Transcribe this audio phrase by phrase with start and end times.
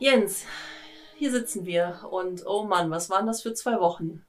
[0.00, 0.46] Jens,
[1.18, 4.24] hier sitzen wir und oh Mann, was waren das für zwei Wochen?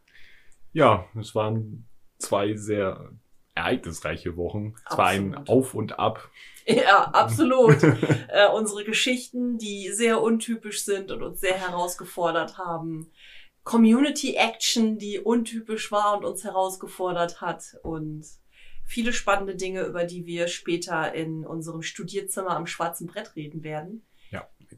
[0.74, 3.14] Ja, es waren zwei sehr
[3.56, 4.76] ereignisreiche Wochen.
[4.90, 5.50] Es war ein Absolut.
[5.50, 6.30] Auf und Ab.
[6.68, 7.82] Ja, absolut.
[8.28, 13.10] äh, unsere Geschichten, die sehr untypisch sind und uns sehr herausgefordert haben.
[13.64, 17.78] Community Action, die untypisch war und uns herausgefordert hat.
[17.82, 18.28] Und
[18.84, 24.06] viele spannende Dinge, über die wir später in unserem Studierzimmer am schwarzen Brett reden werden.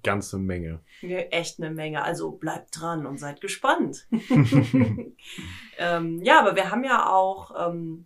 [0.03, 0.81] Ganze Menge.
[1.01, 2.03] Ja, echt eine Menge.
[2.03, 4.07] Also bleibt dran und seid gespannt.
[5.77, 8.05] ähm, ja, aber wir haben ja auch ähm,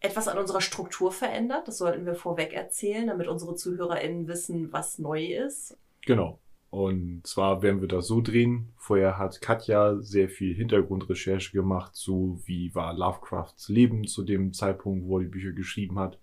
[0.00, 1.68] etwas an unserer Struktur verändert.
[1.68, 5.78] Das sollten wir vorweg erzählen, damit unsere ZuhörerInnen wissen, was neu ist.
[6.06, 6.38] Genau.
[6.70, 8.72] Und zwar werden wir das so drehen.
[8.76, 15.06] Vorher hat Katja sehr viel Hintergrundrecherche gemacht, zu wie war Lovecrafts Leben zu dem Zeitpunkt,
[15.06, 16.18] wo er die Bücher geschrieben hat.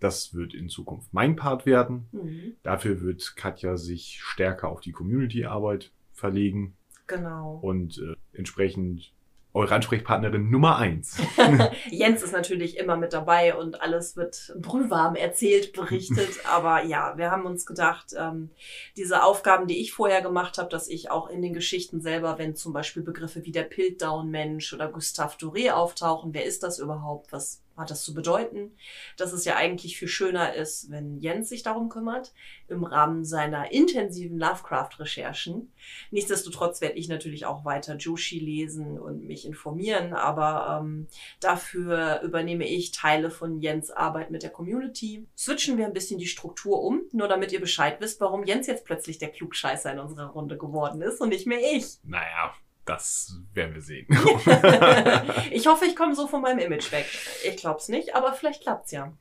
[0.00, 2.08] Das wird in Zukunft mein Part werden.
[2.12, 2.56] Mhm.
[2.62, 7.58] Dafür wird Katja sich stärker auf die Community-Arbeit verlegen Genau.
[7.62, 9.12] und äh, entsprechend
[9.54, 11.16] eure Ansprechpartnerin Nummer eins.
[11.90, 16.28] Jens ist natürlich immer mit dabei und alles wird brühwarm erzählt, berichtet.
[16.50, 18.50] Aber ja, wir haben uns gedacht, ähm,
[18.96, 22.56] diese Aufgaben, die ich vorher gemacht habe, dass ich auch in den Geschichten selber, wenn
[22.56, 27.32] zum Beispiel Begriffe wie der Piltdown-Mensch oder Gustave Doré auftauchen, wer ist das überhaupt?
[27.32, 28.76] Was hat das zu bedeuten?
[29.16, 32.32] Dass es ja eigentlich viel schöner ist, wenn Jens sich darum kümmert,
[32.68, 35.72] im Rahmen seiner intensiven Lovecraft-Recherchen.
[36.10, 41.08] Nichtsdestotrotz werde ich natürlich auch weiter Joshi lesen und mich informieren, aber ähm,
[41.40, 45.26] dafür übernehme ich Teile von Jens Arbeit mit der Community.
[45.36, 48.84] Switchen wir ein bisschen die Struktur um, nur damit ihr Bescheid wisst, warum Jens jetzt
[48.84, 51.98] plötzlich der Klugscheißer in unserer Runde geworden ist und nicht mehr ich.
[52.04, 52.54] naja,
[52.84, 54.06] das werden wir sehen.
[55.50, 57.06] ich hoffe, ich komme so von meinem Image weg.
[57.46, 59.12] Ich glaube es nicht, aber vielleicht klappt's ja.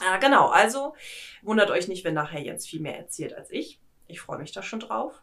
[0.00, 0.94] Äh, genau, also
[1.42, 3.80] wundert euch nicht, wenn nachher Jens viel mehr erzählt als ich.
[4.06, 5.22] Ich freue mich da schon drauf.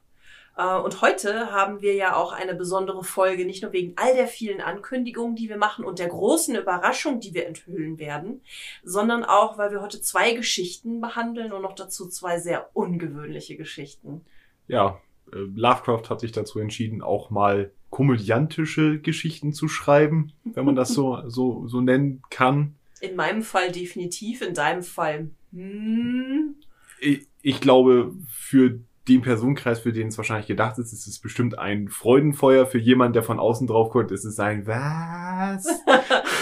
[0.58, 4.28] Äh, Und heute haben wir ja auch eine besondere Folge, nicht nur wegen all der
[4.28, 8.42] vielen Ankündigungen, die wir machen und der großen Überraschung, die wir enthüllen werden,
[8.84, 14.26] sondern auch, weil wir heute zwei Geschichten behandeln und noch dazu zwei sehr ungewöhnliche Geschichten.
[14.68, 15.00] ja,
[15.34, 21.22] Lovecraft hat sich dazu entschieden, auch mal komödiantische Geschichten zu schreiben, wenn man das so,
[21.28, 22.76] so, so nennen kann.
[23.02, 25.30] In meinem Fall definitiv, in deinem Fall.
[25.54, 26.56] Hm,
[27.00, 31.58] Ich, ich glaube, für den Personenkreis, für den es wahrscheinlich gedacht ist, ist es bestimmt
[31.58, 32.66] ein Freudenfeuer.
[32.68, 35.68] Für jemanden, der von außen drauf guckt, ist es ein Was?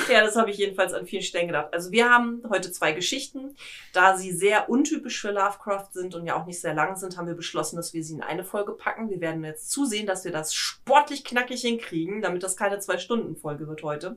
[0.09, 1.67] Ja, das habe ich jedenfalls an vielen Stellen gedacht.
[1.73, 3.55] Also wir haben heute zwei Geschichten.
[3.91, 7.27] Da sie sehr untypisch für Lovecraft sind und ja auch nicht sehr lang sind, haben
[7.27, 9.09] wir beschlossen, dass wir sie in eine Folge packen.
[9.09, 13.83] Wir werden jetzt zusehen, dass wir das sportlich knackig hinkriegen, damit das keine Zwei-Stunden-Folge wird
[13.83, 14.15] heute.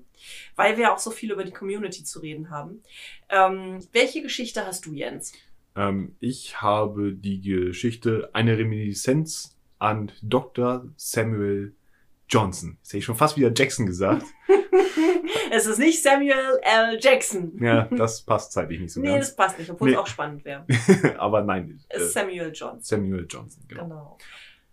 [0.55, 2.85] Weil wir auch so viel über die Community zu reden haben.
[3.29, 5.33] Ähm, welche Geschichte hast du, Jens?
[5.81, 10.87] Ähm, ich habe die Geschichte eine Reminiszenz an Dr.
[10.97, 11.75] Samuel
[12.29, 12.77] Johnson.
[12.81, 14.25] Jetzt hätte ich schon fast wieder Jackson gesagt.
[15.53, 16.99] Es ist nicht Samuel L.
[17.01, 17.59] Jackson.
[17.61, 19.27] Ja, das passt zeitlich nicht so nee, ganz.
[19.27, 19.95] das passt nicht, obwohl Nee.
[19.95, 20.65] es auch spannend wäre.
[21.19, 22.83] Aber nein, Es äh, ist Samuel Johnson.
[22.83, 23.83] Samuel Johnson, genau.
[23.83, 24.19] Genau.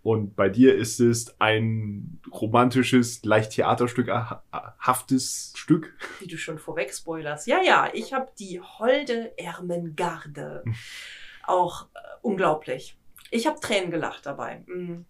[0.08, 5.98] Und bei dir ist es ein romantisches, leicht theaterstückhaftes Stück.
[6.22, 7.46] Wie du schon vorweg spoilerst.
[7.46, 10.64] Ja, ja, ich habe die Holde Ermengarde.
[11.46, 12.98] Auch äh, unglaublich.
[13.32, 14.64] Ich habe Tränen gelacht dabei.
[14.68, 15.04] Mm.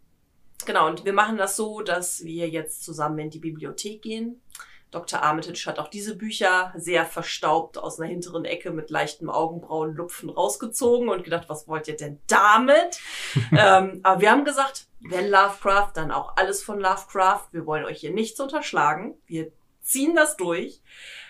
[0.65, 4.41] Genau, und wir machen das so, dass wir jetzt zusammen in die Bibliothek gehen.
[4.89, 5.21] Dr.
[5.21, 11.09] Armitage hat auch diese Bücher sehr verstaubt aus einer hinteren Ecke mit leichtem Augenbrauenlupfen rausgezogen
[11.09, 12.99] und gedacht, was wollt ihr denn damit?
[13.51, 17.47] ähm, aber wir haben gesagt, wenn Lovecraft, dann auch alles von Lovecraft.
[17.51, 19.15] Wir wollen euch hier nichts unterschlagen.
[19.25, 19.51] Wir
[19.81, 20.81] ziehen das durch.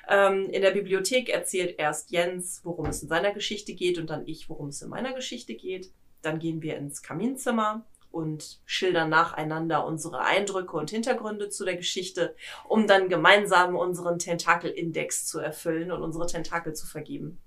[0.10, 4.26] Ähm, in der Bibliothek erzählt erst Jens, worum es in seiner Geschichte geht und dann
[4.26, 5.92] ich, worum es in meiner Geschichte geht.
[6.22, 12.36] Dann gehen wir ins Kaminzimmer und schildern nacheinander unsere Eindrücke und Hintergründe zu der Geschichte,
[12.68, 17.40] um dann gemeinsam unseren Tentakel-Index zu erfüllen und unsere Tentakel zu vergeben.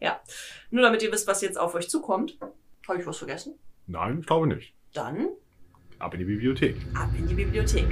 [0.00, 0.20] Ja,
[0.70, 2.38] nur damit ihr wisst, was jetzt auf euch zukommt.
[2.88, 3.58] Habe ich was vergessen?
[3.86, 4.74] Nein, ich glaube nicht.
[4.94, 5.28] Dann
[6.00, 6.76] Ab in die Bibliothek.
[6.94, 7.86] ab in die Bibliothek.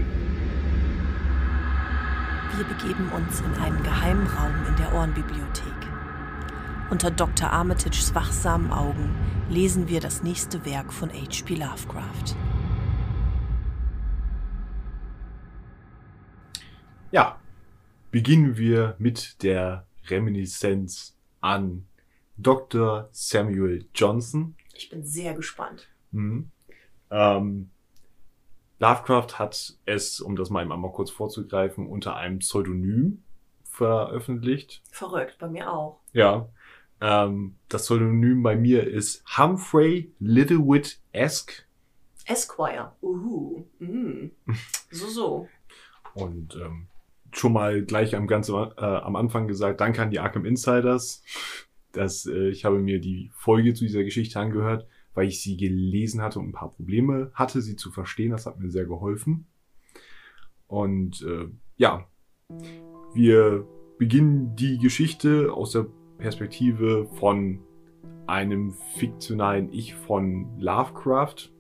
[2.57, 5.75] Wir begeben uns in einen geheimen Raum in der Ohrenbibliothek.
[6.91, 7.51] Unter Dr.
[7.51, 9.15] Armitages wachsamen Augen
[9.51, 11.57] lesen wir das nächste Werk von H.P.
[11.57, 12.35] Lovecraft.
[17.11, 17.39] Ja,
[18.11, 21.87] beginnen wir mit der Reminiszenz an
[22.39, 23.11] Dr.
[23.13, 24.57] Samuel Johnson.
[24.75, 25.89] Ich bin sehr gespannt.
[26.11, 26.51] Mhm.
[27.11, 27.71] Ähm,
[28.79, 33.23] Lovecraft hat es, um das mal einmal kurz vorzugreifen, unter einem Pseudonym
[33.65, 34.83] veröffentlicht.
[34.91, 36.01] Verrückt, bei mir auch.
[36.13, 36.49] Ja.
[37.01, 41.67] Ähm, das Pseudonym bei mir ist Humphrey Littlewood Esk.
[42.27, 42.93] Esquire.
[43.03, 43.65] Uhu.
[43.79, 44.31] Mm.
[44.91, 45.49] So, so.
[46.15, 46.89] Und ähm,
[47.33, 51.23] schon mal gleich am, ganz, äh, am Anfang gesagt, danke an die Arkham Insiders.
[51.93, 54.87] dass äh, ich habe mir die Folge zu dieser Geschichte angehört,
[55.19, 58.31] weil ich sie gelesen hatte und ein paar Probleme hatte, sie zu verstehen.
[58.31, 59.49] Das hat mir sehr geholfen.
[60.69, 62.07] Und äh, ja,
[63.15, 63.67] wir
[63.99, 65.87] beginnen die Geschichte aus der
[66.19, 67.59] Perspektive von
[68.29, 71.51] einem fiktionalen Ich von Lovecraft,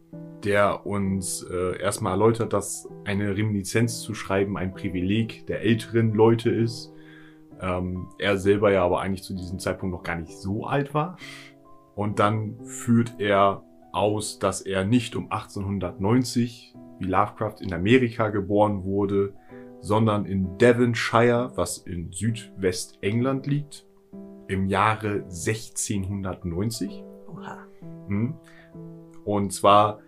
[0.45, 6.51] der uns äh, erstmal erläutert, dass eine Reminiszenz zu schreiben ein Privileg der älteren Leute
[6.51, 6.93] ist.
[7.61, 11.17] Ähm, er selber ja aber eigentlich zu diesem Zeitpunkt noch gar nicht so alt war.
[11.99, 18.85] Und dann führt er aus, dass er nicht um 1890 wie Lovecraft in Amerika geboren
[18.85, 19.35] wurde,
[19.81, 23.85] sondern in Devonshire, was in Südwestengland liegt,
[24.47, 27.03] im Jahre 1690.
[27.27, 27.67] Oha.
[28.07, 28.35] Mhm.
[29.25, 29.99] Und zwar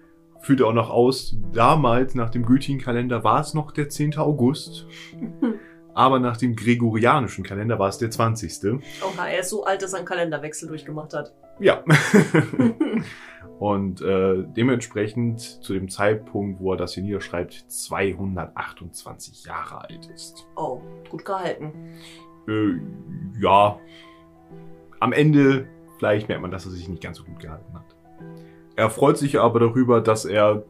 [0.42, 4.16] führt er auch noch aus, damals nach dem gültigen Kalender war es noch der 10.
[4.16, 4.86] August,
[5.94, 8.80] aber nach dem gregorianischen Kalender war es der 20.
[9.02, 11.32] Oha, er ist so alt, dass er einen Kalenderwechsel durchgemacht hat.
[11.58, 11.84] Ja.
[13.58, 20.46] Und äh, dementsprechend zu dem Zeitpunkt, wo er das hier niederschreibt, 228 Jahre alt ist.
[20.56, 21.72] oh, gut gehalten.
[22.48, 22.80] Äh,
[23.38, 23.78] ja.
[24.98, 27.94] Am Ende vielleicht merkt man, dass er sich nicht ganz so gut gehalten hat.
[28.76, 30.64] Er freut sich aber darüber, dass er,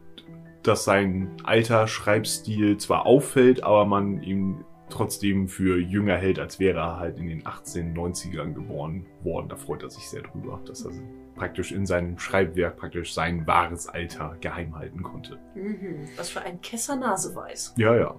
[0.61, 6.79] dass sein alter Schreibstil zwar auffällt, aber man ihn trotzdem für jünger hält, als wäre
[6.79, 9.49] er halt in den 1890ern geboren worden.
[9.49, 10.91] Da freut er sich sehr drüber, dass er
[11.35, 15.39] praktisch in seinem Schreibwerk praktisch sein wahres Alter geheim halten konnte.
[15.55, 16.07] Mhm.
[16.17, 17.75] Was für ein Kesser Naseweiß.
[17.77, 18.15] Ja, ja.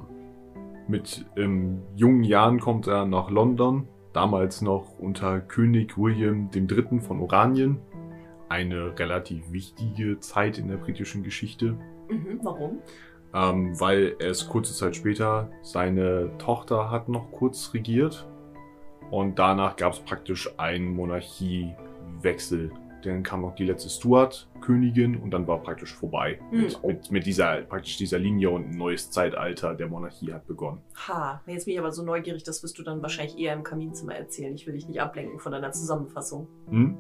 [0.88, 7.00] Mit ähm, jungen Jahren kommt er nach London, damals noch unter König William III.
[7.00, 7.78] von Oranien.
[8.48, 11.78] Eine relativ wichtige Zeit in der britischen Geschichte,
[12.12, 12.40] Mhm.
[12.42, 12.78] Warum?
[13.34, 18.26] Ähm, weil es kurze Zeit später seine Tochter hat noch kurz regiert
[19.10, 22.70] und danach gab es praktisch einen Monarchiewechsel.
[23.04, 26.38] Dann kam noch die letzte Stuart-Königin und dann war praktisch vorbei.
[26.50, 30.80] Hm, Mit, mit, dieser, praktisch dieser Linie und ein neues Zeitalter der Monarchie hat begonnen.
[31.08, 34.14] Ha, jetzt bin ich aber so neugierig, das wirst du dann wahrscheinlich eher im Kaminzimmer
[34.14, 34.54] erzählen.
[34.54, 36.46] Ich will dich nicht ablenken von deiner Zusammenfassung.
[36.70, 36.96] Hm?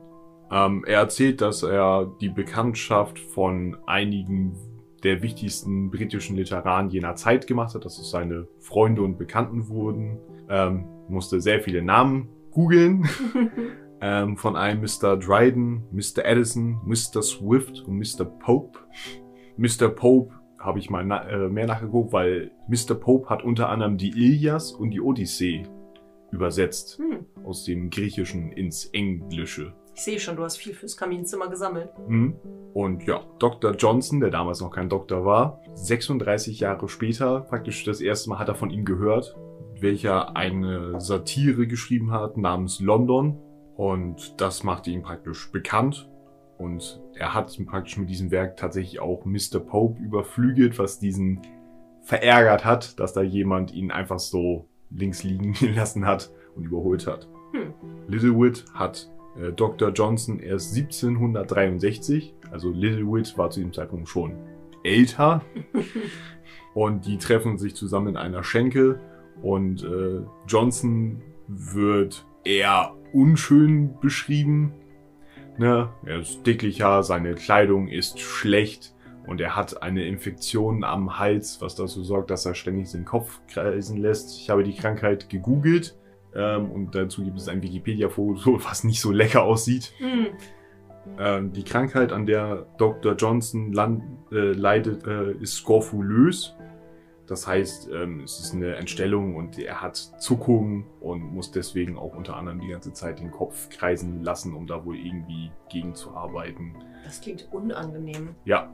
[0.50, 4.54] Ähm, er erzählt, dass er die Bekanntschaft von einigen
[5.02, 10.18] der wichtigsten britischen Literaten jener Zeit gemacht hat, dass es seine Freunde und Bekannten wurden.
[10.48, 13.08] Ähm, musste sehr viele Namen googeln.
[14.00, 15.16] ähm, von einem Mr.
[15.16, 16.24] Dryden, Mr.
[16.24, 17.22] Addison, Mr.
[17.22, 18.24] Swift und Mr.
[18.24, 18.78] Pope.
[19.56, 19.88] Mr.
[19.88, 22.94] Pope habe ich mal na äh, mehr nachgeguckt, weil Mr.
[22.94, 25.64] Pope hat unter anderem die Ilias und die Odyssee
[26.30, 27.26] übersetzt Hm.
[27.44, 29.74] aus dem Griechischen ins Englische.
[29.94, 31.90] Ich sehe schon, du hast viel fürs Kaminzimmer gesammelt.
[32.08, 32.36] Mhm.
[32.72, 33.72] Und ja, Dr.
[33.72, 38.48] Johnson, der damals noch kein Doktor war, 36 Jahre später, praktisch das erste Mal hat
[38.48, 39.36] er von ihm gehört,
[39.80, 43.38] welcher eine Satire geschrieben hat namens London.
[43.76, 46.08] Und das machte ihn praktisch bekannt.
[46.56, 49.58] Und er hat praktisch mit diesem Werk tatsächlich auch Mr.
[49.58, 51.40] Pope überflügelt, was diesen
[52.02, 57.28] verärgert hat, dass da jemand ihn einfach so links liegen lassen hat und überholt hat.
[57.52, 57.74] Hm.
[58.08, 59.90] Littlewood hat äh, Dr.
[59.90, 64.36] Johnson erst 1763, also Littlewood war zu dem Zeitpunkt schon
[64.84, 65.42] älter
[66.74, 69.00] und die treffen sich zusammen in einer Schenke
[69.40, 74.72] und äh, Johnson wird eher unschön beschrieben.
[75.58, 75.90] Ne?
[76.04, 78.94] Er ist dicklicher, seine Kleidung ist schlecht
[79.26, 83.40] und er hat eine Infektion am Hals, was dazu sorgt, dass er ständig den Kopf
[83.48, 84.36] kreisen lässt.
[84.38, 85.96] Ich habe die Krankheit gegoogelt
[86.34, 89.92] ähm, und dazu gibt es ein Wikipedia-Foto, was nicht so lecker aussieht.
[89.98, 90.26] Hm.
[91.18, 93.14] Ähm, die Krankheit, an der Dr.
[93.14, 96.54] Johnson land, äh, leidet, äh, ist skorfulös.
[97.26, 102.14] Das heißt, ähm, es ist eine Entstellung und er hat Zuckungen und muss deswegen auch
[102.14, 106.74] unter anderem die ganze Zeit den Kopf kreisen lassen, um da wohl irgendwie gegenzuarbeiten.
[107.04, 108.34] Das klingt unangenehm.
[108.44, 108.70] Ja,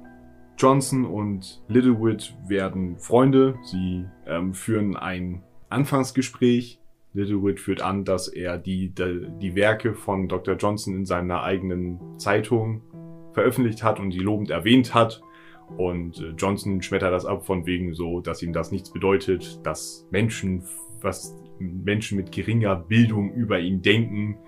[0.59, 3.57] Johnson und Littlewood werden Freunde.
[3.63, 6.81] Sie ähm, führen ein Anfangsgespräch.
[7.19, 10.57] Littlewood führt an, dass er die, die, die Werke von Dr.
[10.57, 12.83] Johnson in seiner eigenen Zeitung
[13.33, 15.21] veröffentlicht hat und sie lobend erwähnt hat.
[15.77, 20.07] Und äh, Johnson schmettert das ab von wegen so, dass ihm das nichts bedeutet, dass
[20.11, 20.63] Menschen,
[21.01, 24.39] was Menschen mit geringer Bildung über ihn denken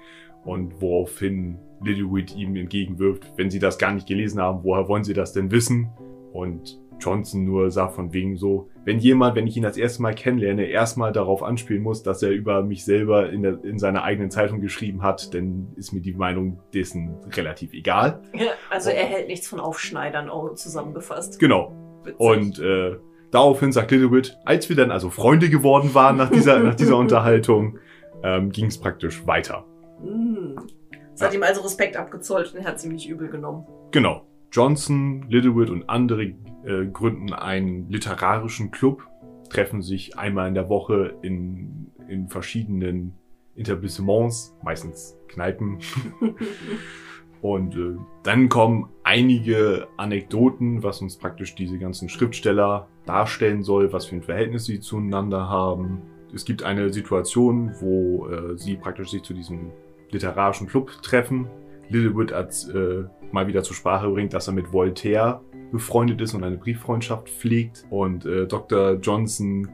[0.45, 5.15] und woraufhin Littlewood ihm entgegenwirft, wenn sie das gar nicht gelesen haben, woher wollen sie
[5.15, 5.91] das denn wissen?
[6.33, 10.14] Und Johnson nur sagt von wegen so, wenn jemand, wenn ich ihn das erste Mal
[10.14, 14.30] kennenlerne, erstmal darauf anspielen muss, dass er über mich selber in, der, in seiner eigenen
[14.30, 18.23] Zeitung geschrieben hat, dann ist mir die Meinung dessen relativ egal.
[18.35, 21.38] Ja, also er hält nichts von Aufschneidern zusammengefasst.
[21.38, 21.73] Genau.
[22.04, 22.21] Witzig.
[22.21, 22.97] Und äh,
[23.30, 27.78] daraufhin sagt Littlewood, als wir dann also Freunde geworden waren nach dieser, nach dieser Unterhaltung,
[28.23, 29.64] ähm, ging es praktisch weiter.
[30.02, 30.57] Mm.
[31.14, 33.66] Es hat ihm also Respekt abgezollt und er hat ziemlich übel genommen.
[33.90, 34.26] Genau.
[34.52, 39.07] Johnson, Littlewood und andere äh, gründen einen literarischen Club,
[39.49, 43.14] treffen sich einmal in der Woche in, in verschiedenen
[43.57, 45.79] Etablissements, meistens Kneipen.
[47.43, 54.07] und äh, dann kommen einige Anekdoten, was uns praktisch diese ganzen Schriftsteller darstellen soll, was
[54.07, 56.02] für ein Verhältnis sie zueinander haben.
[56.33, 59.73] Es gibt eine Situation, wo äh, sie praktisch sich zu diesem
[60.11, 61.49] literarischen Club treffen.
[61.88, 65.40] Littlewood als äh, mal wieder zur Sprache bringt, dass er mit Voltaire
[65.71, 67.85] befreundet ist und eine Brieffreundschaft pflegt.
[67.91, 68.95] Und äh, Dr.
[68.95, 69.69] Johnson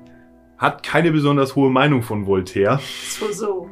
[0.59, 2.81] hat keine besonders hohe Meinung von Voltaire.
[2.81, 3.71] So, so.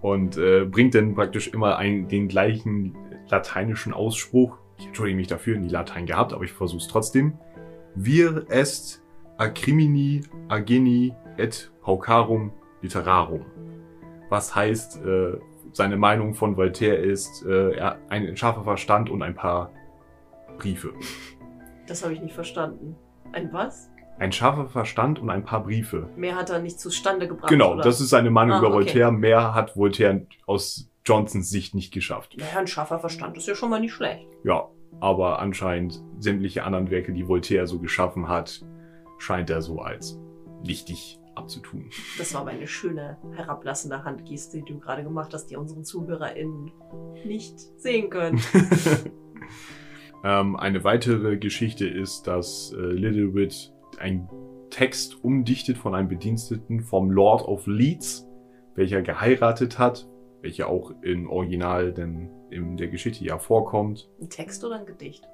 [0.00, 2.96] Und äh, bringt dann praktisch immer ein, den gleichen
[3.28, 4.58] lateinischen Ausspruch.
[4.78, 7.34] Ich entschuldige mich dafür, nie Latein gehabt, aber ich versuche es trotzdem.
[7.96, 9.02] Vir est
[9.38, 13.44] acrimini ageni et paucarum literarum.
[14.28, 15.38] Was heißt, äh,
[15.72, 19.72] seine Meinung von Voltaire ist, äh, er ein scharfer Verstand und ein paar
[20.58, 20.92] Briefe.
[21.88, 22.96] Das habe ich nicht verstanden.
[23.32, 23.90] Ein was?
[24.18, 26.10] Ein scharfer Verstand und ein paar Briefe.
[26.16, 27.50] Mehr hat er nicht zustande gebracht.
[27.50, 27.82] Genau, oder?
[27.82, 28.76] das ist seine Meinung Ah, über okay.
[28.76, 29.12] Voltaire.
[29.12, 32.36] Mehr hat Voltaire aus Johnsons Sicht nicht geschafft.
[32.36, 34.26] Naja, ein scharfer Verstand ist ja schon mal nicht schlecht.
[34.44, 34.68] Ja,
[35.00, 38.64] aber anscheinend sämtliche anderen Werke, die Voltaire so geschaffen hat,
[39.18, 40.18] scheint er so als
[40.64, 41.88] wichtig abzutun.
[42.18, 46.72] Das war meine schöne herablassende Handgeste, die du gerade gemacht hast, die unseren ZuhörerInnen
[47.24, 48.40] nicht sehen können.
[50.28, 54.28] ähm, eine weitere Geschichte ist, dass äh, Littlewood einen
[54.68, 58.28] Text umdichtet von einem Bediensteten vom Lord of Leeds,
[58.74, 60.06] welcher geheiratet hat,
[60.42, 64.10] welcher auch im Original denn in der Geschichte ja vorkommt.
[64.20, 65.26] Ein Text oder ein Gedicht?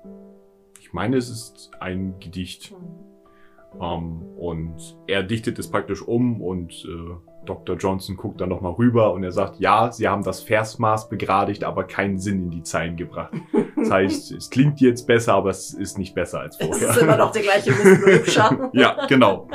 [0.81, 2.71] Ich meine, es ist ein Gedicht.
[2.71, 3.81] Hm.
[3.81, 7.77] Ähm, und er dichtet es praktisch um und äh, Dr.
[7.77, 11.85] Johnson guckt dann nochmal rüber und er sagt, ja, sie haben das Versmaß begradigt, aber
[11.85, 13.33] keinen Sinn in die Zeilen gebracht.
[13.77, 16.91] Das heißt, es klingt jetzt besser, aber es ist nicht besser als Es vorher.
[16.91, 18.41] ist immer noch der gleiche Mist,
[18.73, 19.49] ja, genau.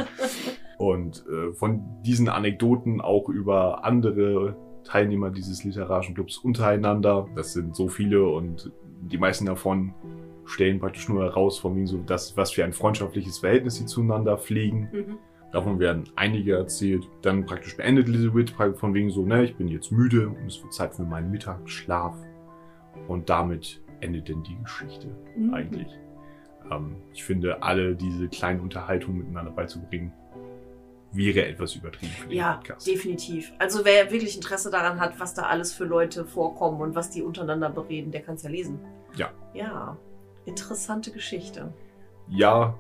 [0.78, 7.76] Und äh, von diesen Anekdoten auch über andere Teilnehmer dieses literarischen Clubs untereinander, das sind
[7.76, 9.94] so viele und die meisten davon
[10.46, 14.38] stellen praktisch nur heraus, von wegen so das, was für ein freundschaftliches Verhältnis sie zueinander
[14.38, 14.90] pflegen.
[14.92, 15.18] Mhm.
[15.52, 17.08] Davon werden einige erzählt.
[17.24, 20.74] Dann praktisch beendet Elizabeth von wegen so, ne, ich bin jetzt müde und es wird
[20.74, 22.16] Zeit für meinen Mittagsschlaf.
[23.08, 25.54] Und damit endet denn die Geschichte Mhm.
[25.54, 25.88] eigentlich.
[26.72, 30.14] Ähm, ich finde, alle diese kleinen Unterhaltungen miteinander beizubringen,
[31.12, 32.86] wäre etwas übertrieben für den Ja, Podcast.
[32.86, 33.52] definitiv.
[33.58, 37.24] Also wer wirklich Interesse daran hat, was da alles für Leute vorkommen und was die
[37.24, 38.80] untereinander bereden, der kann es ja lesen.
[39.16, 39.32] Ja.
[39.56, 39.98] Ja,
[40.46, 41.74] interessante Geschichte.
[42.28, 42.76] Ja,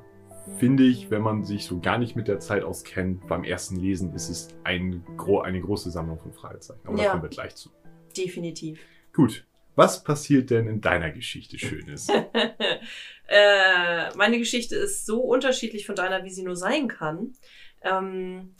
[0.57, 4.13] finde ich, wenn man sich so gar nicht mit der Zeit auskennt, beim ersten Lesen
[4.13, 5.03] ist es ein,
[5.43, 6.81] eine große Sammlung von Fragezeichen.
[6.85, 7.11] Aber da Ja.
[7.11, 7.69] kommen wir gleich zu.
[8.17, 8.79] Definitiv.
[9.13, 9.45] Gut.
[9.75, 12.07] Was passiert denn in deiner Geschichte Schönes?
[13.29, 17.33] äh, meine Geschichte ist so unterschiedlich von deiner, wie sie nur sein kann.
[17.81, 18.55] Ähm,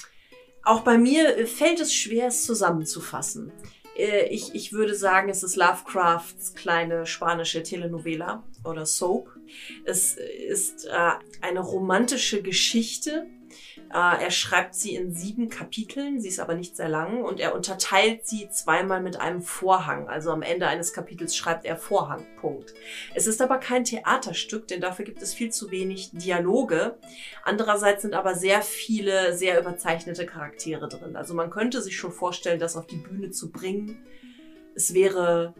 [0.64, 3.52] auch bei mir fällt es schwer, es zusammenzufassen.
[3.98, 9.30] Äh, ich, ich würde sagen, es ist Lovecrafts kleine spanische Telenovela oder Soap.
[9.86, 13.28] Es ist äh, eine romantische Geschichte.
[13.92, 17.56] Äh, er schreibt sie in sieben Kapiteln, sie ist aber nicht sehr lang und er
[17.56, 20.08] unterteilt sie zweimal mit einem Vorhang.
[20.08, 22.74] Also am Ende eines Kapitels schreibt er Vorhang, Punkt.
[23.16, 26.98] Es ist aber kein Theaterstück, denn dafür gibt es viel zu wenig Dialoge.
[27.44, 31.16] Andererseits sind aber sehr viele sehr überzeichnete Charaktere drin.
[31.16, 34.04] Also man könnte sich schon vorstellen, das auf die Bühne zu bringen.
[34.76, 35.56] Es wäre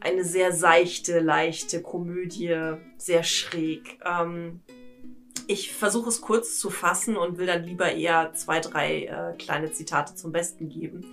[0.00, 3.98] eine sehr seichte, leichte Komödie, sehr schräg.
[4.04, 4.60] Ähm,
[5.46, 9.72] ich versuche es kurz zu fassen und will dann lieber eher zwei, drei äh, kleine
[9.72, 11.06] Zitate zum Besten geben.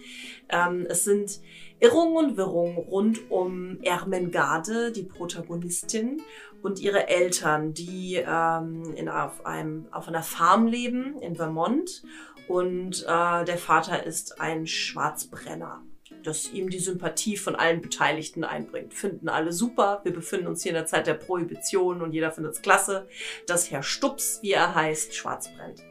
[0.50, 1.40] Ähm, es sind
[1.80, 6.22] Irrungen und Wirrungen rund um Ermengarde, die Protagonistin,
[6.62, 12.04] und ihre Eltern, die ähm, in, auf, einem, auf einer Farm leben in Vermont.
[12.48, 15.84] Und äh, der Vater ist ein Schwarzbrenner
[16.28, 18.94] das ihm die Sympathie von allen Beteiligten einbringt.
[18.94, 20.02] Finden alle super.
[20.04, 23.08] Wir befinden uns hier in der Zeit der Prohibition und jeder findet es klasse,
[23.48, 25.84] dass Herr Stups, wie er heißt, schwarz brennt.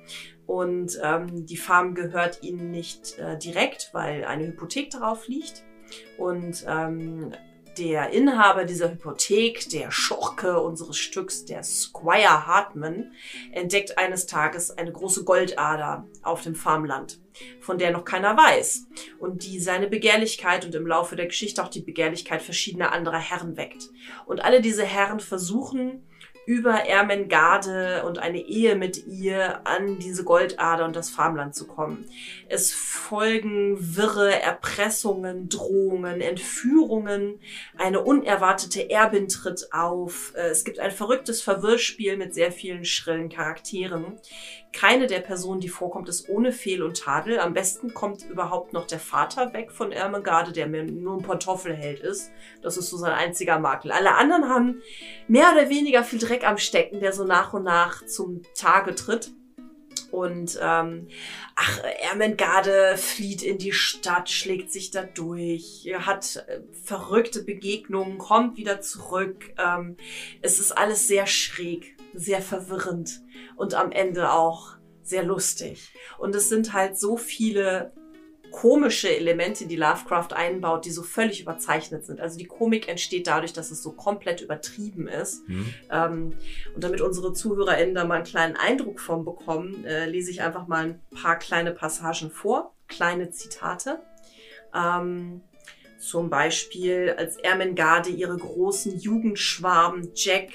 [0.46, 5.64] Und ähm, die Farm gehört ihnen nicht äh, direkt, weil eine Hypothek darauf liegt.
[6.18, 7.32] Und ähm,
[7.78, 13.12] der Inhaber dieser Hypothek, der Schurke unseres Stücks, der Squire Hartman,
[13.52, 17.20] entdeckt eines Tages eine große Goldader auf dem Farmland,
[17.60, 18.86] von der noch keiner weiß
[19.18, 23.56] und die seine Begehrlichkeit und im Laufe der Geschichte auch die Begehrlichkeit verschiedener anderer Herren
[23.56, 23.90] weckt.
[24.26, 26.06] Und alle diese Herren versuchen,
[26.46, 32.06] über Ermengarde und eine Ehe mit ihr an diese Goldader und das Farmland zu kommen.
[32.48, 37.40] Es folgen wirre Erpressungen, Drohungen, Entführungen,
[37.76, 40.32] eine unerwartete Erbin tritt auf.
[40.36, 44.18] Äh, es gibt ein verrücktes Verwirrspiel mit sehr vielen schrillen Charakteren.
[44.76, 47.40] Keine der Personen, die vorkommt, ist ohne Fehl und Tadel.
[47.40, 52.00] Am besten kommt überhaupt noch der Vater weg von Ermengarde, der mir nur ein Pantoffelheld
[52.00, 52.30] ist.
[52.60, 53.90] Das ist so sein einziger Makel.
[53.90, 54.82] Alle anderen haben
[55.28, 59.30] mehr oder weniger viel Dreck am Stecken, der so nach und nach zum Tage tritt.
[60.10, 61.08] Und ähm,
[61.54, 61.80] ach,
[62.10, 68.82] Ermengarde flieht in die Stadt, schlägt sich da durch, hat äh, verrückte Begegnungen, kommt wieder
[68.82, 69.54] zurück.
[69.58, 69.96] Ähm,
[70.42, 73.22] es ist alles sehr schräg, sehr verwirrend
[73.56, 75.92] und am Ende auch sehr lustig.
[76.18, 77.92] Und es sind halt so viele
[78.50, 82.20] komische Elemente, die Lovecraft einbaut, die so völlig überzeichnet sind.
[82.20, 85.46] Also die Komik entsteht dadurch, dass es so komplett übertrieben ist.
[85.48, 85.74] Mhm.
[85.90, 86.32] Ähm,
[86.74, 90.66] und damit unsere ZuhörerInnen da mal einen kleinen Eindruck von bekommen, äh, lese ich einfach
[90.66, 94.00] mal ein paar kleine Passagen vor, kleine Zitate.
[94.74, 95.42] Ähm,
[95.98, 100.50] zum Beispiel, als Ermengarde ihre großen Jugendschwarm Jack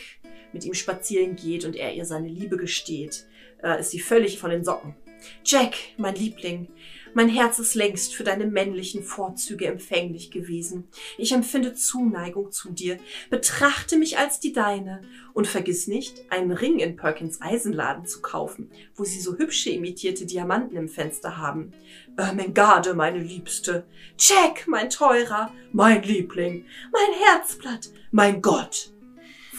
[0.53, 3.25] mit ihm spazieren geht und er ihr seine Liebe gesteht,
[3.63, 4.96] äh, ist sie völlig von den Socken.
[5.43, 6.67] Jack, mein Liebling,
[7.13, 10.88] mein Herz ist längst für deine männlichen Vorzüge empfänglich gewesen.
[11.17, 12.98] Ich empfinde Zuneigung zu dir.
[13.29, 15.01] Betrachte mich als die deine.
[15.33, 20.25] Und vergiss nicht, einen Ring in Perkins Eisenladen zu kaufen, wo sie so hübsche imitierte
[20.25, 21.74] Diamanten im Fenster haben.
[22.16, 23.85] Ermengarde, meine Liebste.
[24.18, 28.92] Jack, mein Teurer, mein Liebling, mein Herzblatt, mein Gott.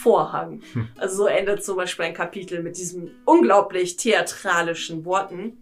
[0.03, 0.63] Vorhang.
[0.73, 0.89] Hm.
[0.97, 5.59] Also so endet zum Beispiel ein Kapitel mit diesen unglaublich theatralischen Worten.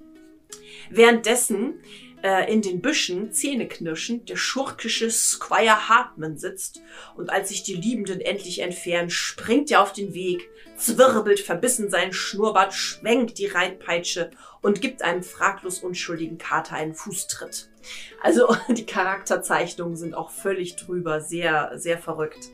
[0.90, 1.74] Währenddessen
[2.22, 6.82] äh, in den Büschen, zähneknirschend, der schurkische Squire Hartman sitzt
[7.16, 12.12] und als sich die Liebenden endlich entfernen, springt er auf den Weg, zwirbelt verbissen seinen
[12.12, 14.30] Schnurrbart, schwenkt die Reitpeitsche
[14.62, 17.70] und gibt einem fraglos unschuldigen Kater einen Fußtritt.
[18.22, 22.50] Also die Charakterzeichnungen sind auch völlig drüber, sehr, sehr verrückt.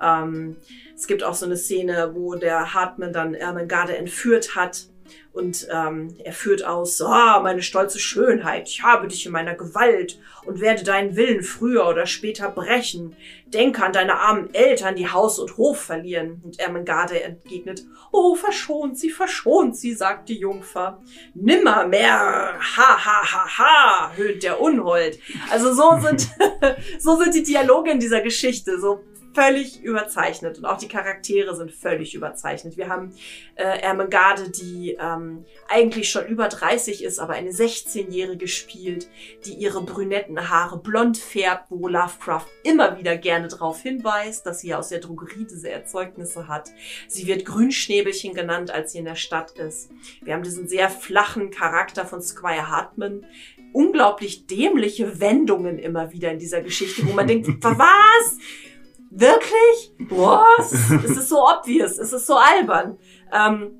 [0.00, 0.56] Ähm,
[0.94, 4.86] es gibt auch so eine Szene, wo der Hartman dann Ermengarde entführt hat
[5.32, 10.18] und ähm, er führt aus, oh, meine stolze Schönheit, ich habe dich in meiner Gewalt
[10.44, 13.14] und werde deinen Willen früher oder später brechen.
[13.46, 16.40] Denke an deine armen Eltern, die Haus und Hof verlieren.
[16.44, 21.00] Und Ermengarde entgegnet, oh, verschont sie, verschont sie, sagt die Jungfer.
[21.34, 25.18] Nimmer mehr, ha, ha, ha, ha, höhnt der Unhold.
[25.50, 26.28] Also so sind,
[26.98, 31.72] so sind die Dialoge in dieser Geschichte, so völlig überzeichnet und auch die Charaktere sind
[31.72, 32.76] völlig überzeichnet.
[32.76, 33.12] Wir haben
[33.54, 39.08] äh, Ermengarde, die ähm, eigentlich schon über 30 ist, aber eine 16-Jährige spielt,
[39.44, 44.74] die ihre brünetten Haare blond färbt, wo Lovecraft immer wieder gerne darauf hinweist, dass sie
[44.74, 46.70] aus der Drogerie diese Erzeugnisse hat.
[47.08, 49.90] Sie wird Grünschnäbelchen genannt, als sie in der Stadt ist.
[50.22, 53.26] Wir haben diesen sehr flachen Charakter von Squire Hartman,
[53.72, 58.38] unglaublich dämliche Wendungen immer wieder in dieser Geschichte, wo man denkt, was?
[59.10, 59.92] Wirklich?
[60.08, 60.72] Was?
[61.04, 62.98] es ist so obvious, es ist so albern.
[63.32, 63.76] Ähm,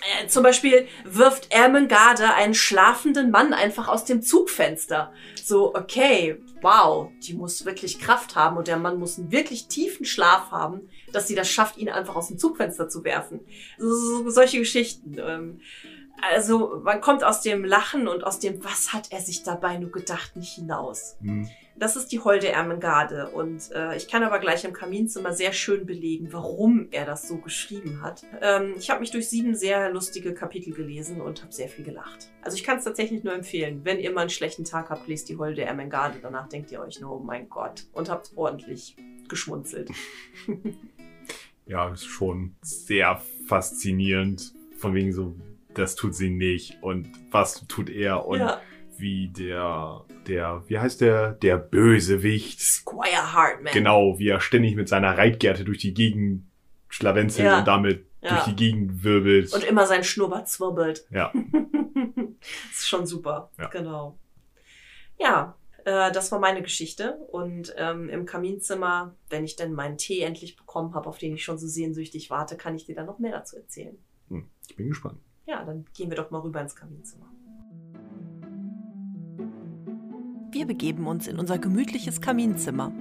[0.00, 5.12] äh, zum Beispiel wirft Ermengarde einen schlafenden Mann einfach aus dem Zugfenster.
[5.42, 10.04] So, okay, wow, die muss wirklich Kraft haben und der Mann muss einen wirklich tiefen
[10.04, 13.40] Schlaf haben, dass sie das schafft, ihn einfach aus dem Zugfenster zu werfen.
[13.78, 15.16] So, so, solche Geschichten.
[15.18, 15.60] Ähm,
[16.32, 19.90] also man kommt aus dem Lachen und aus dem, was hat er sich dabei nur
[19.90, 21.16] gedacht, nicht hinaus.
[21.20, 21.48] Mhm.
[21.76, 25.86] Das ist die Holde Ermengarde und äh, ich kann aber gleich im Kaminzimmer sehr schön
[25.86, 28.24] belegen, warum er das so geschrieben hat.
[28.40, 32.30] Ähm, ich habe mich durch sieben sehr lustige Kapitel gelesen und habe sehr viel gelacht.
[32.42, 33.80] Also ich kann es tatsächlich nur empfehlen.
[33.82, 36.20] Wenn ihr mal einen schlechten Tag habt, lest die Holde Ermengarde.
[36.22, 38.94] Danach denkt ihr euch nur, oh mein Gott, und habt ordentlich
[39.28, 39.90] geschmunzelt.
[41.66, 44.54] ja, ist schon sehr faszinierend.
[44.78, 45.34] Von wegen so,
[45.74, 48.60] das tut sie nicht und was tut er und ja
[48.98, 52.60] wie der, der, wie heißt der, der Bösewicht.
[52.60, 53.72] Squire Hartman.
[53.72, 56.46] Genau, wie er ständig mit seiner Reitgerte durch die Gegend
[56.88, 57.58] schlawenzelt Ja.
[57.58, 58.30] und damit Ja.
[58.30, 59.52] durch die Gegend wirbelt.
[59.52, 61.06] Und immer sein Schnurrbart zwirbelt.
[61.10, 61.42] ja, das
[62.78, 63.50] ist schon super.
[63.58, 63.66] Ja.
[63.68, 64.18] Genau.
[65.18, 67.12] Ja, äh, das war meine Geschichte.
[67.30, 71.44] Und ähm, im Kaminzimmer, wenn ich denn meinen Tee endlich bekommen habe, auf den ich
[71.44, 73.96] schon so sehnsüchtig warte, kann ich dir dann noch mehr dazu erzählen.
[74.28, 75.18] hm, ich bin gespannt.
[75.46, 77.26] Ja, dann gehen wir doch mal rüber ins Kaminzimmer.
[80.54, 82.92] Wir begeben uns in unser gemütliches Kaminzimmer.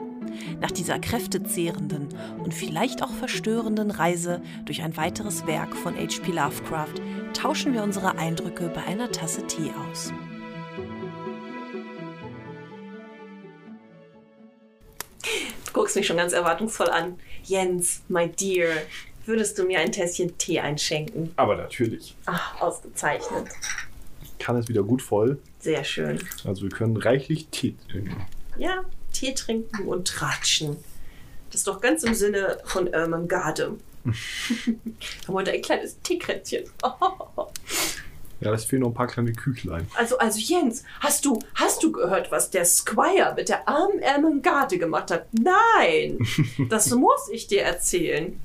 [0.60, 2.10] Nach dieser kräftezehrenden
[2.44, 6.32] und vielleicht auch verstörenden Reise durch ein weiteres Werk von H.P.
[6.32, 6.96] Lovecraft
[7.34, 10.12] tauschen wir unsere Eindrücke bei einer Tasse Tee aus.
[15.68, 17.20] Du guckst mich schon ganz erwartungsvoll an.
[17.44, 18.72] Jens, my dear,
[19.28, 21.32] würdest du mir ein Tässchen Tee einschenken?
[21.36, 22.16] Aber natürlich.
[22.26, 23.50] Ach, ausgezeichnet.
[24.40, 25.38] Kann es wieder gut voll.
[25.64, 26.20] Sehr schön.
[26.44, 28.26] Also wir können reichlich Tee trinken.
[28.58, 30.76] Ja, Tee trinken und tratschen.
[31.50, 33.78] Das ist doch ganz im Sinne von Ermengarde.
[34.04, 36.66] Haben heute ein kleines Teekränzchen.
[38.42, 39.88] Ja, das fehlen noch ein paar kleine Küchlein.
[39.96, 44.78] Also, also Jens, hast du, hast du gehört, was der Squire mit der armen Ermengarde
[44.78, 45.28] gemacht hat?
[45.32, 46.20] Nein,
[46.70, 48.38] das muss ich dir erzählen.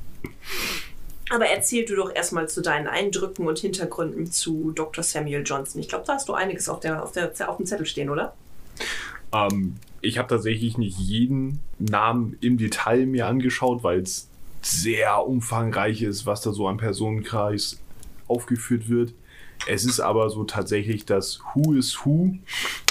[1.31, 5.05] Aber erzähl du doch erstmal zu deinen Eindrücken und Hintergründen zu Dr.
[5.05, 5.81] Samuel Johnson.
[5.81, 8.35] Ich glaube, da hast du einiges auf, der, auf, der, auf dem Zettel stehen, oder?
[9.33, 14.29] Ähm, ich habe tatsächlich nicht jeden Namen im Detail mir angeschaut, weil es
[14.63, 17.79] sehr umfangreich ist, was da so am Personenkreis
[18.27, 19.15] aufgeführt wird.
[19.67, 22.37] Es ist aber so tatsächlich das Who is Who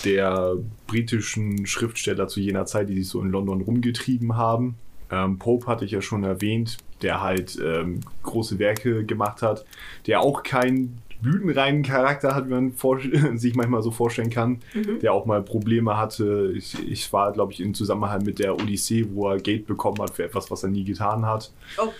[0.03, 4.75] der britischen Schriftsteller zu jener Zeit, die sich so in London rumgetrieben haben.
[5.09, 9.65] Ähm, Pope hatte ich ja schon erwähnt, der halt ähm, große Werke gemacht hat,
[10.05, 12.73] der auch keinen blütenreinen Charakter hat, wie man
[13.37, 14.59] sich manchmal so vorstellen kann,
[15.01, 16.53] der auch mal Probleme hatte.
[16.55, 20.15] Ich, ich war, glaube ich, im Zusammenhang mit der Odyssee, wo er Geld bekommen hat
[20.15, 21.51] für etwas, was er nie getan hat.
[21.77, 21.91] Oh.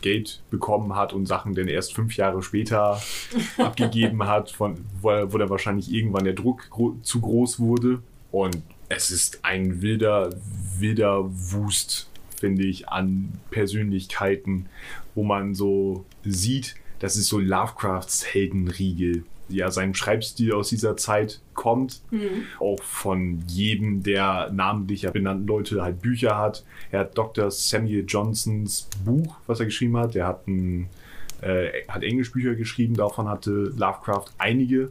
[0.00, 3.00] Geld bekommen hat und Sachen denn erst fünf Jahre später
[3.58, 8.00] abgegeben hat, von, wo, wo dann wahrscheinlich irgendwann der Druck gro zu groß wurde.
[8.30, 10.30] Und es ist ein wilder,
[10.78, 14.66] wilder Wust, finde ich, an Persönlichkeiten,
[15.14, 19.24] wo man so sieht, das ist so Lovecrafts Heldenriegel.
[19.50, 22.02] Ja, sein Schreibstil aus dieser Zeit kommt.
[22.60, 26.64] Auch von jedem der namentlich benannten Leute halt Bücher hat.
[26.90, 27.50] Er hat Dr.
[27.50, 30.14] Samuel Johnsons Buch, was er geschrieben hat.
[30.14, 30.88] Der hat, ein,
[31.40, 34.90] äh, hat Englischbücher geschrieben, davon hatte Lovecraft einige.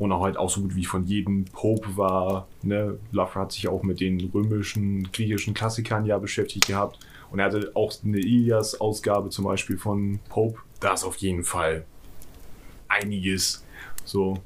[0.00, 2.48] Und auch halt auch so gut wie von jedem Pope war.
[2.62, 2.98] Ne?
[3.12, 6.98] Lovecraft hat sich auch mit den römischen, griechischen Klassikern ja beschäftigt gehabt.
[7.30, 10.58] Und er hatte auch eine Ilias-Ausgabe zum Beispiel von Pope.
[10.80, 11.84] Da ist auf jeden Fall
[12.88, 13.62] einiges.
[14.06, 14.38] So,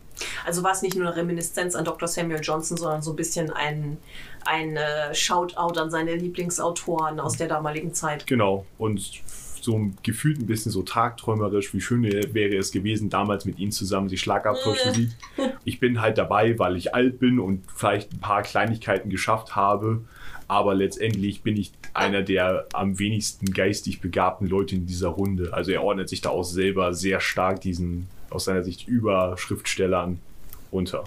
[0.45, 2.09] Also war es nicht nur eine Reminiszenz an Dr.
[2.09, 3.99] Samuel Johnson, sondern so ein bisschen ein,
[4.45, 8.27] ein äh, Shoutout an seine Lieblingsautoren aus der damaligen Zeit.
[8.27, 8.67] Genau.
[8.77, 9.23] Und
[9.65, 14.09] so gefühlt ein bisschen so tagträumerisch, wie schön wäre es gewesen, damals mit ihnen zusammen
[14.09, 15.11] die Schlagabtauschmusik.
[15.65, 20.05] Ich bin halt dabei, weil ich alt bin und vielleicht ein paar Kleinigkeiten geschafft habe.
[20.47, 25.55] Aber letztendlich bin ich einer der am wenigsten geistig begabten Leute in dieser Runde.
[25.55, 30.21] Also er ordnet sich da auch selber sehr stark diesen, aus seiner Sicht, über Schriftstellern
[30.71, 31.05] unter.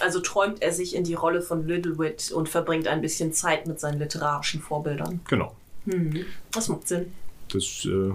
[0.00, 3.80] Also träumt er sich in die Rolle von Littlewit und verbringt ein bisschen Zeit mit
[3.80, 5.20] seinen literarischen Vorbildern.
[5.28, 5.54] Genau.
[5.84, 6.24] Mhm.
[6.52, 7.12] Das macht Sinn.
[7.48, 8.12] Das, äh,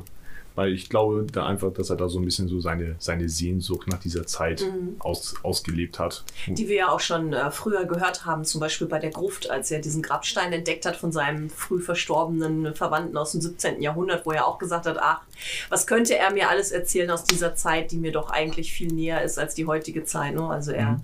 [0.56, 3.88] weil ich glaube da einfach, dass er da so ein bisschen so seine, seine Sehnsucht
[3.88, 4.66] nach dieser Zeit
[5.00, 6.26] aus, ausgelebt hat.
[6.48, 9.72] Die wir ja auch schon äh, früher gehört haben, zum Beispiel bei der Gruft, als
[9.72, 13.82] er diesen Grabstein entdeckt hat von seinem früh verstorbenen Verwandten aus dem 17.
[13.82, 15.22] Jahrhundert, wo er auch gesagt hat, ach,
[15.70, 19.24] was könnte er mir alles erzählen aus dieser Zeit, die mir doch eigentlich viel näher
[19.24, 20.36] ist als die heutige Zeit.
[20.36, 20.46] Ne?
[20.46, 21.00] Also er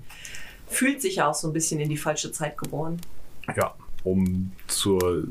[0.68, 3.00] fühlt sich ja auch so ein bisschen in die falsche Zeit geboren.
[3.56, 5.28] Ja, um zur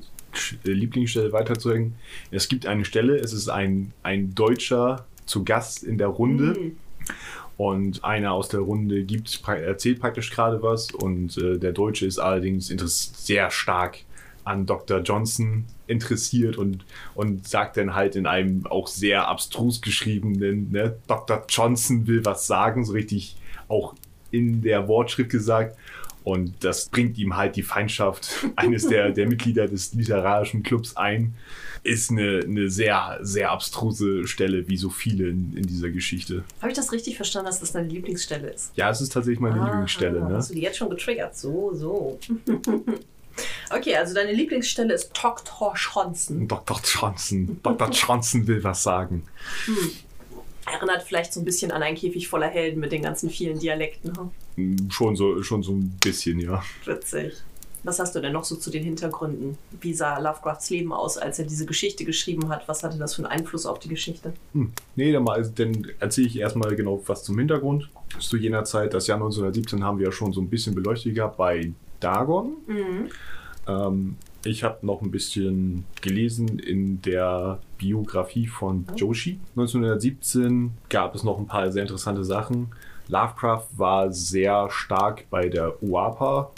[0.64, 1.94] Lieblingsstelle weiterzuhängen.
[2.31, 6.59] Es gibt eine Stelle, es ist ein, ein Deutscher zu Gast in der Runde.
[6.59, 6.77] Mhm.
[7.57, 12.18] Und einer aus der Runde gibt, erzählt praktisch gerade was und äh, der Deutsche ist
[12.18, 13.99] allerdings sehr stark
[14.42, 15.01] an Dr.
[15.01, 21.44] Johnson interessiert und, und sagt dann halt in einem auch sehr abstrus geschriebenen, ne, Dr.
[21.49, 23.37] Johnson will was sagen, so richtig
[23.68, 23.94] auch
[24.31, 25.77] in der Wortschrift gesagt.
[26.25, 31.35] Und das bringt ihm halt die Feindschaft eines der, der Mitglieder des literarischen Clubs ein.
[31.83, 36.43] Ist eine, eine sehr, sehr abstruse Stelle, wie so viele in, in dieser Geschichte.
[36.63, 38.73] Habe ich das richtig verstanden, dass das deine Lieblingsstelle ist?
[38.75, 40.25] Ja, es ist tatsächlich meine Aha, Lieblingsstelle.
[40.27, 40.35] Ne?
[40.35, 41.37] Hast du die jetzt schon getriggert?
[41.37, 42.19] So, so.
[43.71, 45.75] okay, also deine Lieblingsstelle ist Dr.
[45.77, 46.49] Johnson.
[46.49, 46.81] Dr.
[46.83, 47.61] Johnson.
[47.63, 47.91] Dr.
[47.91, 49.25] Johnson will was sagen.
[50.65, 54.17] Erinnert vielleicht so ein bisschen an einen Käfig voller Helden mit den ganzen vielen Dialekten.
[54.17, 54.31] hm?
[54.88, 56.62] Schon so, schon so ein bisschen, ja.
[56.85, 57.35] Witzig.
[57.85, 59.59] Was hast du denn noch so zu den Hintergründen?
[59.81, 62.67] Wie sah Lovecrafts Leben aus, als er diese Geschichte geschrieben hat?
[62.67, 64.33] Was hatte das für einen Einfluss auf die Geschichte?
[64.55, 64.73] Hm.
[64.97, 67.90] Nee, dann, mal, dann erzähle ich erstmal genau was zum Hintergrund.
[68.19, 71.37] Zu jener Zeit, das Jahr 1917, haben wir ja schon so ein bisschen beleuchtet gehabt
[71.37, 72.55] bei Dagon.
[72.67, 73.11] Mhm.
[73.67, 79.38] Ähm, ich habe noch ein bisschen gelesen in der Biografie von Joshi.
[79.57, 82.69] 1917 gab es noch ein paar sehr interessante Sachen.
[83.09, 86.51] Lovecraft war sehr stark bei der UAPA,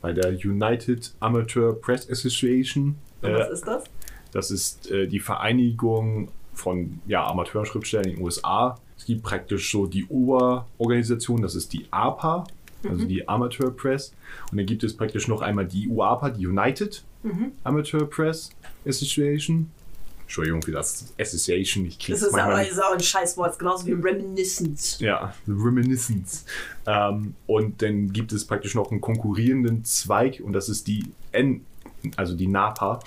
[0.00, 2.96] bei der United Amateur Press Association.
[3.22, 3.84] Und was ist das?
[4.32, 8.78] Das ist äh, die Vereinigung von ja, Amateurschriftstellern in den USA.
[8.96, 12.44] Es gibt praktisch so die Oberorganisation, das ist die APA,
[12.88, 14.12] also die Amateur Press.
[14.50, 17.02] Und dann gibt es praktisch noch einmal die UAPA, die United
[17.64, 18.50] Amateur Press
[18.86, 19.70] Association.
[20.24, 24.98] Entschuldigung für das Association, ich Das ist aber ist auch ein Scheißwort, genauso wie Reminiscence.
[24.98, 26.44] ja, Reminiscence.
[26.86, 31.64] Ähm, und dann gibt es praktisch noch einen konkurrierenden Zweig und das ist die N,
[32.16, 33.00] also die NAPA,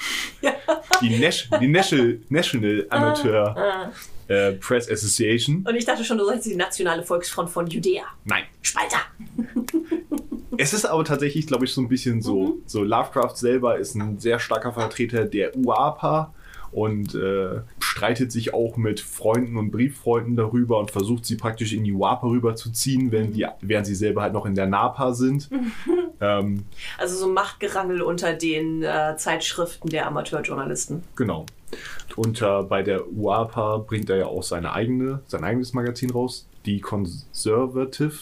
[1.02, 3.92] die, Nash, die National, National Amateur Ah.
[4.28, 5.66] äh, Press Association.
[5.68, 8.04] Und ich dachte schon, du sagst die Nationale Volksfront von Judäa.
[8.26, 8.44] Nein.
[8.62, 9.00] Spalter!
[10.60, 12.58] Es ist aber tatsächlich, glaube ich, so ein bisschen so.
[12.66, 16.34] So Lovecraft selber ist ein sehr starker Vertreter der UAPA
[16.72, 21.84] und äh, streitet sich auch mit Freunden und Brieffreunden darüber und versucht sie praktisch in
[21.84, 25.50] die UAPA rüberzuziehen, wenn die, während sie selber halt noch in der NAPA sind.
[26.22, 26.66] ähm,
[26.98, 31.04] Also so Machtgerangel unter den äh, Zeitschriften der Amateurjournalisten.
[31.16, 31.46] genau.
[32.16, 36.48] Und äh, bei der UAPA bringt er ja auch seine eigene, sein eigenes Magazin raus,
[36.66, 38.14] die Conservative.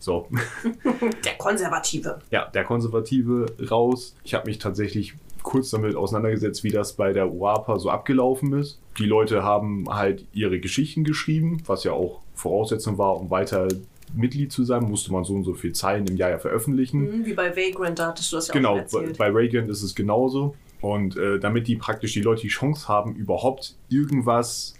[0.00, 0.28] So,
[1.24, 2.18] Der Konservative.
[2.30, 4.16] ja, der Konservative raus.
[4.24, 8.80] Ich habe mich tatsächlich kurz damit auseinandergesetzt, wie das bei der UAPA so abgelaufen ist.
[8.98, 13.68] Die Leute haben halt ihre Geschichten geschrieben, was ja auch Voraussetzung war, um weiter
[14.16, 17.18] Mitglied zu sein, musste man so und so viel Zeilen im Jahr ja veröffentlichen.
[17.20, 19.18] Mhm, Wie bei Vagrant, da hattest du das ja Genau, auch erzählt.
[19.18, 20.54] bei Reagan ist es genauso.
[20.80, 24.74] Und äh, damit die praktisch die Leute die Chance haben, überhaupt irgendwas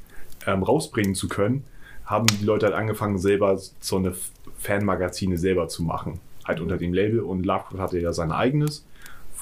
[0.46, 1.64] ähm, rausbringen zu können,
[2.04, 4.14] haben die Leute halt angefangen, selber so eine
[4.58, 6.20] Fanmagazine selber zu machen.
[6.44, 7.20] Halt unter dem Label.
[7.20, 8.84] Und Lovecraft hatte ja sein eigenes.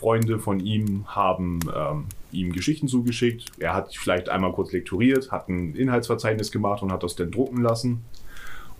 [0.02, 3.52] Freunde von ihm haben ähm, ihm Geschichten zugeschickt.
[3.60, 7.62] Er hat vielleicht einmal kurz lektoriert, hat ein Inhaltsverzeichnis gemacht und hat das dann drucken
[7.62, 8.04] lassen.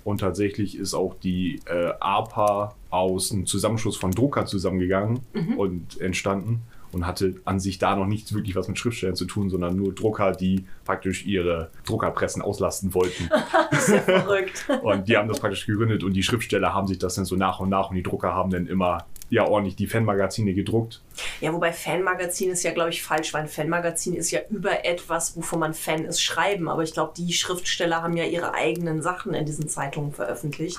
[0.02, 5.20] Und tatsächlich ist auch die äh, APA aus einem Zusammenschluss von Druckern zusammengegangen
[5.56, 9.48] und entstanden und hatte an sich da noch nichts wirklich was mit Schriftstellern zu tun,
[9.48, 13.30] sondern nur Drucker, die praktisch ihre Druckerpressen auslasten wollten.
[13.70, 14.66] Verrückt.
[14.82, 17.61] Und die haben das praktisch gegründet und die Schriftsteller haben sich das dann so nach
[17.61, 21.00] und nach und die Drucker haben dann immer ja ordentlich die Fanmagazine gedruckt.
[21.40, 25.34] Ja, wobei Fanmagazin ist ja, glaube ich, falsch, weil ein Fanmagazin ist ja über etwas,
[25.36, 26.68] wovon man Fan ist, schreiben.
[26.68, 30.78] Aber ich glaube, die Schriftsteller haben ja ihre eigenen Sachen in diesen Zeitungen veröffentlicht.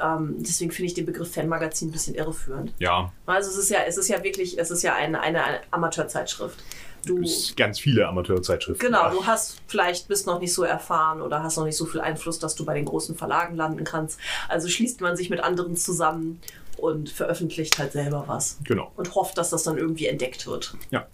[0.00, 2.72] Ähm, deswegen finde ich den Begriff Fanmagazin ein bisschen irreführend.
[2.78, 5.60] Ja, Also es ist ja, es ist ja wirklich, es ist ja eine, eine, eine
[5.72, 6.62] Amateurzeitschrift.
[7.06, 7.24] Du,
[7.56, 8.86] ganz viele Amateurzeitschriften.
[8.86, 9.10] genau, Ja.
[9.10, 12.38] du hast vielleicht bist noch nicht so erfahren oder hast noch nicht so viel Einfluss,
[12.38, 14.20] dass du bei den großen Verlagen landen kannst.
[14.48, 16.40] Also schließt man sich mit anderen zusammen
[16.80, 18.58] und veröffentlicht halt selber was.
[18.64, 18.90] Genau.
[18.96, 20.76] Und hofft, dass das dann irgendwie entdeckt wird.
[20.90, 21.06] Ja.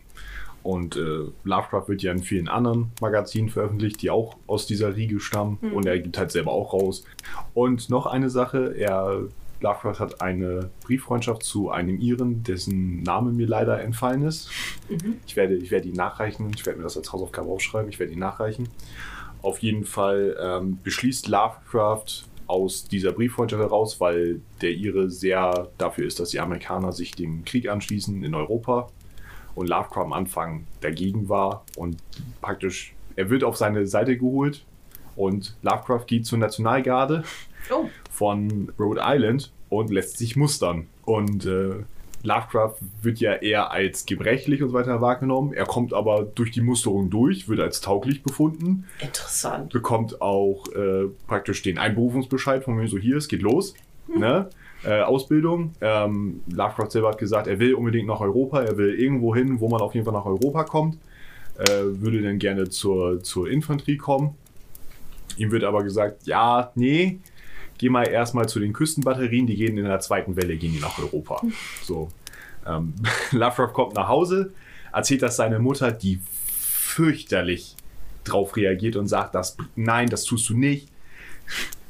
[0.62, 5.20] Und äh, Lovecraft wird ja in vielen anderen Magazinen veröffentlicht, die auch aus dieser Riege
[5.20, 5.58] stammen.
[5.72, 7.04] Und er gibt halt selber auch raus.
[7.54, 9.28] Und noch eine Sache, er
[9.60, 14.50] Lovecraft hat eine Brieffreundschaft zu einem Iren, dessen Name mir leider entfallen ist.
[15.26, 16.50] Ich, werde, ich werde ihn nachreichen.
[16.54, 17.88] Ich werde mir das als Hausaufgabe aufschreiben.
[17.88, 18.68] Ich werde ihn nachreichen.
[19.42, 26.06] Auf jeden Fall ähm, beschließt Lovecraft aus dieser Brieffreundschaft heraus, weil der Ire sehr dafür
[26.06, 28.88] ist, dass die Amerikaner sich dem Krieg anschließen in Europa
[29.54, 31.96] und Lovecraft am Anfang dagegen war und
[32.40, 34.64] praktisch, er wird auf seine Seite geholt
[35.16, 37.24] und Lovecraft geht zur Nationalgarde
[37.70, 40.86] Oh, von Rhode Island und lässt sich mustern.
[41.04, 41.84] Und äh,
[42.22, 45.52] Lovecraft wird ja eher als gebrechlich und so weiter wahrgenommen.
[45.52, 49.72] Er kommt aber durch die Musterung durch, wird als tauglich befunden, interessant.
[49.72, 53.74] bekommt auch äh, praktisch den Einberufungsbescheid von mir so hier, es geht los.
[54.08, 54.48] Ne?
[54.84, 55.72] Äh, Ausbildung.
[55.80, 59.68] Ähm, Lovecraft selber hat gesagt, er will unbedingt nach Europa, er will irgendwo hin, wo
[59.68, 60.98] man auf jeden Fall nach Europa kommt.
[61.58, 64.34] Äh, würde dann gerne zur, zur Infanterie kommen.
[65.38, 67.18] Ihm wird aber gesagt, ja, nee,
[67.78, 70.98] geh mal erstmal zu den Küstenbatterien, die gehen in der zweiten Welle, gehen die nach
[70.98, 71.40] Europa.
[71.82, 72.08] So.
[72.66, 72.94] Ähm,
[73.32, 74.52] Lovecraft kommt nach Hause,
[74.92, 76.20] erzählt das seine Mutter, die
[76.58, 77.76] fürchterlich
[78.24, 80.88] drauf reagiert und sagt, das, nein, das tust du nicht.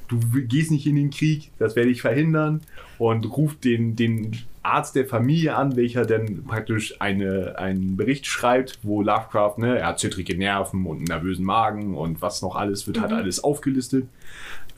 [0.08, 2.60] du gehst nicht in den Krieg, das werde ich verhindern
[2.98, 8.80] und ruft den, den Arzt der Familie an, welcher dann praktisch eine, einen Bericht schreibt,
[8.82, 12.86] wo Lovecraft, ne, er hat zittrige Nerven und einen nervösen Magen und was noch alles,
[12.86, 14.06] wird halt alles aufgelistet,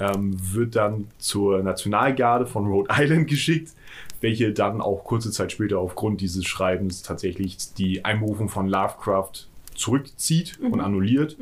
[0.01, 3.73] ähm, wird dann zur Nationalgarde von Rhode Island geschickt,
[4.21, 10.59] welche dann auch kurze Zeit später aufgrund dieses Schreibens tatsächlich die Einberufung von Lovecraft zurückzieht
[10.61, 11.37] und annulliert,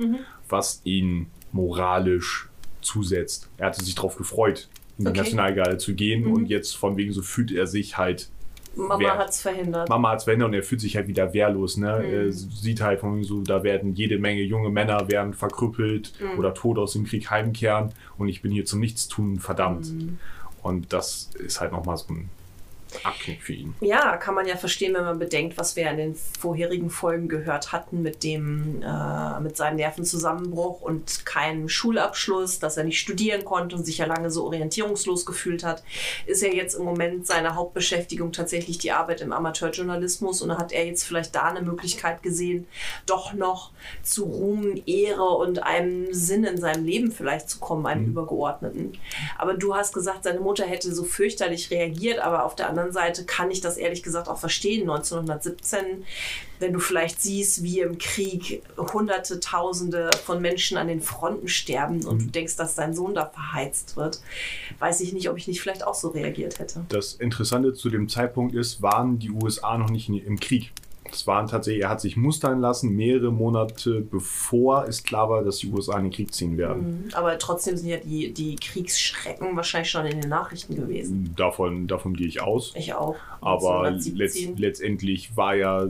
[0.49, 2.49] was ihn moralisch
[2.83, 3.49] zusetzt.
[3.57, 5.21] Er hatte sich darauf gefreut, in die Okay.
[5.21, 8.29] Nationalgarde zu gehen und jetzt von wegen so fühlt er sich halt
[8.77, 9.89] Mama Wer- hat's verhindert.
[9.89, 11.77] Mama als Wende und er fühlt sich halt wieder wehrlos.
[11.77, 12.05] Ne?
[12.05, 16.79] Er sieht halt von so, da werden jede Menge junge Männer werden verkrüppelt oder tot
[16.79, 19.93] aus dem Krieg heimkehren und ich bin hier zum Nichtstun verdammt.
[20.63, 22.29] Und das ist halt nochmal so ein
[23.03, 23.75] Abknick für ihn.
[23.81, 27.73] Ja, kann man ja verstehen, wenn man bedenkt, was wir in den vorherigen Folgen gehört
[27.73, 33.77] hatten mit dem, äh, mit seinem Nervenzusammenbruch und keinem Schulabschluss, dass er nicht studieren konnte
[33.77, 35.83] und sich ja lange so orientierungslos gefühlt hat,
[36.27, 40.73] ist ja jetzt im Moment seine Hauptbeschäftigung tatsächlich die Arbeit im Amateurjournalismus und da hat
[40.73, 42.67] er jetzt vielleicht da eine Möglichkeit gesehen,
[43.07, 43.73] doch noch
[44.03, 48.99] zu Ruhm, Ehre und einem Sinn in seinem Leben vielleicht zu kommen, einem Übergeordneten.
[49.39, 53.25] Aber du hast gesagt, seine Mutter hätte so fürchterlich reagiert, aber auf der anderen Seite
[53.25, 54.83] kann ich das ehrlich gesagt auch verstehen.
[54.83, 56.05] 1917,
[56.59, 62.05] wenn du vielleicht siehst, wie im Krieg Hunderte, Tausende von Menschen an den Fronten sterben
[62.07, 64.21] und du denkst, dass dein Sohn da verheizt wird,
[64.79, 66.85] weiß ich nicht, ob ich nicht vielleicht auch so reagiert hätte.
[66.89, 70.73] Das Interessante zu dem Zeitpunkt ist, waren die USA noch nicht im Krieg.
[71.13, 75.59] Es waren tatsächlich, er hat sich mustern lassen, mehrere Monate bevor es klar war, dass
[75.59, 77.05] die USA in den Krieg ziehen werden.
[77.07, 77.15] Mhm.
[77.15, 81.33] Aber trotzdem sind ja die, die Kriegsschrecken wahrscheinlich schon in den Nachrichten gewesen.
[81.37, 82.73] Davon, davon gehe ich aus.
[82.77, 83.17] Ich auch.
[83.41, 84.57] Aber letzt, 1917.
[84.57, 85.89] letztendlich war ja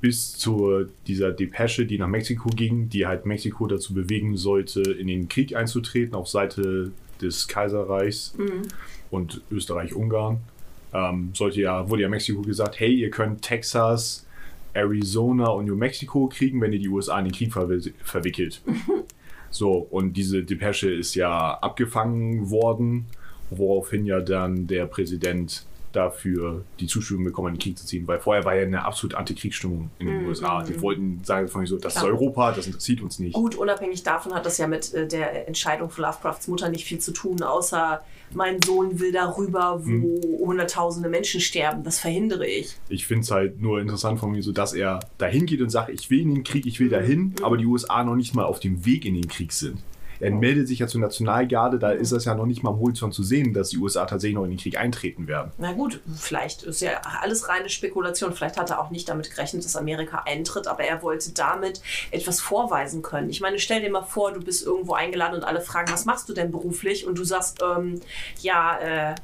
[0.00, 5.06] bis zu dieser Depesche, die nach Mexiko ging, die halt Mexiko dazu bewegen sollte, in
[5.06, 8.62] den Krieg einzutreten auf Seite des Kaiserreichs Mhm.
[9.10, 10.40] und Österreich-Ungarn,
[10.92, 14.23] ähm, sollte ja, wurde ja Mexiko gesagt, hey, ihr könnt Texas,
[14.74, 18.62] Arizona und New Mexico kriegen, wenn ihr die USA in den Krieg verwi verwickelt.
[19.50, 23.06] So, und diese Depesche ist ja abgefangen worden,
[23.50, 25.64] woraufhin ja dann der Präsident
[25.96, 29.16] dafür die Zustimmung bekommen, in den Krieg zu ziehen, weil vorher war ja eine absolute
[29.18, 30.62] Antikriegsstimmung in den USA.
[30.62, 32.12] Die wollten sagen von so, das ist Klar.
[32.12, 33.34] Europa, das interessiert uns nicht.
[33.34, 36.98] Gut, unabhängig davon hat das ja mit äh, der Entscheidung von Lovecrafts Mutter nicht viel
[36.98, 38.02] zu tun, außer
[38.34, 40.38] mein Sohn will darüber, wo Hm.
[40.46, 41.84] hunderttausende Menschen sterben.
[41.84, 42.76] Das verhindere ich.
[42.88, 45.90] Ich finde es halt nur interessant von mir so, dass er dahin geht und sagt,
[45.90, 46.90] ich will in den Krieg, ich will Mhm.
[46.92, 49.78] dahin, aber die USA noch nicht mal auf dem Weg in den Krieg sind.
[50.20, 53.14] Er meldet sich ja zur Nationalgarde, da ist das ja noch nicht mal am Horizont
[53.14, 55.52] zu sehen, dass die USA tatsächlich noch in den Krieg eintreten werden.
[55.58, 58.32] Na gut, vielleicht ist ja alles reine Spekulation.
[58.32, 62.40] Vielleicht hat er auch nicht damit gerechnet, dass Amerika eintritt, aber er wollte damit etwas
[62.40, 63.30] vorweisen können.
[63.30, 66.28] Ich meine, stell dir mal vor, du bist irgendwo eingeladen und alle fragen, was machst
[66.28, 67.06] du denn beruflich?
[67.06, 68.00] Und du sagst, ähm,
[68.40, 69.14] ja, äh,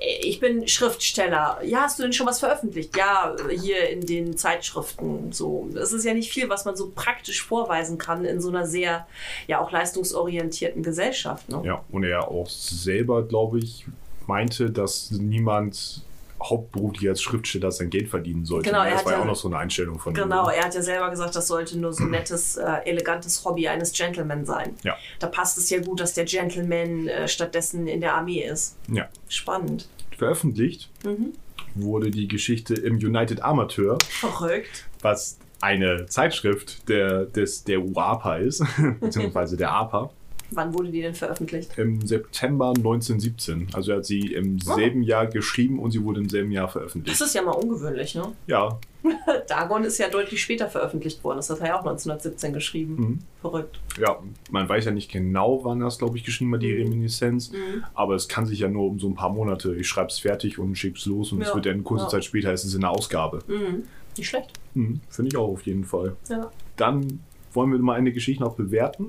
[0.00, 1.60] ich bin Schriftsteller.
[1.64, 2.96] Ja, hast du denn schon was veröffentlicht?
[2.96, 5.32] Ja, hier in den Zeitschriften.
[5.32, 8.66] So, das ist ja nicht viel, was man so praktisch vorweisen kann in so einer
[8.66, 9.06] sehr,
[9.46, 11.48] ja auch leistungsorientierten Gesellschaft.
[11.48, 11.62] Ne?
[11.64, 13.86] Ja, und er auch selber, glaube ich,
[14.26, 16.02] meinte, dass niemand
[16.44, 18.70] hauptberuflich als Schriftsteller sein Geld verdienen sollte.
[18.70, 20.16] Genau, er das hat war ja auch noch so eine Einstellung von ihm.
[20.22, 23.66] Genau, er hat ja selber gesagt, das sollte nur so ein nettes, äh, elegantes Hobby
[23.68, 24.74] eines Gentleman sein.
[24.82, 24.96] Ja.
[25.18, 28.76] Da passt es ja gut, dass der Gentleman äh, stattdessen in der Armee ist.
[28.92, 29.08] Ja.
[29.28, 29.88] Spannend.
[30.16, 31.32] Veröffentlicht Mhm.
[31.74, 34.86] wurde die Geschichte im United Amateur, Verrückt.
[35.02, 38.62] was eine Zeitschrift der, des, der UAPA ist,
[39.00, 40.10] beziehungsweise der APA.
[40.50, 41.76] Wann wurde die denn veröffentlicht?
[41.78, 43.68] Im September 1917.
[43.72, 44.74] Also er hat sie im Oh.
[44.74, 47.20] selben Jahr geschrieben und sie wurde im selben Jahr veröffentlicht.
[47.20, 48.32] Das ist ja mal ungewöhnlich, ne?
[48.46, 48.78] Ja,
[49.48, 51.36] Dagon ist ja deutlich später veröffentlicht worden.
[51.36, 52.94] Das hat er ja auch 1917 geschrieben.
[52.96, 53.18] Mhm.
[53.40, 53.78] Verrückt.
[54.00, 54.18] ja,
[54.50, 57.50] man weiß ja nicht genau, wann das, glaube ich, geschrieben hat, die Reminiszenz.
[57.52, 57.84] Mhm.
[57.94, 59.74] Aber es kann sich ja nur um so ein paar Monate.
[59.74, 61.54] Ich schreibe es fertig und schicke es los und es Ja.
[61.54, 62.08] wird dann kurze Ja.
[62.10, 63.40] Zeit später ist es in der Ausgabe.
[63.46, 63.84] Mhm.
[64.16, 64.52] Nicht schlecht.
[64.74, 66.16] Mhm, Finde ich auch auf jeden Fall.
[66.30, 66.50] Ja.
[66.76, 67.20] Dann
[67.54, 69.08] wollen wir mal eine Geschichte noch bewerten.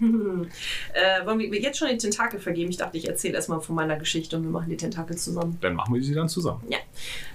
[0.94, 2.70] Äh, wollen wir jetzt schon den Tentakel vergeben?
[2.70, 5.58] Ich dachte, ich erzähle erstmal von meiner Geschichte und wir machen die Tentakel zusammen.
[5.60, 6.62] Dann machen wir sie dann zusammen.
[6.68, 6.78] Ja.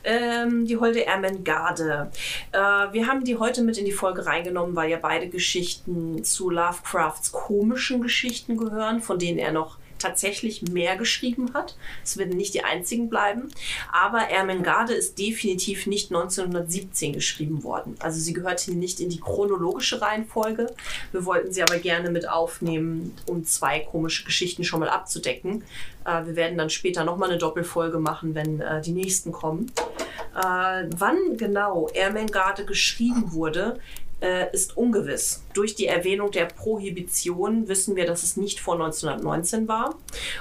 [0.05, 2.09] Ähm, die Holde Ermengarde.
[2.53, 6.49] Äh, wir haben die heute mit in die Folge reingenommen, weil ja beide Geschichten zu
[6.49, 11.75] Lovecrafts komischen Geschichten gehören, von denen er noch tatsächlich mehr geschrieben hat.
[12.03, 13.49] Es werden nicht die einzigen bleiben.
[13.91, 17.95] Aber Ermengarde ist definitiv nicht 1917 geschrieben worden.
[17.99, 20.67] Also sie gehört hier nicht in die chronologische Reihenfolge.
[21.11, 25.63] Wir wollten sie aber gerne mit aufnehmen, um zwei komische Geschichten schon mal abzudecken.
[26.05, 29.71] Äh, wir werden dann später nochmal eine Doppelfolge machen, wenn äh, die nächsten kommen.
[30.35, 33.79] Äh, wann genau Ermengarde geschrieben wurde,
[34.23, 35.43] äh, ist ungewiss.
[35.53, 39.95] Durch die Erwähnung der Prohibition wissen wir, dass es nicht vor 1919 war.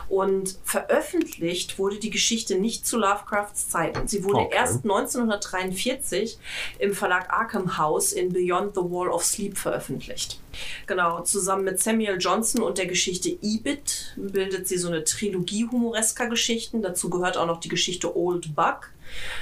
[0.09, 4.07] Und veröffentlicht wurde die Geschichte nicht zu Lovecrafts Zeiten.
[4.07, 4.55] Sie wurde Okay.
[4.57, 6.39] erst 1943
[6.78, 10.39] im Verlag Arkham House in Beyond the Wall of Sleep veröffentlicht.
[10.87, 16.28] Genau, zusammen mit Samuel Johnson und der Geschichte Ibit bildet sie so eine Trilogie humoresker
[16.28, 16.83] Geschichten.
[16.83, 18.91] Dazu gehört auch noch die Geschichte Old Buck.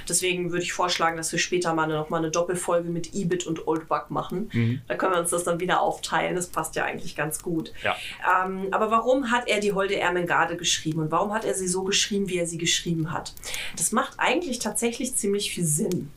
[0.09, 3.67] Deswegen würde ich vorschlagen, dass wir später mal noch mal eine Doppelfolge mit Ibit und
[3.67, 4.51] Old Buck machen.
[4.89, 6.37] Da können wir uns das dann wieder aufteilen.
[6.37, 7.73] Das passt ja eigentlich ganz gut.
[7.83, 7.97] Ja.
[8.45, 11.85] Ähm, aber warum hat er die Holde Ermengarde geschrieben und warum hat er sie so
[11.85, 13.35] geschrieben, wie er sie geschrieben hat?
[13.77, 16.11] Das macht eigentlich tatsächlich ziemlich viel Sinn.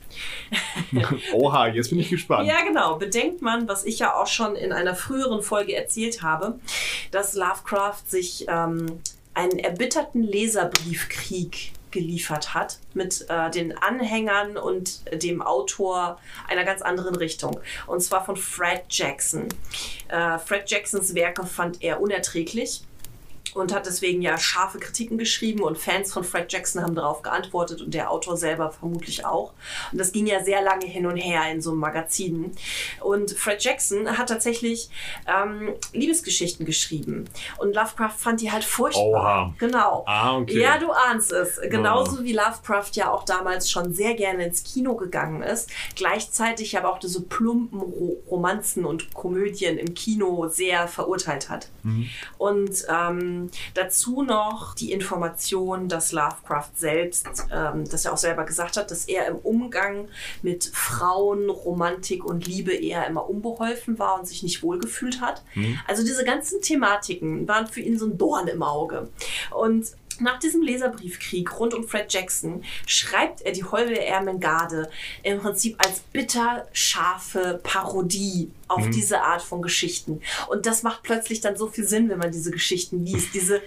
[1.34, 2.48] Oha, jetzt bin ich gespannt.
[2.48, 2.98] Ja, genau.
[2.98, 6.60] Bedenkt man, was ich ja auch schon in einer früheren Folge erzählt habe,
[7.12, 9.00] dass Lovecraft sich ähm,
[9.34, 16.20] einen erbitterten Leserbriefkrieg geliefert hat mit äh, den Anhängern und dem Autor
[16.50, 17.60] einer ganz anderen Richtung.
[17.88, 19.48] Und zwar von Fred Jackson.
[20.10, 22.82] Äh, Fred Jacksons Werke fand er unerträglich
[23.54, 27.82] und hat deswegen ja scharfe Kritiken geschrieben und Fans von Fred Jackson haben darauf geantwortet
[27.82, 29.54] und der Autor selber vermutlich auch.
[29.92, 32.52] Und das ging ja sehr lange hin und her in so einem Magazin.
[33.02, 34.90] Und Fred Jackson hat tatsächlich
[35.28, 37.26] ähm, Liebesgeschichten geschrieben
[37.58, 39.04] und Lovecraft fand die halt furchtbar.
[39.04, 39.54] Oha.
[39.60, 40.04] Genau.
[40.08, 40.62] Ah, okay.
[40.62, 41.60] Ja, du ahnst es.
[41.70, 45.70] Genauso wie Lovecraft ja auch damals schon sehr gerne ins Kino gegangen ist.
[45.96, 51.70] Gleichzeitig aber auch diese plumpen Ro Romanzen und Komödien im Kino sehr verurteilt hat.
[52.38, 53.43] Und ähm,
[53.74, 59.06] dazu noch die Information, dass Lovecraft selbst, ähm, dass er auch selber gesagt hat, dass
[59.06, 60.08] er im Umgang
[60.42, 65.44] mit Frauen, Romantik und Liebe eher immer unbeholfen war und sich nicht wohlgefühlt hat.
[65.88, 69.10] Also diese ganzen Thematiken waren für ihn so ein Dorn im Auge.
[69.52, 69.88] Und
[70.20, 74.90] nach diesem Leserbriefkrieg rund um Fred Jackson schreibt er die Holde Ermengarde
[75.24, 80.22] im Prinzip als bitter scharfe Parodie auf diese Art von Geschichten.
[80.48, 83.34] Und das macht plötzlich dann so viel Sinn, wenn man diese Geschichten liest.
[83.34, 83.62] Diese,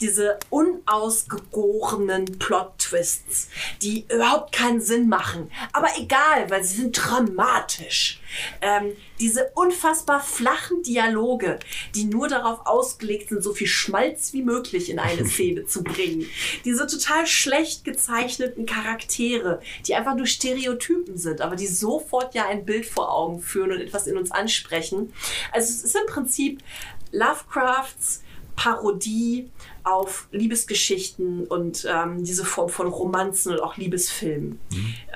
[0.00, 3.48] diese unausgegorenen Plot-Twists,
[3.80, 5.50] die überhaupt keinen Sinn machen.
[5.72, 8.20] Aber egal, weil sie sind dramatisch.
[8.60, 11.58] Ähm, diese unfassbar flachen Dialoge,
[11.94, 16.26] die nur darauf ausgelegt sind, so viel Schmalz wie möglich in eine Szene zu bringen.
[16.64, 22.64] Diese total schlecht gezeichneten Charaktere, die einfach nur Stereotypen sind, aber die sofort ja ein
[22.64, 25.12] Bild vor Augen führen und etwas in uns ansprechen.
[25.52, 26.62] Also es ist im Prinzip
[27.10, 28.22] Lovecrafts
[28.56, 29.50] Parodie
[29.84, 34.58] auf Liebesgeschichten und ähm, diese Form von Romanzen und auch Liebesfilmen.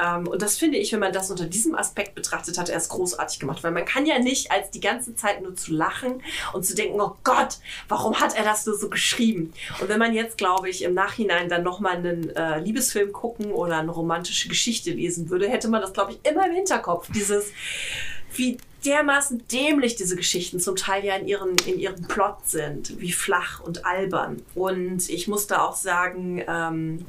[0.00, 2.88] Ähm, und das finde ich, wenn man das unter diesem Aspekt betrachtet, hat er es
[2.90, 3.64] großartig gemacht.
[3.64, 6.22] Weil man kann ja nicht als die ganze Zeit nur zu lachen
[6.52, 7.58] und zu denken, oh Gott,
[7.88, 9.52] warum hat er das nur so geschrieben?
[9.80, 13.78] Und wenn man jetzt, glaube ich, im Nachhinein dann nochmal einen äh, Liebesfilm gucken oder
[13.78, 17.08] eine romantische Geschichte lesen würde, hätte man das, glaube ich, immer im Hinterkopf.
[17.12, 17.46] Dieses,
[18.34, 23.12] wie dermaßen dämlich diese Geschichten zum Teil ja in, ihren, in ihrem Plot sind, wie
[23.12, 24.42] flach und albern.
[24.54, 27.06] Und ich muss da auch sagen, ähm,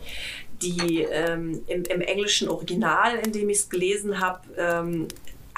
[0.61, 5.07] die ähm, im, im englischen Original, in dem ich es gelesen habe, ähm,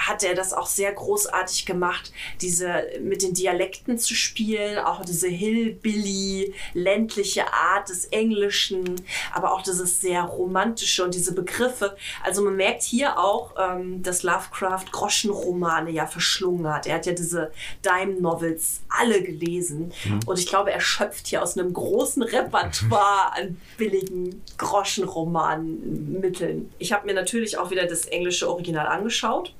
[0.07, 5.27] hat er das auch sehr großartig gemacht, diese mit den Dialekten zu spielen, auch diese
[5.27, 8.95] Hillbilly, ländliche Art des Englischen,
[9.33, 11.95] aber auch dieses sehr romantische und diese Begriffe.
[12.23, 16.87] Also man merkt hier auch, ähm, dass Lovecraft Groschenromane ja verschlungen hat.
[16.87, 17.51] Er hat ja diese
[17.83, 19.93] Dime-Novels alle gelesen
[20.25, 26.71] und ich glaube, er schöpft hier aus einem großen Repertoire an billigen Groschenromanmitteln.
[26.79, 29.53] Ich habe mir natürlich auch wieder das englische Original angeschaut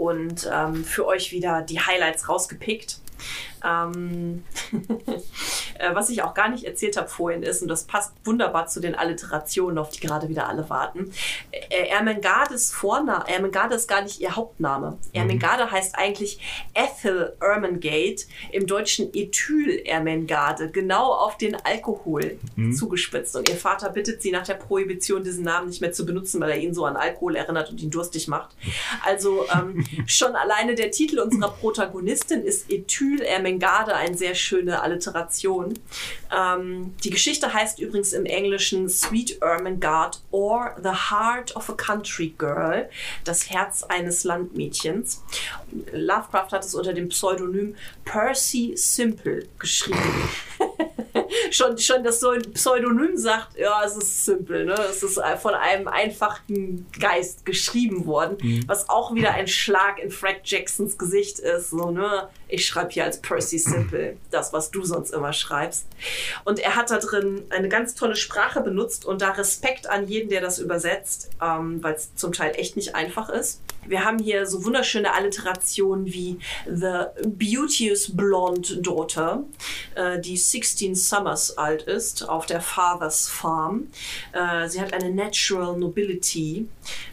[0.00, 3.00] und ähm, für euch wieder die Highlights rausgepickt.
[3.64, 4.44] Ähm,
[5.78, 8.80] äh, was ich auch gar nicht erzählt habe vorhin ist, und das passt wunderbar zu
[8.80, 11.12] den Alliterationen, auf die gerade wieder alle warten.
[11.50, 14.98] Äh, Ermengardes Vorname, Ermengarde ist gar nicht ihr Hauptname.
[15.12, 16.40] Ermengarde heißt eigentlich
[16.74, 22.38] Ethel Ermengate, im Deutschen Ethyl Ermengarde, genau auf den Alkohol
[22.74, 23.36] zugespitzt.
[23.36, 26.50] Und ihr Vater bittet sie nach der Prohibition, diesen Namen nicht mehr zu benutzen, weil
[26.50, 28.56] er ihn so an Alkohol erinnert und ihn durstig macht.
[29.04, 35.78] Also ähm, schon alleine der Titel unserer Protagonistin ist Ethyl Ermengarde, eine sehr schöne Alliteration.
[36.36, 42.34] Ähm, die Geschichte heißt übrigens im Englischen Sweet Ermengarde or The Heart of a Country
[42.38, 42.88] Girl,
[43.24, 45.22] das Herz eines Landmädchens.
[45.92, 47.74] Lovecraft hat es unter dem Pseudonym
[48.04, 50.28] Percy Simple geschrieben.
[51.50, 54.74] schon, schon das so ein Pseudonym sagt, ja, es ist simpel, ne?
[54.74, 58.64] Es ist von einem einfachen Geist geschrieben worden, mhm.
[58.66, 62.28] was auch wieder ein Schlag in Frank Jacksons Gesicht ist, so, ne?
[62.50, 65.86] Ich schreibe hier als Percy Simple das, was du sonst immer schreibst.
[66.44, 70.28] Und er hat da drin eine ganz tolle Sprache benutzt und da Respekt an jeden,
[70.30, 73.60] der das übersetzt, ähm, weil es zum Teil echt nicht einfach ist.
[73.86, 79.44] Wir haben hier so wunderschöne Alliterationen wie The Beauteous Blonde Daughter,
[79.94, 83.88] äh, die 16 Summers alt ist, auf der Father's Farm.
[84.32, 86.68] Äh, sie hat eine Natural Nobility,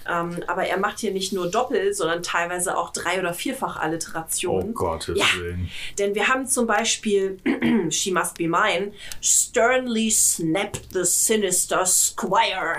[0.09, 4.71] ähm, aber er macht hier nicht nur Doppel, sondern teilweise auch drei- oder vierfach Alliterationen.
[4.71, 5.69] Oh Gottes ja, Willen.
[5.97, 7.37] Denn wir haben zum Beispiel
[7.89, 12.77] She Must Be Mine, Sternly snapped the sinister squire.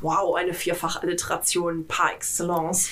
[0.00, 2.88] Wow, eine Vierfach-Alliteration par excellence.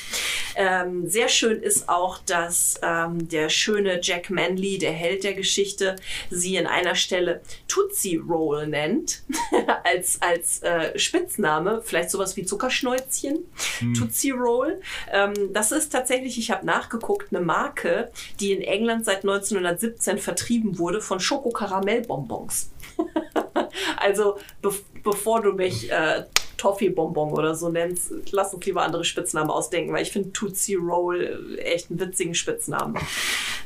[0.56, 5.96] Ähm, sehr schön ist auch, dass ähm, der schöne Jack Manley, der Held der Geschichte,
[6.30, 9.22] sie in einer Stelle Tootsie Roll nennt,
[9.84, 13.44] als, als äh, Spitzname, vielleicht sowas wie Zuckerschnäuzchen,
[13.80, 13.94] hm.
[13.94, 14.80] Tootsie Roll.
[15.12, 20.78] Ähm, das ist tatsächlich, ich habe nachgeguckt, eine Marke, die in England seit 1917 vertrieben
[20.78, 22.70] wurde von Schokokaramellbonbons.
[23.96, 26.24] also be bevor du mich äh,
[26.56, 31.58] Toffee-Bonbon oder so nennst, lass uns lieber andere Spitznamen ausdenken, weil ich finde Tootsie Roll
[31.62, 32.98] echt einen witzigen Spitznamen.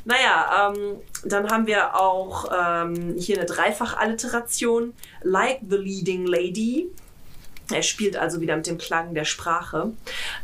[0.04, 4.94] Naja, ähm, dann haben wir auch ähm, hier eine Dreifach-Alliteration.
[5.22, 6.90] Like the leading lady.
[7.70, 9.92] Er spielt also wieder mit dem Klang der Sprache.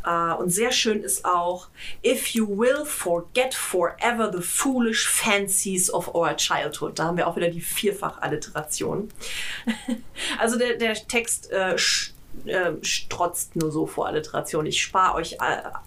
[0.07, 1.69] Uh, und sehr schön ist auch,
[2.05, 6.99] If you will forget forever the foolish fancies of our childhood.
[6.99, 9.09] Da haben wir auch wieder die Vierfach-Alliteration.
[10.39, 11.79] also der, der Text äh,
[12.45, 14.67] äh, strotzt nur so vor Alliteration.
[14.67, 15.39] Ich spare euch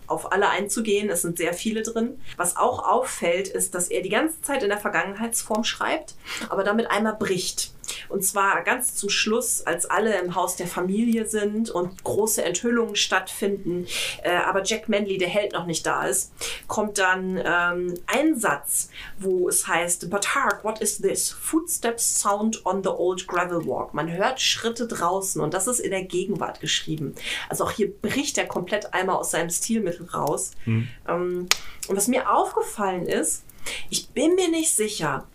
[0.07, 1.09] auf alle einzugehen.
[1.09, 2.19] Es sind sehr viele drin.
[2.35, 6.15] Was auch auffällt, ist, dass er die ganze Zeit in der Vergangenheitsform schreibt,
[6.49, 7.71] aber damit einmal bricht.
[8.09, 12.95] Und zwar ganz zum Schluss, als alle im Haus der Familie sind und große Enthüllungen
[12.95, 13.87] stattfinden,
[14.23, 16.31] äh, aber Jack Manley, der Held, noch nicht da ist,
[16.67, 18.89] kommt dann ähm, ein Satz,
[19.19, 21.31] wo es heißt, But hark, what is this?
[21.31, 23.93] Footsteps sound on the old gravel walk.
[23.93, 27.15] Man hört Schritte draußen und das ist in der Gegenwart geschrieben.
[27.49, 30.51] Also auch hier bricht er komplett einmal aus seinem Stilmittel raus.
[30.65, 30.87] Mhm.
[31.07, 31.47] Ähm,
[31.87, 33.43] und was mir aufgefallen ist,
[33.89, 35.27] ich bin mir nicht sicher,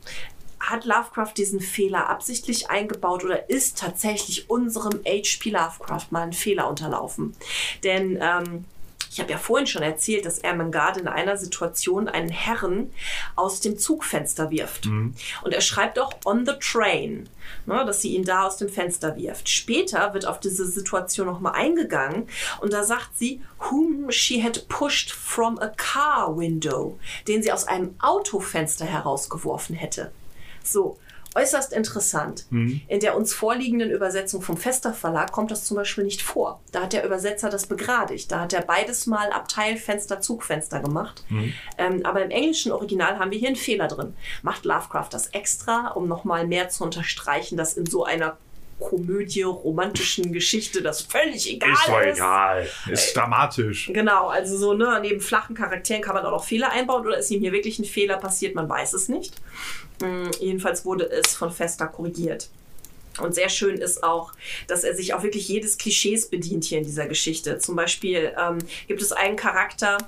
[0.62, 5.50] hat Lovecraft diesen Fehler absichtlich eingebaut oder ist tatsächlich unserem H.P.
[5.50, 7.34] Lovecraft mal ein Fehler unterlaufen?
[7.82, 8.64] Denn ähm,
[9.12, 12.90] ich habe ja vorhin schon erzählt, dass Ermengarde in einer Situation einen Herren
[13.36, 14.86] aus dem Zugfenster wirft.
[14.86, 15.14] Mhm.
[15.42, 17.28] Und er schreibt auch on the train,
[17.66, 19.50] ne, dass sie ihn da aus dem Fenster wirft.
[19.50, 22.26] Später wird auf diese Situation nochmal eingegangen
[22.62, 26.98] und da sagt sie, whom she had pushed from a car window,
[27.28, 30.10] den sie aus einem Autofenster herausgeworfen hätte.
[30.64, 30.98] So,
[31.34, 32.46] äußerst interessant.
[32.50, 32.82] Mhm.
[32.88, 36.60] In der uns vorliegenden Übersetzung vom Fester Verlag kommt das zum Beispiel nicht vor.
[36.72, 38.30] Da hat der Übersetzer das begradigt.
[38.30, 41.24] Da hat er beides mal Abteilfenster, Zugfenster gemacht.
[41.28, 41.52] Mhm.
[41.78, 44.14] Ähm, aber im englischen Original haben wir hier einen Fehler drin.
[44.42, 48.36] Macht Lovecraft das extra, um nochmal mehr zu unterstreichen, dass in so einer
[48.82, 51.78] Komödie, romantischen Geschichte das völlig egal ist.
[51.78, 52.68] Ist doch egal.
[52.90, 53.90] Ist äh, dramatisch.
[53.92, 57.30] Genau, also so, ne, neben flachen Charakteren kann man auch noch Fehler einbauen oder ist
[57.30, 59.34] ihm hier wirklich ein Fehler passiert, man weiß es nicht.
[60.00, 62.48] Mhm, jedenfalls wurde es von Festa korrigiert.
[63.20, 64.32] Und sehr schön ist auch,
[64.68, 67.58] dass er sich auch wirklich jedes Klischees bedient hier in dieser Geschichte.
[67.58, 68.58] Zum Beispiel ähm,
[68.88, 69.98] gibt es einen Charakter,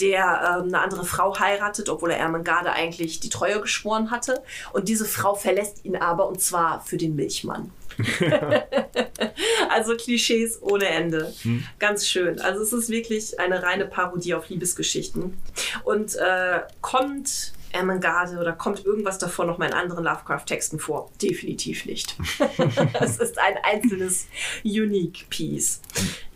[0.00, 4.42] der ähm, eine andere Frau heiratet, obwohl er Ermengarde eigentlich die Treue geschworen hatte.
[4.72, 7.72] Und diese Frau verlässt ihn aber und zwar für den Milchmann.
[9.70, 11.32] also Klischees ohne Ende.
[11.42, 11.64] Hm.
[11.78, 12.40] Ganz schön.
[12.40, 15.36] Also es ist wirklich eine reine Parodie auf Liebesgeschichten.
[15.84, 21.10] Und äh, kommt Ermengarde oder kommt irgendwas davon noch mal in anderen Lovecraft-Texten vor?
[21.20, 22.16] Definitiv nicht.
[23.00, 24.26] es ist ein einzelnes
[24.64, 25.80] Unique Piece.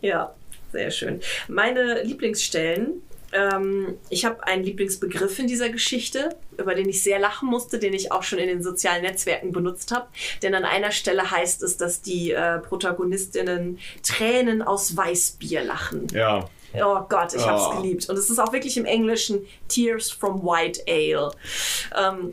[0.01, 0.33] Ja,
[0.71, 1.21] sehr schön.
[1.47, 3.01] Meine Lieblingsstellen
[3.31, 7.93] ähm, ich habe einen Lieblingsbegriff in dieser Geschichte, über den ich sehr lachen musste, den
[7.93, 10.07] ich auch schon in den sozialen Netzwerken benutzt habe.
[10.41, 16.07] Denn an einer Stelle heißt es, dass die äh, Protagonistinnen Tränen aus Weißbier lachen.
[16.13, 16.49] Ja.
[16.73, 17.81] Oh Gott, ich habe es oh.
[17.81, 18.09] geliebt.
[18.09, 21.31] Und es ist auch wirklich im Englischen Tears from White Ale.
[21.97, 22.31] Ähm,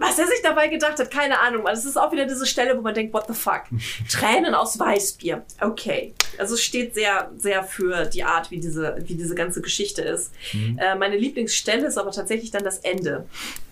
[0.00, 1.66] was er sich dabei gedacht hat, keine Ahnung.
[1.70, 3.64] Es ist auch wieder diese Stelle, wo man denkt, what the fuck?
[4.10, 5.44] Tränen aus Weißbier.
[5.60, 6.14] Okay.
[6.38, 10.32] Also es steht sehr, sehr für die Art, wie diese, wie diese ganze Geschichte ist.
[10.54, 10.78] Mhm.
[10.78, 13.26] Äh, meine Lieblingsstelle ist aber tatsächlich dann das Ende.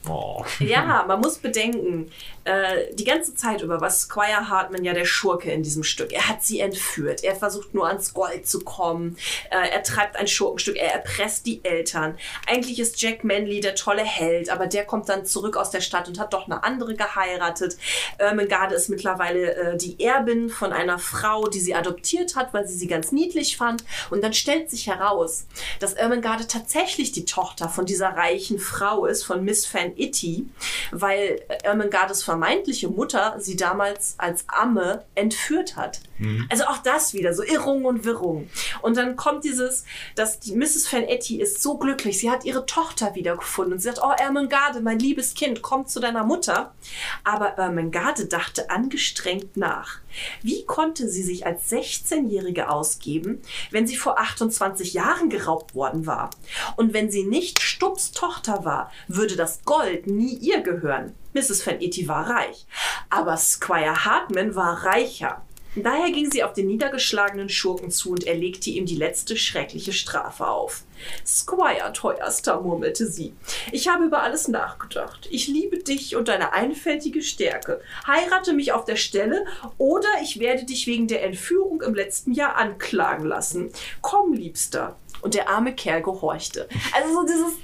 [0.09, 0.45] Oh.
[0.61, 2.11] Ja, man muss bedenken,
[2.45, 6.13] äh, die ganze Zeit über war Squire Hartman ja der Schurke in diesem Stück.
[6.13, 7.23] Er hat sie entführt.
[7.23, 9.17] Er versucht nur ans Gold zu kommen.
[9.51, 10.77] Äh, er treibt ein Schurkenstück.
[10.77, 12.17] Er erpresst die Eltern.
[12.47, 16.09] Eigentlich ist Jack Manley der tolle Held, aber der kommt dann zurück aus der Stadt
[16.09, 17.77] und hat doch eine andere geheiratet.
[18.17, 22.77] Ermengarde ist mittlerweile äh, die Erbin von einer Frau, die sie adoptiert hat, weil sie
[22.77, 23.85] sie ganz niedlich fand.
[24.11, 25.47] Und dann stellt sich heraus,
[25.81, 30.47] dass Ermengarde tatsächlich die Tochter von dieser reichen Frau ist, von Miss Van Itty,
[30.91, 36.01] weil Ermengardes vermeintliche Mutter sie damals als Amme entführt hat.
[36.49, 38.51] Also auch das wieder, so Irrung und Wirrung.
[38.83, 39.85] Und dann kommt dieses,
[40.17, 40.93] dass die Mrs.
[40.93, 44.81] Van Etty ist so glücklich, sie hat ihre Tochter wiedergefunden und sie sagt, oh Ermengarde,
[44.81, 46.75] mein liebes Kind, komm zu deiner Mutter.
[47.23, 50.01] Aber Ermengarde dachte angestrengt nach.
[50.43, 56.31] Wie konnte sie sich als 16-Jährige ausgeben, wenn sie vor 28 Jahren geraubt worden war?
[56.77, 61.15] Und wenn sie nicht Stubs Tochter war, würde das Gold nie ihr gehören.
[61.35, 61.67] Mrs.
[61.67, 62.67] Van Etty war reich.
[63.11, 65.43] Aber Squire Hartman war reicher.
[65.83, 70.47] Daher ging sie auf den niedergeschlagenen Schurken zu und erlegte ihm die letzte schreckliche Strafe
[70.47, 70.85] auf.
[71.25, 73.35] Squire, teuerster, murmelte sie.
[73.73, 75.29] Ich habe über alles nachgedacht.
[75.31, 77.81] Ich liebe dich und deine einfältige Stärke.
[78.07, 79.45] Heirate mich auf der Stelle
[79.77, 83.71] oder ich werde dich wegen der Entführung im letzten Jahr anklagen lassen.
[84.01, 84.97] Komm, Liebster.
[85.21, 86.69] Und der arme Kerl gehorchte.
[86.93, 87.59] Also so dieses,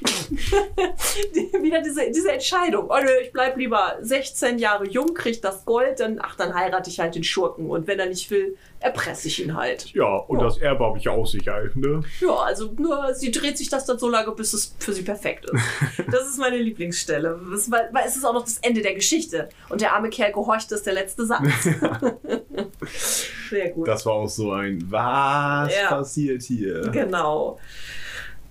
[1.62, 2.88] wieder diese, diese Entscheidung.
[2.90, 7.00] Oh, ich bleib lieber 16 Jahre jung, krieg das Gold, dann, ach, dann heirate ich
[7.00, 7.70] halt den Schurken.
[7.70, 9.92] Und wenn er nicht will, erpresse ich ihn halt.
[9.94, 10.44] Ja, und Ja.
[10.44, 12.02] das Erbe habe ich ja auch sicher, ne?
[12.20, 15.46] Ja, also nur, sie dreht sich das dann so lange, bis es für sie perfekt
[15.46, 15.62] ist.
[16.10, 17.40] Das ist meine Lieblingsstelle.
[17.50, 19.48] Das, weil, weil es ist auch noch das Ende der Geschichte.
[19.70, 21.42] Und der arme Kerl gehorcht, ist der letzte Satz.
[23.50, 23.88] Sehr gut.
[23.88, 25.88] Das war auch so ein, was Ja.
[25.88, 26.82] passiert hier?
[26.92, 27.58] Genau.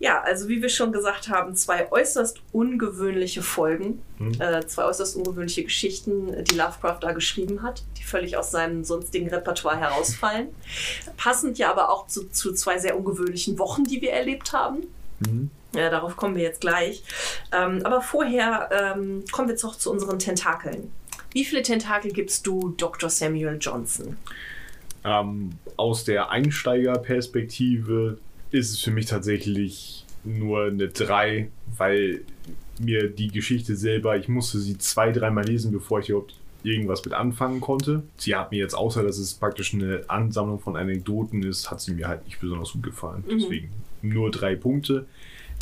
[0.03, 4.33] Ja, also wie wir schon gesagt haben, zwei äußerst ungewöhnliche Folgen, Mhm.
[4.41, 9.29] äh, zwei äußerst ungewöhnliche Geschichten, die Lovecraft da geschrieben hat, die völlig aus seinem sonstigen
[9.29, 10.49] Repertoire herausfallen.
[11.15, 14.83] Passend ja aber auch zu, zu zwei sehr ungewöhnlichen Wochen, die wir erlebt haben.
[15.19, 15.49] Mhm.
[15.73, 17.01] Ja, darauf kommen wir jetzt gleich.
[17.53, 20.91] Ähm, aber vorher ähm, kommen wir jetzt noch zu unseren Tentakeln.
[21.31, 23.09] Wie viele Tentakel gibst du Dr.
[23.09, 24.17] Samuel Johnson?
[25.05, 28.17] Ähm, aus der Einsteigerperspektive
[28.53, 32.21] ist es für mich tatsächlich nur eine 3, weil
[32.79, 37.13] mir die Geschichte selber, ich musste sie zwei, dreimal lesen, bevor ich überhaupt irgendwas mit
[37.13, 38.03] anfangen konnte.
[38.17, 41.93] Sie hat mir jetzt, außer dass es praktisch eine Ansammlung von Anekdoten ist, hat sie
[41.93, 43.23] mir halt nicht besonders gut gefallen.
[43.27, 43.39] Mhm.
[43.39, 43.69] Deswegen
[44.01, 45.07] nur drei Punkte.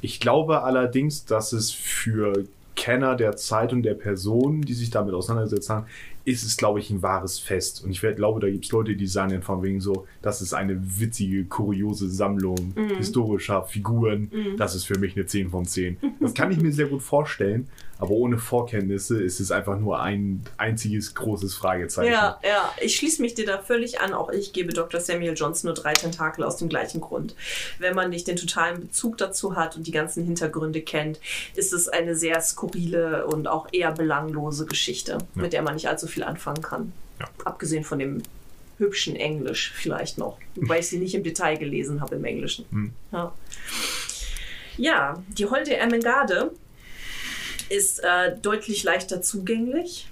[0.02, 5.14] Ich glaube allerdings, dass es für Kenner der Zeit und der Person, die sich damit
[5.14, 5.86] auseinandergesetzt haben,
[6.24, 7.84] ist es, glaube ich, ein wahres Fest.
[7.84, 10.54] Und ich glaube, da gibt es Leute, die sagen dann von wegen so, das ist
[10.54, 12.96] eine witzige, kuriose Sammlung Mhm.
[12.98, 14.30] historischer Figuren.
[14.32, 14.58] Mhm.
[14.58, 15.98] Das ist für mich eine 10 von 10.
[16.20, 17.68] Das kann ich mir sehr gut vorstellen,
[18.02, 22.12] aber ohne Vorkenntnisse ist es einfach nur ein einziges großes Fragezeichen.
[22.12, 24.14] Ja, ja, ich schließe mich dir da völlig an.
[24.14, 25.00] Auch ich gebe Dr.
[25.00, 27.36] Samuel Johnson nur drei Tentakel aus dem gleichen Grund.
[27.78, 31.20] Wenn man nicht den totalen Bezug dazu hat und die ganzen Hintergründe kennt,
[31.56, 35.42] ist es eine sehr skurrile und auch eher belanglose Geschichte, Ja.
[35.44, 36.94] mit der man nicht allzu viel anfangen kann.
[37.20, 37.28] Ja.
[37.46, 38.24] Abgesehen von dem
[38.80, 42.66] hübschen Englisch vielleicht noch, wobei ich sie nicht im Detail gelesen habe im Englischen.
[42.72, 42.94] Hm.
[43.12, 43.32] Ja.
[44.78, 46.52] ja, die Holde Ermengarde
[47.72, 50.12] ist äh, deutlich leichter zugänglich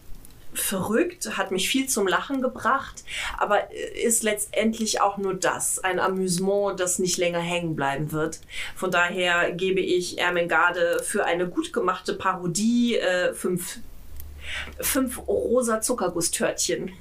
[0.53, 3.03] verrückt, hat mich viel zum Lachen gebracht,
[3.37, 3.71] aber
[4.03, 8.39] ist letztendlich auch nur das, ein Amüsement, das nicht länger hängen bleiben wird.
[8.75, 13.79] Von daher gebe ich Ermengarde für eine gut gemachte Parodie äh, fünf,
[14.79, 16.93] fünf rosa Zuckergusstörtchen.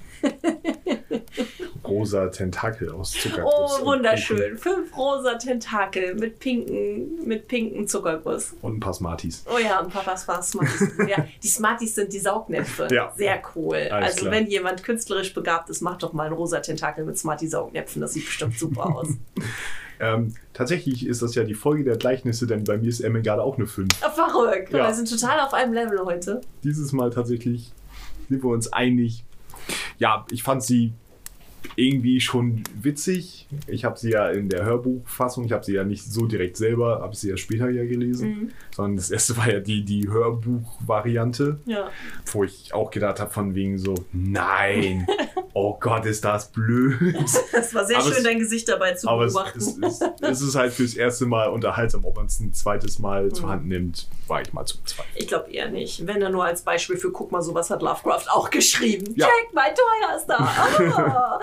[1.88, 3.54] Rosa Tentakel aus Zuckerguss.
[3.54, 4.58] Oh, und wunderschön.
[4.58, 8.54] Fünf rosa Tentakel mit pinken, mit pinken Zuckerguss.
[8.60, 9.44] Und ein paar Smarties.
[9.52, 10.92] Oh ja, ein paar was war Smarties.
[11.08, 12.88] ja, die Smarties sind die Saugnäpfe.
[12.90, 13.12] Ja.
[13.16, 13.76] Sehr cool.
[13.90, 14.32] Alles also klar.
[14.32, 18.02] wenn jemand künstlerisch begabt ist, macht doch mal ein rosa Tentakel mit Smartie-Saugnäpfen.
[18.02, 19.08] Das sieht bestimmt super aus.
[20.00, 23.56] Ähm, tatsächlich ist das ja die Folge der Gleichnisse, denn bei mir ist Ermengarde auch
[23.56, 23.88] eine 5.
[24.00, 24.72] Ah, Verrückt.
[24.72, 24.86] Ja.
[24.86, 26.40] Wir sind total auf einem Level heute.
[26.62, 27.72] Dieses Mal tatsächlich
[28.28, 29.24] sind wir uns einig.
[29.98, 30.92] Ja, ich fand sie
[31.76, 33.46] irgendwie schon witzig.
[33.66, 37.00] Ich habe sie ja in der Hörbuchfassung, ich habe sie ja nicht so direkt selber,
[37.02, 38.48] habe sie ja später ja gelesen, Mhm.
[38.74, 41.90] sondern das erste war ja die, die Hörbuchvariante, Ja.
[42.32, 45.06] wo ich auch gedacht habe von wegen so, nein,
[45.54, 46.98] oh Gott, ist das blöd.
[47.52, 49.58] Das war sehr Aber schön, es- dein Gesicht dabei zu Aber es, beobachten.
[49.84, 52.04] es, es, es ist halt fürs erste Mal unterhaltsam.
[52.04, 53.50] Ob man es ein zweites Mal zur Mhm.
[53.50, 55.10] Hand nimmt, war ich mal zum Zweifel.
[55.16, 56.06] ich glaube eher nicht.
[56.06, 59.14] Wenn er nur als Beispiel für, guck mal, sowas hat Lovecraft auch geschrieben.
[59.16, 59.26] Ja.
[59.26, 60.38] Check, mein teuerster.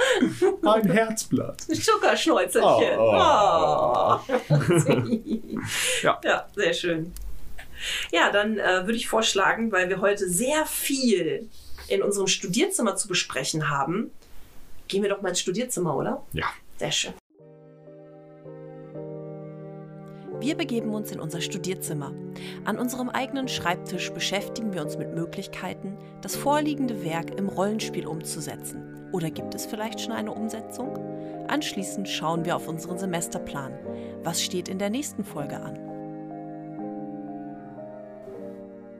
[0.64, 1.62] Ah, Ein Herzblatt.
[1.62, 2.98] Zuckerschnäuzelchen.
[2.98, 3.12] Oh, oh.
[3.16, 4.22] Ah.
[6.04, 6.20] Ja.
[6.24, 7.14] ja, sehr schön.
[8.12, 11.50] Ja, dann äh, würde ich vorschlagen, weil wir heute sehr viel
[11.88, 14.12] in unserem Studierzimmer zu besprechen haben,
[14.88, 16.24] gehen wir doch mal ins Studierzimmer, oder?
[16.34, 16.46] Ja.
[16.78, 17.14] Sehr schön.
[20.40, 22.14] Wir begeben uns in unser Studierzimmer.
[22.66, 29.10] An unserem eigenen Schreibtisch beschäftigen wir uns mit Möglichkeiten, das vorliegende Werk im Rollenspiel umzusetzen.
[29.14, 30.98] Oder gibt es vielleicht schon eine Umsetzung?
[31.48, 33.74] Anschließend schauen wir auf unseren Semesterplan.
[34.24, 35.80] Was steht in der nächsten Folge an?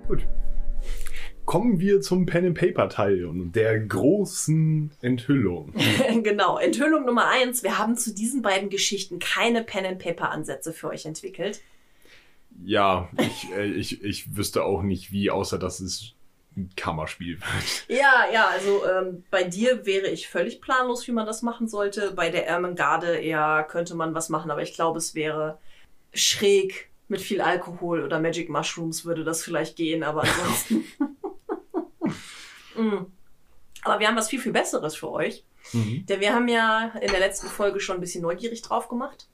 [0.08, 0.26] Gut.
[1.46, 5.74] Kommen wir zum Pen and Paper Teil und der großen Enthüllung.
[6.24, 7.62] genau, Enthüllung Nummer eins.
[7.62, 11.62] Wir haben zu diesen beiden Geschichten keine Pen and Paper Ansätze für euch entwickelt.
[12.64, 16.14] Ja, ich, äh, ich, ich wüsste auch nicht wie, außer dass es
[16.56, 17.86] ein Kammerspiel wird.
[18.00, 22.12] Ja, ja, also ähm, bei dir wäre ich völlig planlos, wie man das machen sollte.
[22.12, 25.60] Bei der Ermengarde eher könnte man was machen, aber ich glaube, es wäre
[26.14, 30.86] schräg mit viel Alkohol oder Magic Mushrooms würde das vielleicht gehen, aber ansonsten.
[32.78, 33.06] Mm.
[33.84, 35.46] Aber wir haben was viel, viel Besseres für euch.
[35.74, 36.06] Mhm.
[36.08, 39.28] Denn wir haben ja in der letzten Folge schon ein bisschen neugierig drauf gemacht,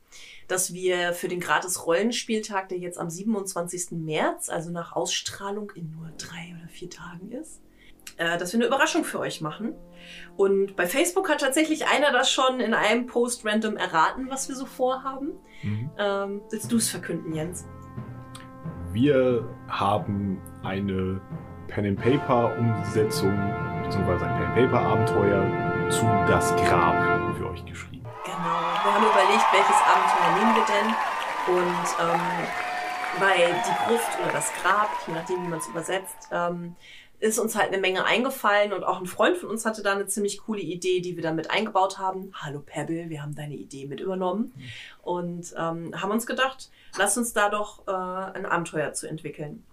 [0.48, 3.92] dass wir für den gratis Rollenspieltag, der jetzt am 27.
[3.92, 7.62] März, also nach Ausstrahlung in nur drei oder vier Tagen ist,
[8.18, 9.74] äh, dass wir eine Überraschung für euch machen.
[10.36, 14.56] Und bei Facebook hat tatsächlich einer das schon in einem Post random erraten, was wir
[14.56, 15.34] so vorhaben.
[15.64, 15.92] Mhm.
[15.98, 17.66] Ähm, willst du es verkünden, Jens?
[18.92, 21.22] Wir haben eine
[21.72, 23.32] Pen and Paper Umsetzung
[23.84, 28.06] beziehungsweise ein Pen and Paper Abenteuer zu Das Grab für euch geschrieben.
[28.26, 28.60] Genau.
[28.84, 30.90] Wir haben überlegt, welches Abenteuer nehmen wir denn.
[31.48, 32.22] Und ähm,
[33.20, 36.76] bei Die Gruft oder Das Grab, je nachdem, wie man es übersetzt, ähm,
[37.22, 40.08] ist uns halt eine Menge eingefallen und auch ein Freund von uns hatte da eine
[40.08, 42.34] ziemlich coole Idee, die wir dann mit eingebaut haben.
[42.34, 44.52] Hallo Pebble, wir haben deine Idee mit übernommen
[45.04, 49.64] und ähm, haben uns gedacht, lass uns da doch äh, ein Abenteuer zu entwickeln.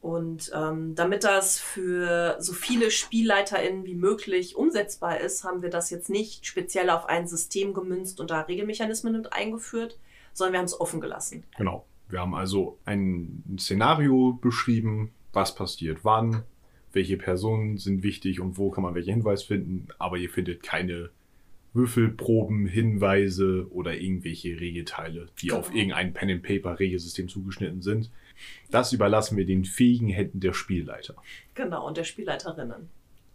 [0.00, 5.90] Und ähm, damit das für so viele SpielleiterInnen wie möglich umsetzbar ist, haben wir das
[5.90, 9.98] jetzt nicht speziell auf ein System gemünzt und da Regelmechanismen mit eingeführt,
[10.32, 11.42] sondern wir haben es offen gelassen.
[11.56, 11.84] Genau.
[12.08, 16.44] Wir haben also ein Szenario beschrieben, was passiert wann,
[16.92, 21.10] welche Personen sind wichtig und wo kann man welche Hinweis finden, aber ihr findet keine
[21.74, 25.78] Würfelproben, Hinweise oder irgendwelche Regelteile, die auf Genau.
[25.80, 28.10] irgendein Pen and Paper Regelsystem zugeschnitten sind.
[28.70, 31.14] Das überlassen wir den fähigen Händen der Spielleiter.
[31.54, 32.90] Genau, und der Spielleiterinnen.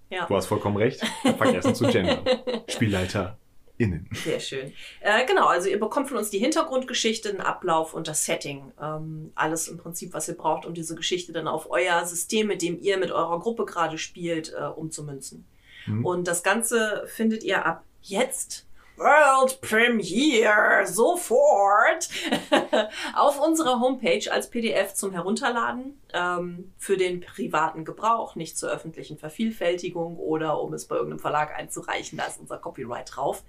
[0.10, 0.26] Ja.
[0.28, 1.02] Du hast vollkommen recht.
[1.38, 2.24] Vergessen zu gendern.
[2.70, 4.10] SpielleiterInnen.
[4.12, 4.74] Sehr schön.
[5.02, 8.72] Äh, genau, also ihr bekommt von uns die Hintergrundgeschichte, den Ablauf und das Setting.
[8.80, 12.62] Ähm, alles im Prinzip, was ihr braucht, um diese Geschichte dann auf euer System, mit
[12.62, 15.46] dem ihr mit eurer Gruppe gerade spielt, äh, umzumünzen.
[15.88, 16.06] Mhm.
[16.06, 18.68] Und das Ganze findet ihr ab jetzt.
[19.04, 22.08] World Premiere sofort
[23.16, 29.18] auf unserer Homepage als PDF zum Herunterladen ähm, für den privaten Gebrauch, nicht zur öffentlichen
[29.18, 32.18] Vervielfältigung oder um es bei irgendeinem Verlag einzureichen.
[32.18, 33.44] Da ist unser Copyright drauf.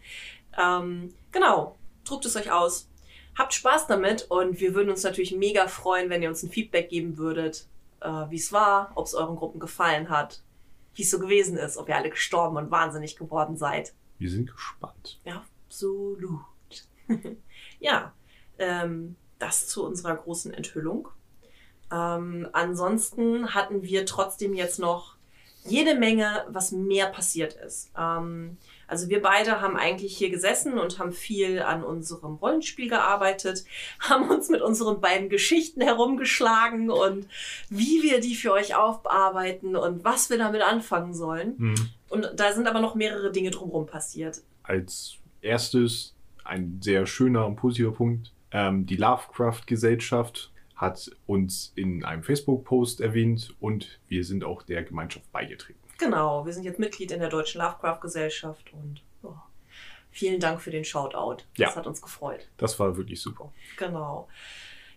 [0.60, 2.88] Ähm, genau, druckt es euch aus.
[3.38, 6.88] Habt Spaß damit und wir würden uns natürlich mega freuen, wenn ihr uns ein Feedback
[6.88, 7.68] geben würdet,
[8.00, 10.42] äh, wie es war, ob es euren Gruppen gefallen hat,
[10.94, 13.94] wie es so gewesen ist, ob ihr alle gestorben und wahnsinnig geworden seid.
[14.24, 15.20] Wir sind gespannt.
[15.26, 16.40] Absolut.
[17.78, 18.14] ja,
[18.58, 21.08] ähm, das zu unserer großen Enthüllung.
[21.92, 25.16] Ähm, ansonsten hatten wir trotzdem jetzt noch
[25.66, 27.90] jede Menge, was mehr passiert ist.
[27.98, 28.56] Ähm,
[28.86, 33.66] also wir beide haben eigentlich hier gesessen und haben viel an unserem Rollenspiel gearbeitet,
[34.00, 37.28] haben uns mit unseren beiden Geschichten herumgeschlagen und
[37.68, 41.56] wie wir die für euch aufarbeiten und was wir damit anfangen sollen.
[41.58, 41.90] Mhm.
[42.14, 44.40] Und da sind aber noch mehrere Dinge drumherum passiert.
[44.62, 48.32] als erstes ein sehr schöner und positiver Punkt.
[48.50, 55.30] Ähm, die Lovecraft-Gesellschaft hat uns in einem Facebook-Post erwähnt und wir sind auch der Gemeinschaft
[55.32, 55.78] beigetreten.
[55.98, 59.42] Genau, wir sind jetzt Mitglied in der Deutschen Lovecraft-Gesellschaft und ja,
[60.10, 61.44] vielen Dank für den Shoutout.
[61.56, 61.76] Das Ja.
[61.76, 62.48] hat uns gefreut.
[62.56, 63.52] Das war wirklich super.
[63.78, 64.28] Genau.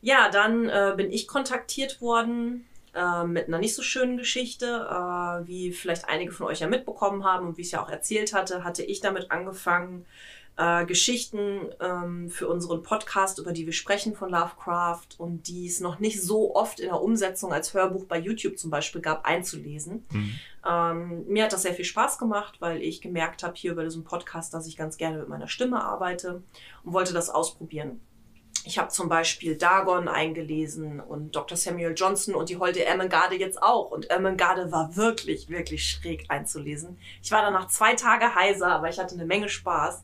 [0.01, 2.65] Ja, dann äh, bin ich kontaktiert worden
[2.97, 4.65] äh, mit einer nicht so schönen Geschichte.
[4.65, 7.89] Äh, wie vielleicht einige von euch ja mitbekommen haben und wie ich es ja auch
[7.89, 10.05] erzählt hatte, hatte ich damit angefangen,
[10.57, 15.79] äh, Geschichten ähm, für unseren Podcast, über die wir sprechen von Lovecraft und die es
[15.79, 20.05] noch nicht so oft in der Umsetzung als Hörbuch bei YouTube zum Beispiel gab, einzulesen.
[20.11, 20.39] Mhm.
[20.67, 24.03] Ähm, mir hat das sehr viel Spaß gemacht, weil ich gemerkt habe hier über diesen
[24.03, 26.41] Podcast, dass ich ganz gerne mit meiner Stimme arbeite
[26.83, 28.01] und wollte das ausprobieren.
[28.65, 31.57] Ich habe zum Beispiel Dagon eingelesen und Dr.
[31.57, 33.91] Samuel Johnson und die Holde Ermengarde jetzt auch.
[33.91, 36.97] Und Ermengarde war wirklich, wirklich schräg einzulesen.
[37.21, 40.03] Ich war danach zwei Tage heiser, aber ich hatte eine Menge Spaß.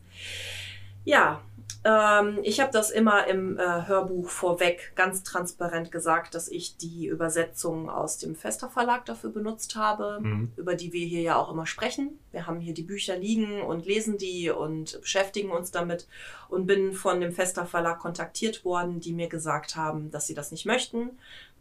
[1.03, 1.41] Ja,
[1.85, 7.07] Ähm, ich habe das immer im äh, Hörbuch vorweg ganz transparent gesagt, dass ich die
[7.07, 10.53] Übersetzung aus dem Fester Verlag dafür benutzt habe, Mhm.
[10.55, 12.17] über die wir hier ja auch immer sprechen.
[12.31, 16.07] Wir haben hier die Bücher liegen und lesen die und beschäftigen uns damit
[16.47, 20.51] und bin von dem Fester Verlag kontaktiert worden, die mir gesagt haben, dass sie das
[20.51, 21.11] nicht möchten,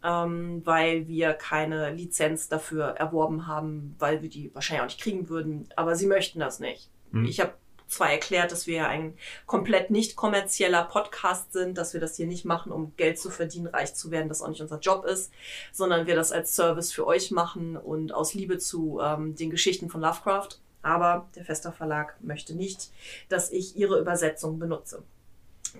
[0.05, 5.27] ähm, weil wir keine Lizenz dafür erworben haben, weil wir die wahrscheinlich auch nicht kriegen
[5.27, 5.67] würden.
[5.75, 6.89] Aber sie möchten das nicht.
[7.11, 7.25] Mhm.
[7.25, 7.53] Ich habe
[7.87, 12.45] zwar erklärt, dass wir ein komplett nicht kommerzieller Podcast sind, dass wir das hier nicht
[12.45, 15.31] machen, um Geld zu verdienen, reich zu werden, das auch nicht unser Job ist,
[15.71, 19.89] sondern wir das als Service für euch machen und aus Liebe zu ähm, den Geschichten
[19.89, 20.59] von Lovecraft.
[20.81, 22.89] Aber der Fester Verlag möchte nicht,
[23.29, 25.01] dass ich ihre Übersetzung benutze.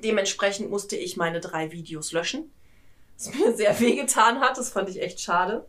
[0.02, 2.52] Dementsprechend musste ich meine drei Videos löschen.
[3.18, 5.66] Was mir sehr wehgetan hat, das fand ich echt schade.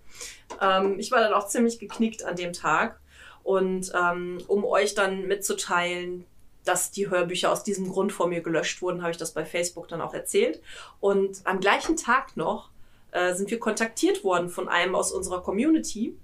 [0.61, 3.01] Ähm, ich war dann auch ziemlich geknickt an dem Tag.
[3.45, 6.24] Und ähm, um euch dann mitzuteilen,
[6.64, 9.86] dass die Hörbücher aus diesem Grund vor mir gelöscht wurden, habe ich das bei Facebook
[9.86, 10.61] dann auch erzählt.
[10.99, 12.70] Und am gleichen Tag noch
[13.12, 16.16] äh, sind wir kontaktiert worden von einem aus unserer Community.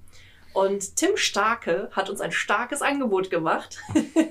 [0.55, 3.79] Und Tim Starke hat uns ein starkes Angebot gemacht.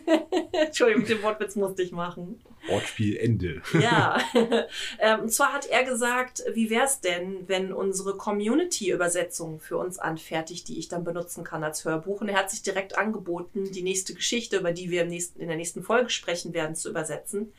[0.52, 2.42] Entschuldigung, den Wortwitz musste ich machen.
[2.68, 3.62] Wortspiel Ende.
[3.80, 4.20] Ja,
[5.00, 10.00] ähm, und zwar hat er gesagt, wie wäre es denn, wenn unsere Community-Übersetzung für uns
[10.00, 12.22] anfertigt, die ich dann benutzen kann als Hörbuch.
[12.22, 15.48] Und er hat sich direkt angeboten, die nächste Geschichte, über die wir im nächsten, in
[15.48, 17.54] der nächsten Folge sprechen werden, zu übersetzen.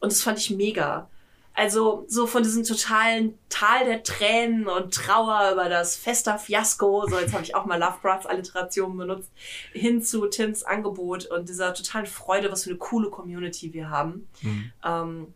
[0.00, 1.08] Und das fand ich mega.
[1.52, 7.18] Also so von diesem totalen Tal der Tränen und Trauer über das Fester Fiasko, so
[7.18, 9.30] jetzt habe ich auch mal Lovecrafts Alliteration benutzt,
[9.72, 14.28] hin zu Tims Angebot und dieser totalen Freude, was für eine coole Community wir haben,
[14.42, 14.72] Mhm.
[14.84, 15.34] ähm,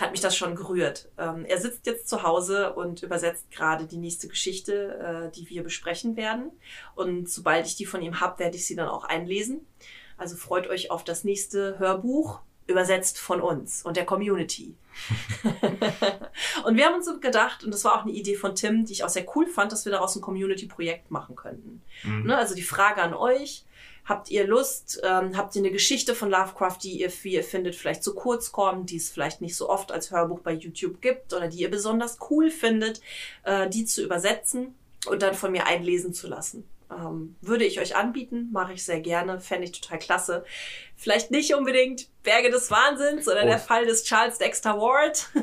[0.00, 1.10] hat mich das schon gerührt.
[1.18, 5.62] Ähm, er sitzt jetzt zu Hause und übersetzt gerade die nächste Geschichte, äh, die wir
[5.62, 6.50] besprechen werden.
[6.94, 9.66] Und sobald ich die von ihm habe, werde ich sie dann auch einlesen.
[10.16, 14.74] Also freut euch auf das nächste Hörbuch, übersetzt von uns und der Community.
[16.64, 19.04] und wir haben uns gedacht, und das war auch eine Idee von Tim, die ich
[19.04, 21.82] auch sehr cool fand, dass wir daraus ein Community-Projekt machen könnten.
[22.04, 22.26] Mhm.
[22.26, 22.36] Ne?
[22.36, 23.64] Also die Frage an euch,
[24.04, 27.74] habt ihr Lust, ähm, habt ihr eine Geschichte von Lovecraft, die ihr, wie ihr findet,
[27.74, 31.32] vielleicht zu kurz kommt, die es vielleicht nicht so oft als Hörbuch bei YouTube gibt
[31.32, 33.00] oder die ihr besonders cool findet,
[33.44, 34.74] äh, die zu übersetzen
[35.06, 36.64] und dann von mir einlesen zu lassen.
[36.90, 40.44] Ähm, würde ich euch anbieten, mache ich sehr gerne, fände ich total klasse.
[41.02, 43.46] Vielleicht nicht unbedingt Berge des Wahnsinns oder Oh.
[43.48, 45.26] der Fall des Charles Dexter Ward.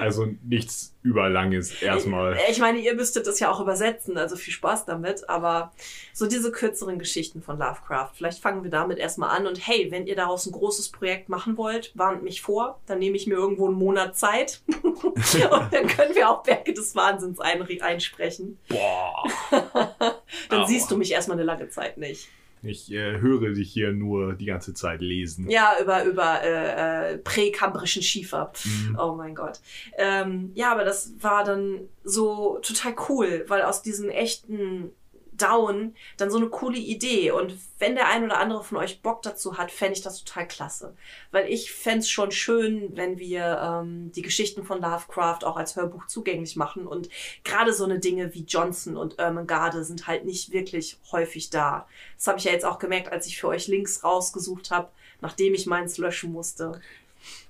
[0.00, 2.36] Also nichts Überlanges erstmal.
[2.50, 5.30] Ich meine, ihr müsstet das ja auch übersetzen, also viel Spaß damit.
[5.30, 5.72] Aber
[6.12, 9.46] so diese kürzeren Geschichten von Lovecraft, vielleicht fangen wir damit erstmal an.
[9.46, 12.80] Und hey, wenn ihr daraus ein großes Projekt machen wollt, warnt mich vor.
[12.86, 14.62] Dann nehme ich mir irgendwo einen Monat Zeit.
[14.92, 18.58] Und dann können wir auch Berge des Wahnsinns ein einsprechen.
[18.68, 19.24] Boah.
[20.50, 20.66] Dann Aua.
[20.66, 22.28] siehst du mich erstmal eine lange Zeit nicht.
[22.62, 25.48] Ich äh, höre dich hier nur die ganze Zeit lesen.
[25.50, 28.52] Ja, über, über äh, äh, präkambrischen Schiefer.
[28.64, 28.98] Mhm.
[29.00, 29.60] Oh mein Gott.
[29.96, 34.90] Ähm, ja, aber das war dann so total cool, weil aus diesem echten
[35.38, 37.30] Down dann so eine coole Idee.
[37.30, 40.46] Und wenn der ein oder andere von euch Bock dazu hat, fände ich das total
[40.46, 40.94] klasse.
[41.30, 45.76] Weil ich fände es schon schön, wenn wir ähm, die Geschichten von Lovecraft auch als
[45.76, 46.86] Hörbuch zugänglich machen.
[46.86, 47.08] Und
[47.44, 51.86] gerade so eine Dinge wie Johnson und Ermengarde sind halt nicht wirklich häufig da.
[52.16, 54.88] Das habe ich ja jetzt auch gemerkt, als ich für euch Links rausgesucht habe,
[55.20, 56.80] nachdem ich meins löschen musste.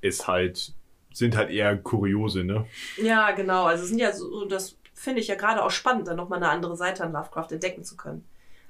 [0.01, 0.73] Ist halt,
[1.13, 2.67] sind halt eher kuriose, ne?
[2.97, 3.65] Ja, genau.
[3.65, 6.51] Also es sind ja so, das finde ich ja gerade auch spannend, dann nochmal eine
[6.51, 8.25] andere Seite an Lovecraft entdecken zu können.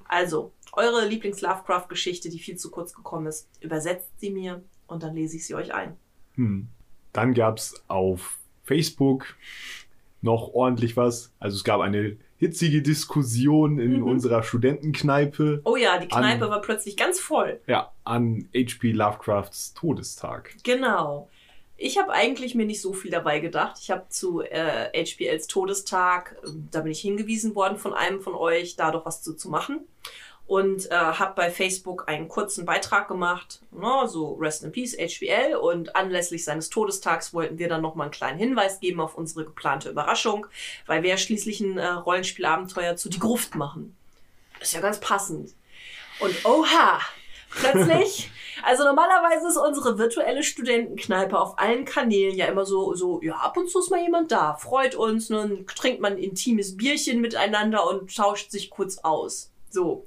[0.07, 5.37] Also, eure Lieblings-Lovecraft-Geschichte, die viel zu kurz gekommen ist, übersetzt sie mir und dann lese
[5.37, 5.95] ich sie euch ein.
[6.35, 6.67] Hm.
[7.13, 9.25] Dann gab's auf Facebook
[10.21, 11.31] noch ordentlich was.
[11.39, 14.03] Also es gab eine hitzige Diskussion in Mhm.
[14.07, 17.59] unserer Studentenkneipe Oh ja, die Kneipe An- war plötzlich ganz voll.
[17.67, 18.91] ja, an H.P.
[18.91, 20.55] Lovecrafts Todestag.
[20.63, 21.29] Genau.
[21.81, 23.77] Ich habe eigentlich mir nicht so viel dabei gedacht.
[23.81, 28.35] Ich habe zu äh, HPLs Todestag, äh, da bin ich hingewiesen worden von einem von
[28.35, 29.87] euch, da doch was zu, zu machen.
[30.45, 35.55] Und äh, habe bei Facebook einen kurzen Beitrag gemacht, ne, so Rest in Peace HPL.
[35.55, 39.89] Und anlässlich seines Todestags wollten wir dann nochmal einen kleinen Hinweis geben auf unsere geplante
[39.89, 40.47] Überraschung,
[40.85, 43.95] weil wir ja schließlich ein äh, Rollenspielabenteuer zu Die Gruft machen.
[44.59, 45.53] Ist ja ganz passend.
[46.19, 46.99] Und oha,
[47.49, 48.29] plötzlich,
[48.63, 53.57] also normalerweise ist unsere virtuelle Studentenkneipe auf allen Kanälen ja immer so, so, ja, ab
[53.57, 57.21] und zu ist mal jemand da, freut uns, ne, dann trinkt man ein intimes Bierchen
[57.21, 59.51] miteinander und tauscht sich kurz aus.
[59.69, 60.05] So.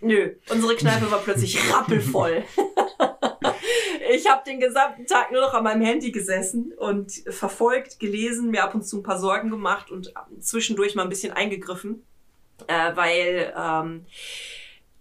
[0.00, 2.44] Nö, unsere Kneipe war plötzlich rappelvoll.
[4.12, 8.64] ich habe den gesamten Tag nur noch an meinem Handy gesessen und verfolgt, gelesen, mir
[8.64, 12.04] ab und zu ein paar Sorgen gemacht und zwischendurch mal ein bisschen eingegriffen,
[12.66, 14.06] äh, weil ähm,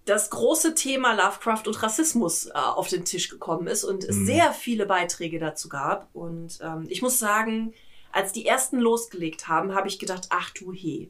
[0.06, 4.26] das große Thema Lovecraft und Rassismus äh, auf den Tisch gekommen ist und es Mhm.
[4.26, 6.10] sehr viele Beiträge dazu gab.
[6.14, 7.74] Und ähm, ich muss sagen,
[8.12, 11.10] als die ersten losgelegt haben, habe ich gedacht, ach du he,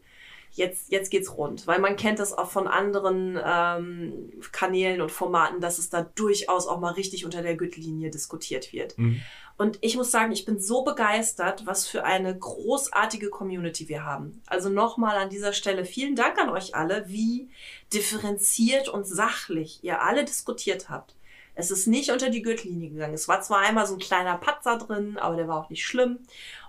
[0.52, 1.66] jetzt, jetzt geht's rund.
[1.66, 6.68] Weil man kennt das auch von anderen ähm, Kanälen und Formaten, dass es da durchaus
[6.68, 8.98] auch mal richtig unter der Gürtellinie diskutiert wird.
[8.98, 9.22] Mhm.
[9.58, 14.41] Und ich muss sagen, ich bin so begeistert, was für eine großartige Community wir haben.
[14.47, 17.49] Also nochmal an dieser Stelle vielen Dank an euch alle, wie
[17.93, 21.16] differenziert und sachlich ihr alle diskutiert habt.
[21.56, 23.14] Es ist nicht unter die Gürtellinie gegangen.
[23.14, 26.20] Es war zwar einmal so ein kleiner Patzer drin, aber der war auch nicht schlimm.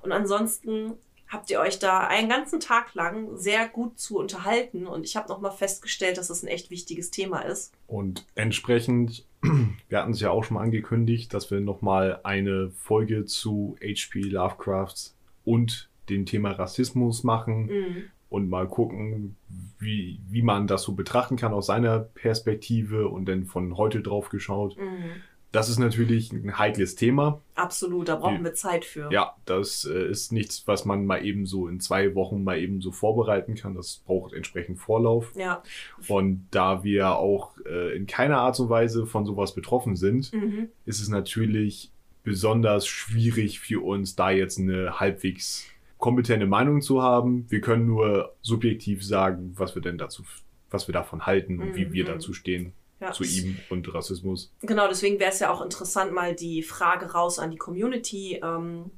[0.03, 4.87] Und ansonsten habt ihr euch da einen ganzen Tag lang sehr gut zu unterhalten.
[4.87, 7.73] Und ich habe nochmal festgestellt, dass es ein echt wichtiges Thema ist.
[7.87, 9.25] Und entsprechend,
[9.89, 14.21] wir hatten es ja auch schon mal angekündigt, dass wir nochmal eine Folge zu H.P.
[14.23, 17.97] Lovecrafts und dem Thema Rassismus machen Mhm.
[18.29, 19.37] und mal gucken,
[19.79, 24.29] wie, wie man das so betrachten kann aus seiner Perspektive und dann von heute drauf
[24.29, 24.77] geschaut.
[24.77, 25.23] Mhm.
[25.55, 27.41] Das ist natürlich ein heikles Thema.
[27.55, 29.11] Absolut, da brauchen wir Zeit für.
[29.13, 32.81] Ja, das äh, ist nichts, was man mal eben so in zwei Wochen mal eben
[32.81, 33.75] so vorbereiten kann.
[33.75, 35.33] Das braucht entsprechend Vorlauf.
[35.37, 35.63] ja.
[36.09, 40.69] Und da wir auch äh, in keiner Art und Weise von sowas betroffen sind, Mhm.
[40.85, 41.91] ist es natürlich
[42.25, 45.67] besonders schwierig für uns, da jetzt eine halbwegs
[45.99, 47.47] kompetente Meinung zu haben.
[47.49, 50.25] Wir können nur subjektiv sagen, was wir denn dazu,
[50.71, 52.09] was wir davon halten und wie wir Mhm.
[52.09, 52.73] dazu stehen
[53.05, 53.13] Ja.
[53.13, 54.53] zu ihm und Rassismus.
[54.63, 58.41] Genau, deswegen wäre es ja auch interessant, mal die Frage raus an die Community.
[58.43, 58.91] Ähm,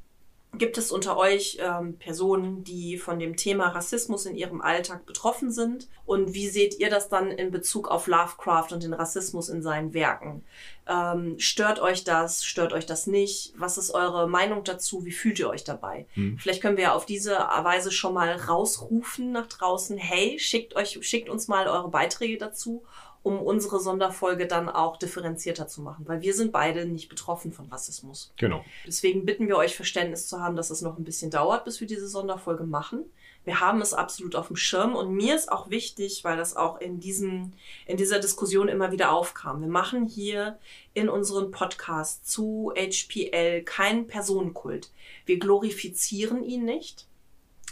[0.59, 5.51] gibt es unter euch ähm, Personen, die von dem Thema Rassismus in ihrem Alltag betroffen
[5.51, 5.89] sind?
[6.05, 9.93] Und wie seht ihr das dann in Bezug auf Lovecraft und den Rassismus in seinen
[9.93, 10.45] Werken?
[10.89, 12.45] Ähm, stört euch das?
[12.45, 13.55] Stört euch das nicht?
[13.57, 15.05] Was ist eure Meinung dazu?
[15.05, 16.07] Wie fühlt ihr euch dabei?
[16.15, 16.39] Hm.
[16.39, 19.99] Vielleicht können wir ja auf diese Weise schon mal rausrufen nach draußen.
[19.99, 22.85] Hey, schickt euch, schickt uns mal eure Beiträge dazu,
[23.27, 27.67] um unsere Sonderfolge dann auch differenzierter zu machen, weil wir sind beide nicht betroffen von
[27.67, 28.33] Rassismus.
[28.37, 28.65] Genau.
[28.87, 31.89] Deswegen bitten wir euch Verständnis zu haben, dass es noch ein bisschen dauert, bis wir
[31.89, 33.05] diese Sonderfolge machen.
[33.43, 36.81] Wir haben es absolut auf dem Schirm und mir ist auch wichtig, weil das auch
[36.81, 37.53] in diesem,
[37.87, 39.61] in dieser Diskussion immer wieder aufkam.
[39.61, 40.57] Wir machen hier
[40.95, 44.91] in unseren Podcast zu HPL keinen Personenkult.
[45.25, 47.07] Wir glorifizieren ihn nicht,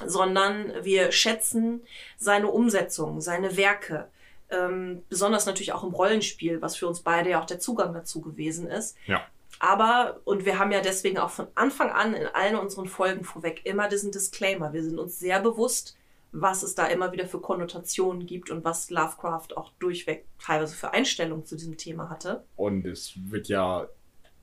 [0.05, 1.83] sondern wir schätzen
[2.17, 4.09] seine Umsetzung, seine Werke,
[4.55, 8.21] ähm, besonders natürlich auch im Rollenspiel, was für uns beide ja auch der Zugang dazu
[8.21, 8.97] gewesen ist.
[9.07, 9.23] Ja.
[9.61, 13.63] Aber, und wir haben ja deswegen auch von Anfang an in allen unseren Folgen vorweg
[13.65, 14.73] immer diesen Disclaimer.
[14.73, 15.97] Wir sind uns sehr bewusst,
[16.33, 20.93] was es da immer wieder für Konnotationen gibt und was Lovecraft auch durchweg teilweise für
[20.93, 22.45] Einstellungen zu diesem Thema hatte.
[22.57, 23.89] Und es wird ja,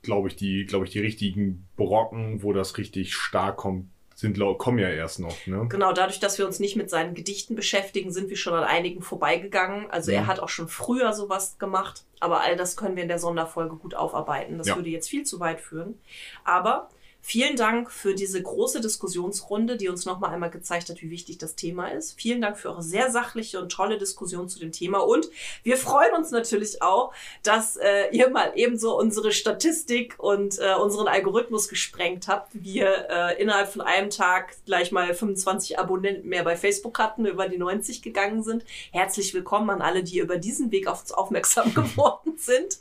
[0.01, 3.89] glaube ich, die, glaube ich, die richtigen Brocken, wo das richtig stark kommt,
[4.21, 5.65] sind, kommen ja erst noch, ne?
[5.69, 9.01] Genau, dadurch, dass wir uns nicht mit seinen Gedichten beschäftigen, sind wir schon an einigen
[9.01, 9.91] vorbeigegangen.
[9.91, 10.27] Also er Mhm.
[10.27, 13.95] hat auch schon früher sowas gemacht, aber all das können wir in der Sonderfolge gut
[13.95, 14.57] aufarbeiten.
[14.57, 14.75] Das Ja.
[14.77, 15.99] würde jetzt viel zu weit führen.
[16.45, 16.89] Aber
[17.21, 21.55] vielen Dank für diese große Diskussionsrunde, die uns nochmal einmal gezeigt hat, wie wichtig das
[21.55, 22.19] Thema ist.
[22.19, 24.99] Vielen Dank für eure sehr sachliche und tolle Diskussion zu dem Thema.
[24.99, 25.29] Und
[25.63, 27.13] wir freuen uns natürlich auch,
[27.43, 32.49] dass äh, ihr mal ebenso unsere Statistik und äh, unseren Algorithmus gesprengt habt.
[32.53, 37.47] Wir äh, innerhalb von einem Tag gleich mal 25 Abonnenten mehr bei Facebook hatten, über
[37.47, 38.65] die 90 gegangen sind.
[38.91, 42.79] Herzlich willkommen an alle, die über diesen Weg auf uns aufmerksam geworden sind.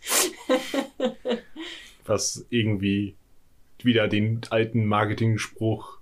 [2.04, 3.16] was irgendwie
[3.84, 5.98] wieder den alten Marketing-Spruch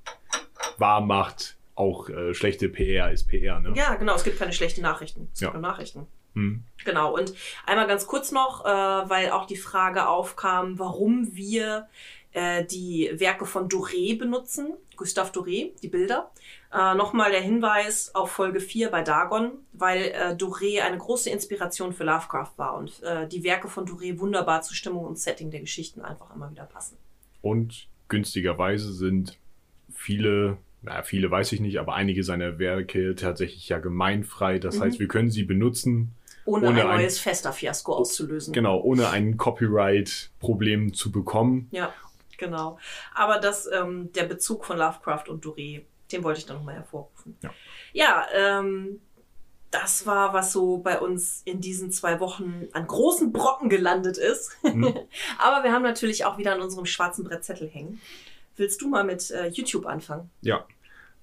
[0.78, 3.72] wahr macht, auch äh, schlechte PR ist PR, ne?
[3.76, 5.28] Ja, genau, es gibt keine schlechten Nachrichten.
[5.34, 5.48] Es Ja.
[5.48, 6.06] gibt nur Nachrichten.
[6.34, 6.64] Hm.
[6.84, 7.32] Genau, und
[7.66, 11.88] einmal ganz kurz noch, äh, weil auch die Frage aufkam, warum wir
[12.32, 16.30] äh, die Werke von Doré benutzen, Gustave Doré, die Bilder.
[16.72, 21.92] Äh, Nochmal der Hinweis auf Folge 4 bei Dagon, weil äh, Doré eine große Inspiration
[21.92, 25.60] für Lovecraft war und äh, die Werke von Doré wunderbar zu Stimmung und Setting der
[25.60, 26.98] Geschichten einfach immer wieder passen.
[27.48, 29.38] Und günstigerweise sind
[29.94, 34.58] viele, na, viele weiß ich nicht, aber einige seiner Werke tatsächlich ja gemeinfrei.
[34.58, 34.82] Das Mhm.
[34.82, 38.54] heißt, wir können sie benutzen, Ohne, Ohne ein neues Fester-Fiasko auszulösen.
[38.54, 41.68] genau, ohne ein Copyright-Problem zu bekommen.
[41.72, 41.92] Ja,
[42.38, 42.78] genau.
[43.14, 47.36] Aber das, ähm, der Bezug von Lovecraft und Doré, den wollte ich dann nochmal hervorrufen.
[47.42, 47.50] Ja.
[47.92, 49.00] Ja, ähm,
[49.70, 54.56] das war, was so bei uns in diesen zwei Wochen an großen Brocken gelandet ist.
[54.62, 54.94] Mhm.
[55.38, 58.00] Aber wir haben natürlich auch wieder an unserem schwarzen Brettzettel hängen.
[58.56, 60.30] Willst du mal mit äh, YouTube anfangen?
[60.40, 60.64] Ja.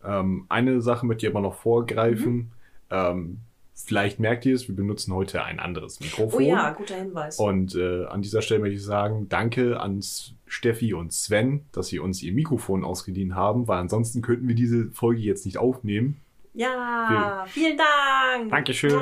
[0.03, 2.33] Ähm, eine Sache möchte ich aber noch vorgreifen.
[2.33, 2.51] Mhm.
[2.91, 3.39] Ähm,
[3.73, 6.43] vielleicht merkt ihr es, wir benutzen heute ein anderes Mikrofon.
[6.43, 7.39] Oh ja, guter Hinweis.
[7.39, 10.01] Und äh, an dieser Stelle möchte ich sagen, danke an
[10.45, 14.91] Steffi und Sven, dass sie uns ihr Mikrofon ausgeliehen haben, weil ansonsten könnten wir diese
[14.91, 16.21] Folge jetzt nicht aufnehmen.
[16.55, 18.49] Ja, vielen Dank.
[18.49, 18.93] Dankeschön.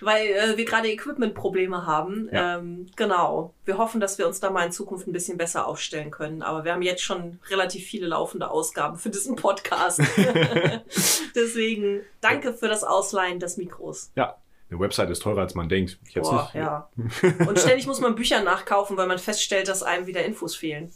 [0.00, 2.28] Weil äh, wir gerade Equipment-Probleme haben.
[2.32, 2.58] Ja.
[2.58, 3.52] Ähm, genau.
[3.64, 6.42] Wir hoffen, dass wir uns da mal in Zukunft ein bisschen besser aufstellen können.
[6.42, 10.00] Aber wir haben jetzt schon relativ viele laufende Ausgaben für diesen Podcast.
[11.34, 14.12] Deswegen danke für das Ausleihen des Mikros.
[14.14, 14.36] Ja,
[14.70, 15.98] eine Website ist teurer, als man denkt.
[16.06, 16.54] Ich Boah, nicht.
[16.54, 16.88] ja.
[17.48, 20.92] Und ständig muss man Bücher nachkaufen, weil man feststellt, dass einem wieder Infos fehlen.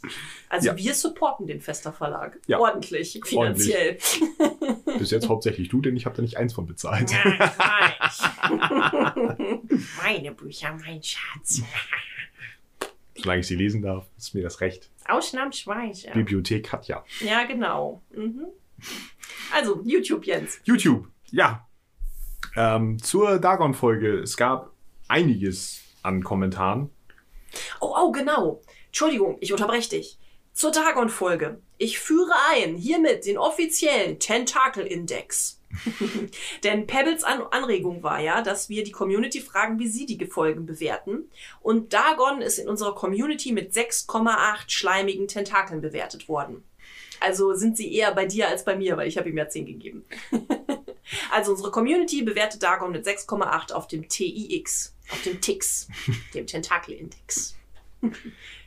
[0.49, 0.77] Also Ja.
[0.77, 2.39] wir supporten den Fester Verlag.
[2.47, 2.59] Ja.
[2.59, 3.97] Ordentlich, finanziell.
[4.97, 7.11] Bis jetzt hauptsächlich du, denn ich habe da nicht eins von bezahlt.
[10.01, 11.61] Meine Bücher, mein Schatz.
[13.17, 14.89] Solange ich sie lesen darf, ist mir das recht.
[15.07, 16.11] Ausnahmsweise.
[16.13, 17.03] Bibliothek Katja.
[17.21, 18.01] Ja, genau.
[18.13, 18.45] Mhm.
[19.53, 20.59] Also, YouTube, Jens.
[20.63, 21.65] YouTube, ja.
[22.55, 24.19] Ähm, zur Dagon-Folge.
[24.19, 24.71] Es gab
[25.07, 26.89] einiges an Kommentaren.
[27.81, 28.61] Oh, oh, genau.
[28.87, 30.17] Entschuldigung, ich unterbreche dich.
[30.53, 31.59] Zur Dagon-Folge.
[31.77, 35.59] Ich führe ein, hiermit den offiziellen Tentakel-Index.
[36.63, 40.65] Denn Pebbles An Anregung war ja, dass wir die Community fragen, wie sie die Folgen
[40.65, 41.29] bewerten.
[41.59, 46.63] Und Dagon ist in unserer Community mit 6,8 schleimigen Tentakeln bewertet worden.
[47.19, 49.65] Also sind sie eher bei dir als bei mir, weil ich habe ihm ja 10
[49.65, 50.05] gegeben.
[51.31, 55.87] also unsere Community bewertet Dagon mit 6,8 auf dem TIX, auf dem TIX,
[56.33, 57.55] dem Tentakel-Index.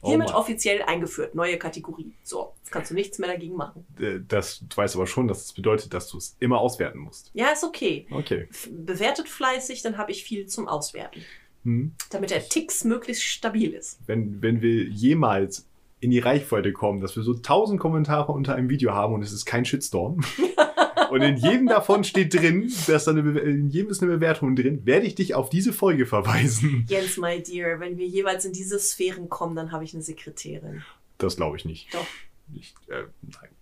[0.01, 0.36] Oh Hiermit Mann.
[0.36, 2.12] offiziell eingeführt, neue Kategorie.
[2.22, 3.84] So, jetzt kannst du nichts mehr dagegen machen.
[4.01, 6.99] Äh, Das, du weißt aber schon, dass es das bedeutet, dass du es immer auswerten
[6.99, 7.30] musst.
[7.34, 8.07] Ja, ist okay.
[8.11, 8.49] Okay.
[8.70, 11.24] Bewertet fleißig, dann habe ich viel zum Auswerten.
[11.64, 11.95] Hm.
[12.11, 13.99] Damit der Tix möglichst stabil ist.
[14.07, 15.66] Wenn, wenn wir jemals
[16.01, 19.32] in die Reichweite kommen, dass wir so 1000 Kommentare unter einem Video haben und es
[19.32, 20.20] ist kein Shitstorm.
[21.11, 24.57] und in jedem davon steht drin, dass da eine, Be- in jedem ist eine Bewertung
[24.57, 26.86] drin, werde ich dich auf diese Folge verweisen.
[26.88, 30.82] Jens, my dear, wenn wir jeweils in diese Sphären kommen, dann habe ich eine Sekretärin.
[31.18, 31.92] Das glaube ich nicht.
[31.94, 32.07] Doch.
[32.55, 33.05] Ich, äh,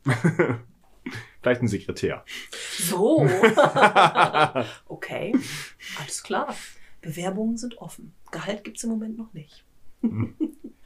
[0.04, 0.60] nein.
[1.42, 2.24] Vielleicht ein Sekretär.
[2.78, 3.26] So.
[4.88, 5.32] okay.
[6.00, 6.54] Alles klar.
[7.00, 8.12] Bewerbungen sind offen.
[8.32, 9.64] Gehalt gibt es im Moment noch nicht.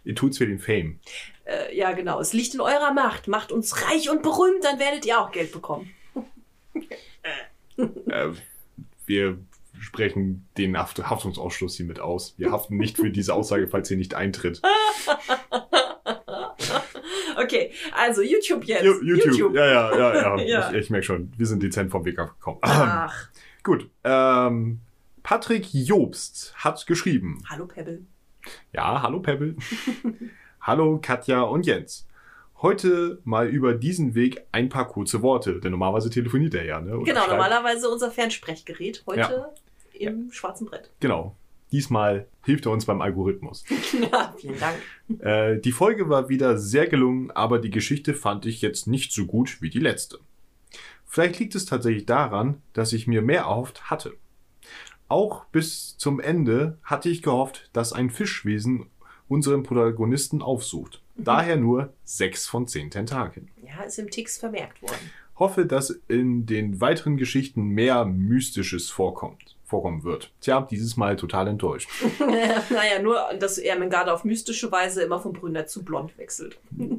[0.04, 0.98] Ihr tut's für den Fame.
[1.44, 2.20] Äh, ja, genau.
[2.20, 3.28] Es liegt in eurer Macht.
[3.28, 5.90] Macht uns reich und berühmt, dann werdet ihr auch Geld bekommen.
[7.76, 8.28] Äh,
[9.06, 9.38] wir
[9.78, 12.34] sprechen den Haft Haftungsausschluss hiermit aus.
[12.36, 14.60] Wir haften nicht für diese Aussage, falls sie nicht eintritt.
[17.36, 18.84] Okay, also YouTube jetzt.
[18.84, 19.54] Ju- YouTube.
[19.54, 20.38] Ja, ja, ja, ja.
[20.46, 20.70] Ja.
[20.72, 22.58] Ich, ich merke schon, wir sind dezent vom Weg abgekommen.
[22.62, 23.28] Ach,
[23.62, 23.88] Gut.
[24.04, 24.80] Ähm,
[25.22, 27.42] Patrick Jobst hat geschrieben.
[27.48, 28.02] hallo Pebble.
[28.72, 29.56] Ja, hallo Pebble.
[30.60, 32.06] hallo Katja und Jens.
[32.62, 36.94] Heute mal über diesen Weg ein paar kurze Worte, denn normalerweise telefoniert er ja, ne?
[36.96, 37.30] Oder Genau, schreibt.
[37.32, 39.02] normalerweise unser Fernsprechgerät.
[39.06, 39.46] Heute
[39.94, 40.90] im schwarzen Brett.
[41.00, 41.36] Genau.
[41.72, 43.64] Diesmal hilft er uns beim Algorithmus.
[44.12, 44.76] Ja, vielen Dank.
[45.20, 49.24] Äh, die Folge war wieder sehr gelungen, aber die Geschichte fand ich jetzt nicht so
[49.24, 50.18] gut wie die letzte.
[51.06, 54.14] Vielleicht liegt es tatsächlich daran, dass ich mir mehr erhofft hatte.
[55.08, 58.86] Auch bis zum Ende hatte ich gehofft, dass ein Fischwesen
[59.28, 61.02] unseren Protagonisten aufsucht.
[61.24, 63.48] Daher nur sechs von zehn Tentakeln.
[63.66, 65.10] Ja, ist im Tix vermerkt worden.
[65.36, 70.32] Hoffe, dass in den weiteren Geschichten mehr Mystisches vorkommt, vorkommen wird.
[70.40, 71.88] Tja, dieses Mal total enttäuscht.
[72.18, 76.58] naja, nur, dass Ermengarde auf mystische Weise immer von brünett zu blond wechselt.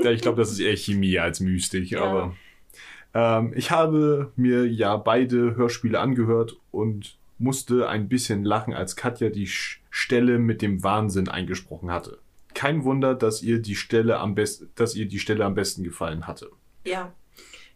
[0.00, 2.02] Ja, ich glaube, das ist eher Chemie als Mystik, Ja.
[2.04, 2.36] aber
[3.14, 9.28] ähm, ich habe mir ja beide Hörspiele angehört und musste ein bisschen lachen, als Katja
[9.28, 12.18] die Stelle mit dem Wahnsinn eingesprochen hatte.
[12.56, 16.26] Kein Wunder, dass ihr die Stelle am besten, dass ihr die Stelle am besten gefallen
[16.26, 16.50] hatte.
[16.86, 17.12] Ja.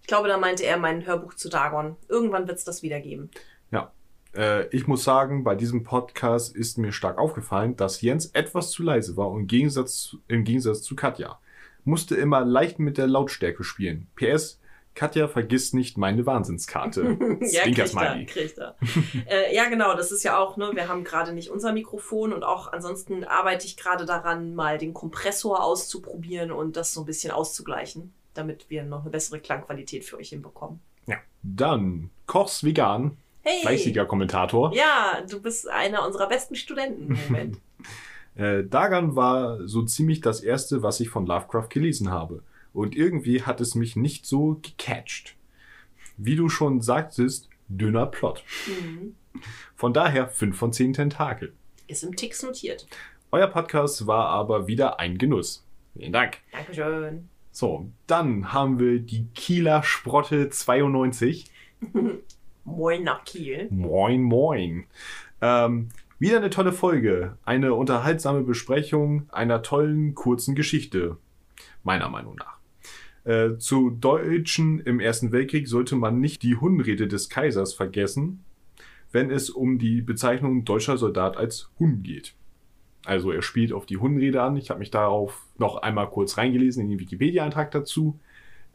[0.00, 1.96] Ich glaube, da meinte er mein Hörbuch zu Dagon.
[2.08, 3.30] Irgendwann wird es das wieder geben.
[3.70, 3.92] Ja.
[4.34, 8.82] Äh, ich muss sagen, bei diesem Podcast ist mir stark aufgefallen, dass Jens etwas zu
[8.82, 11.38] leise war und im Gegensatz, zu- im Gegensatz zu Katja.
[11.84, 14.06] Musste immer leicht mit der Lautstärke spielen.
[14.16, 14.60] PS,
[14.94, 17.16] Katja vergisst nicht meine Wahnsinnskarte.
[17.40, 18.76] ja, kriegt er, kriegt er.
[19.26, 22.42] äh, ja, genau, das ist ja auch, ne, wir haben gerade nicht unser Mikrofon und
[22.42, 27.30] auch ansonsten arbeite ich gerade daran, mal den Kompressor auszuprobieren und das so ein bisschen
[27.30, 30.80] auszugleichen, damit wir noch eine bessere Klangqualität für euch hinbekommen.
[31.42, 33.62] Dann Kochs Vegan, Hey!
[33.62, 34.74] fleißiger Kommentator.
[34.74, 37.58] Ja, du bist einer unserer besten Studenten im Moment.
[38.36, 42.44] Äh, Dagan war so ziemlich das erste, was ich von Lovecraft gelesen habe.
[42.72, 45.36] Und irgendwie hat es mich nicht so gecatcht.
[46.16, 48.44] Wie du schon sagtest, dünner Plot.
[48.66, 49.14] mhm.
[49.76, 51.52] Von daher 5 von 10 Tentakel.
[51.86, 52.86] Ist im Tix notiert.
[53.32, 55.64] Euer Podcast war aber wieder ein Genuss.
[55.96, 56.38] Vielen Dank.
[56.52, 57.28] Dankeschön.
[57.52, 61.46] So, dann haben wir die Kieler Sprotte 92.
[62.64, 63.68] Moin nach Kiel.
[63.70, 64.84] Moin, moin.
[65.40, 67.38] Ähm, wieder eine tolle Folge.
[67.44, 71.16] Eine unterhaltsame Besprechung einer tollen, kurzen Geschichte.
[71.82, 72.59] Meiner Meinung nach.
[73.30, 78.42] Äh, zu Deutschen im Ersten Weltkrieg sollte man nicht die Hundenrede des Kaisers vergessen,
[79.12, 82.34] wenn es um die Bezeichnung deutscher Soldat als Hund geht.
[83.04, 84.56] Also er spielt auf die Hundenrede an.
[84.56, 88.18] Ich habe mich darauf noch einmal kurz reingelesen in den Wikipedia-Eintrag dazu.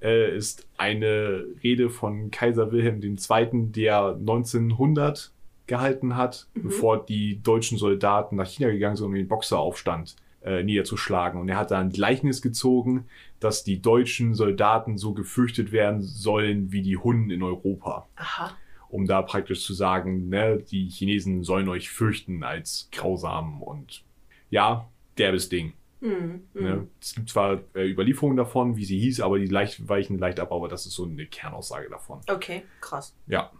[0.01, 5.33] Äh, ist eine Rede von Kaiser Wilhelm II., der 1900
[5.67, 6.63] gehalten hat, Mhm.
[6.63, 10.15] bevor die deutschen Soldaten nach China gegangen sind, um den Boxeraufstand
[10.45, 11.39] äh, niederzuschlagen.
[11.41, 13.05] Und er hat da ein Gleichnis gezogen,
[13.39, 18.07] dass die deutschen Soldaten so gefürchtet werden sollen wie die Hunden in Europa.
[18.15, 18.55] Aha.
[18.89, 24.03] Um da praktisch zu sagen, ne, die Chinesen sollen euch fürchten als grausam und
[24.49, 25.73] ja, derbes Ding.
[25.99, 26.43] Mhm.
[26.53, 26.87] Ne?
[27.01, 30.51] Es gibt zwar äh, Überlieferungen davon, wie sie hieß, aber die leicht, weichen leicht ab,
[30.51, 32.21] aber das ist so eine Kernaussage davon.
[32.29, 33.15] Okay, krass.
[33.27, 33.51] Ja,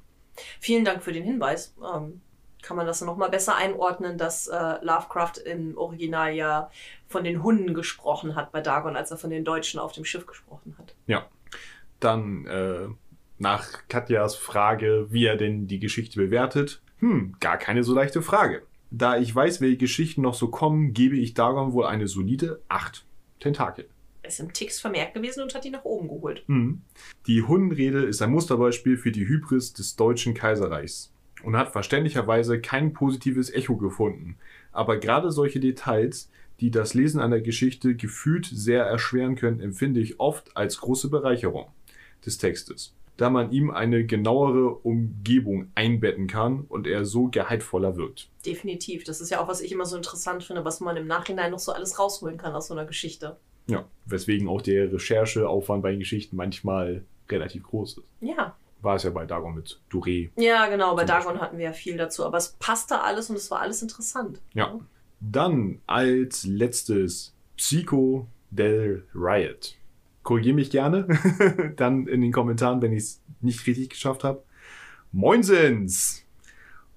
[0.60, 1.74] Vielen Dank für den Hinweis.
[1.82, 2.22] Ähm,
[2.66, 6.72] kann man das noch mal besser einordnen, dass äh, Lovecraft im Original ja
[7.08, 10.26] von den Hunden gesprochen hat bei Dagon, als er von den Deutschen auf dem Schiff
[10.26, 10.96] gesprochen hat.
[12.00, 12.88] dann äh,
[13.38, 16.82] nach Katjas Frage, wie er denn die Geschichte bewertet.
[17.00, 18.64] Hm, gar keine so leichte Frage.
[18.90, 23.06] Da ich weiß, welche Geschichten noch so kommen, gebe ich Dagon wohl eine solide 8
[23.40, 23.88] Tentakel.
[24.24, 26.44] Er ist im Tix vermerkt gewesen und hat ihn nach oben geholt.
[26.48, 26.82] Hm.
[27.28, 31.12] Die Hundenrede ist ein Musterbeispiel für die Hybris des deutschen Kaiserreichs
[31.46, 34.38] und hat verständlicherweise kein positives Echo gefunden.
[34.72, 40.20] Aber gerade solche Details, die das Lesen einer Geschichte gefühlt sehr erschweren können, empfinde ich
[40.20, 41.68] oft als große Bereicherung
[42.26, 48.30] des Textes, da man ihm eine genauere Umgebung einbetten kann und er so gehaltvoller wirkt.
[48.46, 49.04] Definitiv.
[49.04, 51.60] Das ist ja auch, was ich immer so interessant finde, was man im Nachhinein noch
[51.60, 53.38] so alles rausholen kann aus so einer Geschichte.
[53.68, 58.08] Ja, weswegen auch der Rechercheaufwand bei den Geschichten manchmal relativ groß ist.
[58.22, 58.56] Ja.
[58.86, 60.96] War es ja bei Dagon mit Duré Ja, genau.
[60.96, 61.42] Bei Dagon Beispiel.
[61.42, 62.24] hatten wir ja viel dazu.
[62.24, 64.40] Aber es passte alles und es war alles interessant.
[64.54, 64.80] Ja.
[65.20, 69.76] Dann als letztes Psycho del Riot.
[70.22, 71.08] Korrigiere mich gerne
[71.78, 74.44] dann in den Kommentaren, wenn ich es nicht richtig geschafft habe.
[75.12, 76.24] Moinsens!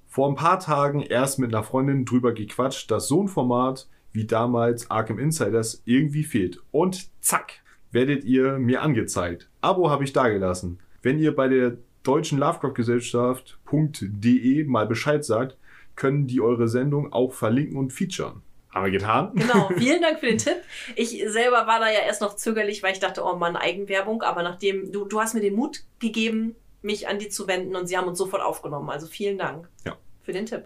[0.08, 4.26] Vor ein paar Tagen erst mit einer Freundin drüber gequatscht, dass so ein Format wie
[4.26, 6.60] damals Arkham Insiders irgendwie fehlt.
[6.70, 7.60] Und zack,
[7.92, 9.48] werdet ihr mir angezeigt.
[9.62, 10.80] Abo habe ich dagelassen.
[11.02, 15.56] Wenn ihr bei der deutschen Lovecraft-Gesellschaft.de mal Bescheid sagt,
[15.96, 18.42] können die eure Sendung auch verlinken und featuren.
[18.70, 19.32] Haben wir getan?
[19.34, 20.56] Genau, vielen Dank für den Tipp.
[20.94, 24.22] Ich selber war da ja erst noch zögerlich, weil ich dachte, oh Mann, Eigenwerbung.
[24.22, 27.88] Aber nachdem du, du hast mir den Mut gegeben, mich an die zu wenden und
[27.88, 28.90] sie haben uns sofort aufgenommen.
[28.90, 29.96] Also vielen Dank Ja.
[30.22, 30.64] für den Tipp.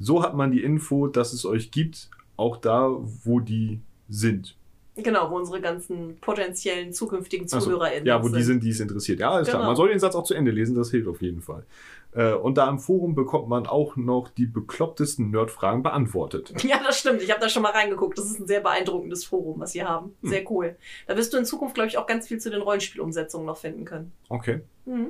[0.00, 2.90] So hat man die Info, dass es euch gibt, auch da,
[3.22, 4.56] wo die sind.
[4.96, 7.70] Genau, wo unsere ganzen potenziellen zukünftigen Ach so.
[7.70, 9.18] ZuhörerInnen Ja, wo die sind, die es interessiert.
[9.18, 9.60] Ja, alles klar.
[9.60, 9.70] Genau.
[9.70, 11.64] Man soll den Satz auch zu Ende lesen, das hilft auf jeden Fall.
[12.12, 16.52] Äh, und da im Forum bekommt man auch noch die beklopptesten Nerdfragen beantwortet.
[16.64, 17.22] Ja, das stimmt.
[17.22, 18.16] Ich habe da schon mal reingeguckt.
[18.16, 20.14] Das ist ein sehr beeindruckendes Forum, was sie haben.
[20.22, 20.30] Hm.
[20.30, 20.76] Sehr cool.
[21.06, 23.84] Da wirst du in Zukunft, glaube ich, auch ganz viel zu den Rollenspielumsetzungen noch finden
[23.84, 24.12] können.
[24.28, 24.60] Okay.
[24.86, 25.08] Mhm.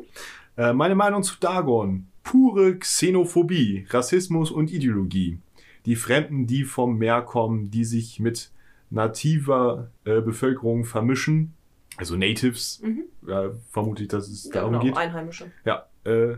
[0.56, 2.06] Äh, meine Meinung zu Dagon.
[2.22, 5.38] Pure Xenophobie, Rassismus und Ideologie.
[5.84, 8.50] Die Fremden, die vom Meer kommen, die sich mit
[8.90, 11.54] nativer äh, Bevölkerung vermischen,
[11.96, 13.04] also Natives, Mhm.
[13.28, 14.96] äh, vermute ich, dass es Ja, darum genau, geht.
[14.96, 15.50] Einheimische.
[15.64, 16.36] Ja, äh,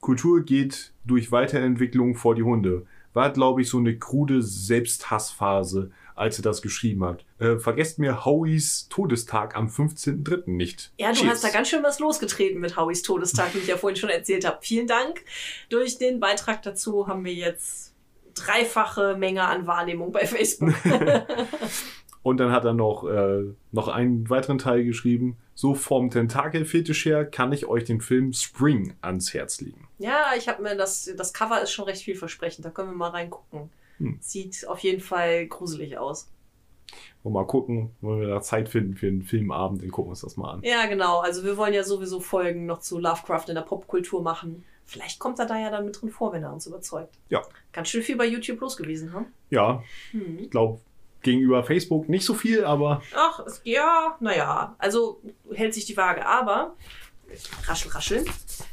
[0.00, 2.86] Kultur geht durch Weiterentwicklung vor die Hunde.
[3.14, 7.24] War, glaube ich, so eine krude Selbsthassphase, als er das geschrieben hat.
[7.38, 10.50] Äh, vergesst mir Howies Todestag am 15.03.
[10.50, 10.92] nicht.
[10.98, 11.30] Ja, du Cheers.
[11.32, 14.46] hast da ganz schön was losgetreten mit Howies Todestag, wie ich ja vorhin schon erzählt
[14.46, 14.58] habe.
[14.60, 15.22] Vielen Dank.
[15.70, 17.94] Durch den Beitrag dazu haben wir jetzt
[18.36, 20.74] dreifache Menge an Wahrnehmung bei Facebook.
[22.22, 25.36] Und dann hat er noch, äh, noch einen weiteren Teil geschrieben.
[25.54, 29.88] So vom Tentakelfetisch her kann ich euch den Film Spring ans Herz legen.
[29.98, 32.64] ja, ich habe mir das, das Cover ist schon recht vielversprechend.
[32.64, 33.70] Da können wir mal reingucken.
[33.98, 34.18] Hm.
[34.20, 36.28] Sieht auf jeden Fall gruselig aus.
[37.22, 40.20] Und mal gucken, wenn wir da Zeit finden für einen Filmabend, dann gucken wir uns
[40.20, 40.62] das mal an.
[40.62, 41.20] Ja, genau.
[41.20, 44.64] Also wir wollen ja sowieso Folgen noch zu Lovecraft in der Popkultur machen.
[44.86, 47.18] Vielleicht kommt er da ja dann mit drin vor, wenn er uns überzeugt.
[47.28, 47.42] Ja.
[47.72, 49.26] Ganz schön viel bei YouTube los gewesen, hm?
[49.50, 49.82] Ja,
[50.12, 50.38] Hm.
[50.38, 50.80] ich glaube,
[51.22, 55.20] gegenüber Facebook nicht so viel, aber Ach, es, ja, naja, also
[55.52, 56.24] hält sich die Waage.
[56.24, 56.76] Aber,
[57.64, 58.24] raschel, raschel,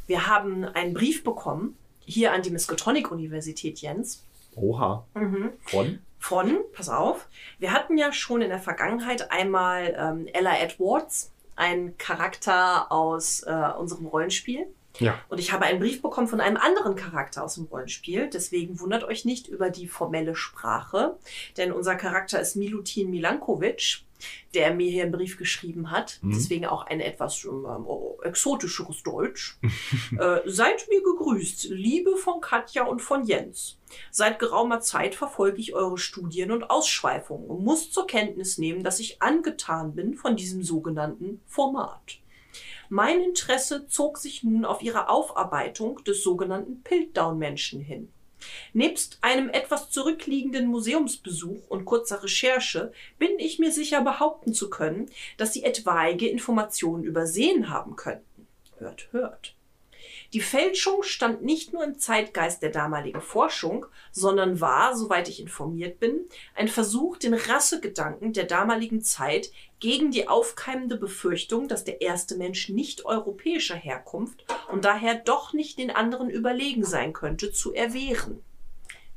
[0.06, 1.76] wir haben einen Brief bekommen,
[2.06, 4.23] hier an die Miskatonic-Universität, Jens,
[4.56, 5.53] oha, mhm.
[5.64, 5.99] von?
[6.19, 7.27] von, pass auf,
[7.60, 13.72] wir hatten ja schon in der Vergangenheit einmal ähm, Ella Edwards, ein Charakter aus äh,
[13.77, 14.68] unserem Rollenspiel.
[14.99, 15.20] Ja.
[15.30, 18.30] Und ich habe einen Brief bekommen von einem anderen Charakter aus dem Rollenspiel.
[18.30, 21.18] Deswegen wundert euch nicht über die formelle Sprache.
[21.57, 24.03] Denn unser Charakter ist Milutin Milankovic,
[24.53, 26.20] der mir hier einen Brief geschrieben hat.
[26.22, 26.34] Mhm.
[26.34, 29.57] Deswegen auch ein etwas oh, exotischeres Deutsch.
[30.20, 33.80] äh, seid mir gegrüßt, Liebe von Katja und von Jens.
[34.11, 38.99] Seit geraumer Zeit verfolge ich eure Studien und Ausschweifungen und muss zur Kenntnis nehmen, dass
[38.99, 42.20] ich angetan bin von diesem sogenannten Format.
[42.89, 48.11] Mein Interesse zog sich nun auf ihre Aufarbeitung des sogenannten Piltdown-Menschen hin.
[48.73, 55.10] Nebst einem etwas zurückliegenden Museumsbesuch und kurzer Recherche bin ich mir sicher behaupten zu können,
[55.38, 58.47] dass sie etwaige Informationen übersehen haben könnten.
[58.77, 59.55] Hört, hört.
[60.34, 65.99] Die Fälschung stand nicht nur im Zeitgeist der damaligen Forschung, sondern war, soweit ich informiert
[65.99, 72.35] bin, ein Versuch, den Rassegedanken der damaligen Zeit gegen die aufkeimende Befürchtung, dass der erste
[72.35, 78.43] Mensch nicht europäischer Herkunft und daher doch nicht den anderen überlegen sein könnte, zu erwehren.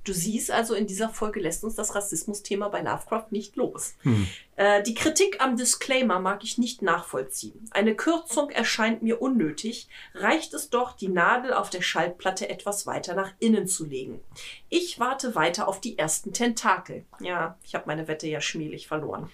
[0.07, 3.97] Du siehst also, in dieser Folge lässt uns das Rassismus-Thema bei Lovecraft nicht los.
[4.03, 4.29] Hm.
[4.55, 7.69] Äh, die Kritik am Disclaimer mag ich nicht nachvollziehen.
[7.73, 13.17] Eine Kürzung erscheint mir unnötig, reicht es doch, die Nadel auf der Schaltplatte etwas weiter
[13.17, 14.21] nach innen zu legen.
[14.69, 17.05] Ich warte weiter auf die ersten Tentakel.
[17.19, 19.29] Ja, ich habe meine Wette ja schmählich verloren.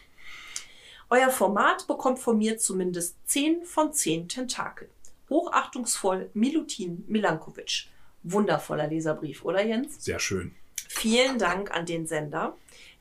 [1.10, 4.88] Euer Format bekommt von mir zumindest 10 von 10 Tentakel.
[5.28, 7.88] Hochachtungsvoll Milutin Milankovic.
[8.22, 10.02] Wundervoller Leserbrief, oder Jens?
[10.02, 10.54] Sehr schön.
[10.94, 12.56] Vielen Dank an den Sender.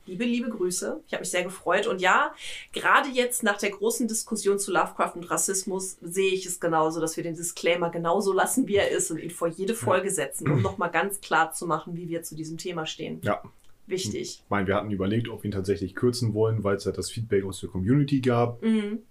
[0.06, 1.00] Liebe, liebe Grüße.
[1.06, 1.86] Ich habe mich sehr gefreut.
[1.86, 2.34] Und ja,
[2.72, 7.16] gerade jetzt nach der großen Diskussion zu Lovecraft und Rassismus sehe ich es genauso, dass
[7.16, 10.60] wir den Disclaimer genauso lassen, wie er ist und ihn vor jede Folge setzen, um
[10.62, 13.20] nochmal ganz klar zu machen, wie wir zu diesem Thema stehen.
[13.22, 13.42] Ja.
[13.86, 14.42] Wichtig.
[14.42, 17.10] Ich meine, wir hatten überlegt, ob wir ihn tatsächlich kürzen wollen, weil es halt das
[17.10, 18.62] Feedback aus der Community gab.
[18.62, 19.02] Mhm.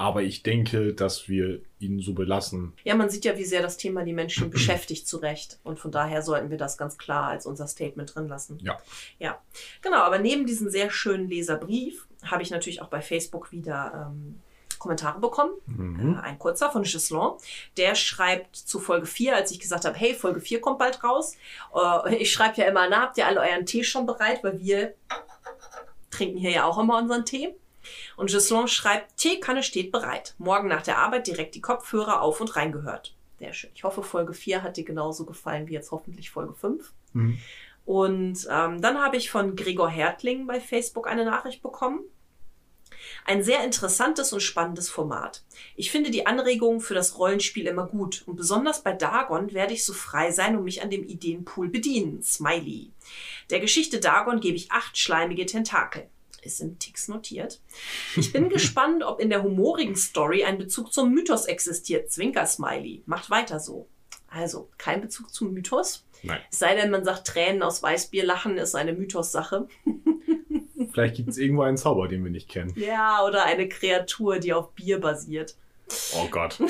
[0.00, 2.72] Aber ich denke, dass wir ihn so belassen.
[2.84, 5.58] Ja, man sieht ja, wie sehr das Thema die Menschen beschäftigt, zu Recht.
[5.62, 8.58] Und von daher sollten wir das ganz klar als unser Statement drin lassen.
[8.62, 8.78] Ja.
[9.18, 9.42] Ja,
[9.82, 9.98] genau.
[9.98, 14.40] Aber neben diesem sehr schönen Leserbrief habe ich natürlich auch bei Facebook wieder ähm,
[14.78, 15.52] Kommentare bekommen.
[15.66, 16.14] Mhm.
[16.14, 17.36] Äh, ein kurzer von Gislon.
[17.76, 21.36] Der schreibt zu Folge 4, als ich gesagt habe, hey, Folge 4 kommt bald raus.
[21.74, 24.42] Äh, ich schreibe ja immer, na, habt ihr alle euren Tee schon bereit?
[24.42, 24.94] Weil wir
[26.10, 27.54] trinken hier ja auch immer unseren Tee.
[28.16, 30.34] Und Gislon schreibt, Teekanne steht bereit.
[30.38, 33.14] Morgen nach der Arbeit direkt die Kopfhörer auf und reingehört.
[33.38, 33.70] Sehr schön.
[33.74, 36.92] Ich hoffe, Folge 4 hat dir genauso gefallen wie jetzt hoffentlich Folge 5.
[37.14, 37.38] Mhm.
[37.86, 42.00] Und ähm, dann habe ich von Gregor Hertling bei Facebook eine Nachricht bekommen.
[43.24, 45.42] Ein sehr interessantes und spannendes Format.
[45.74, 49.84] Ich finde die Anregungen für das Rollenspiel immer gut und besonders bei Dagon werde ich
[49.84, 52.22] so frei sein und mich an dem Ideenpool bedienen.
[52.22, 52.92] Smiley.
[53.50, 56.08] Der Geschichte Dagon gebe ich acht schleimige Tentakel.
[56.42, 57.60] Ist in Ticks notiert.
[58.16, 62.10] Ich bin gespannt, ob in der humorigen Story ein Bezug zum Mythos existiert.
[62.10, 63.02] Zwinker Smiley.
[63.06, 63.88] Macht weiter so.
[64.28, 66.06] Also, kein Bezug zum Mythos.
[66.22, 66.40] Nein.
[66.50, 69.68] Es sei denn, man sagt, Tränen aus Weißbier lachen ist eine Mythos-Sache.
[70.92, 72.72] Vielleicht gibt es irgendwo einen Zauber, den wir nicht kennen.
[72.76, 75.54] Ja, oder eine Kreatur, die auf Bier basiert.
[76.14, 76.58] Oh Gott.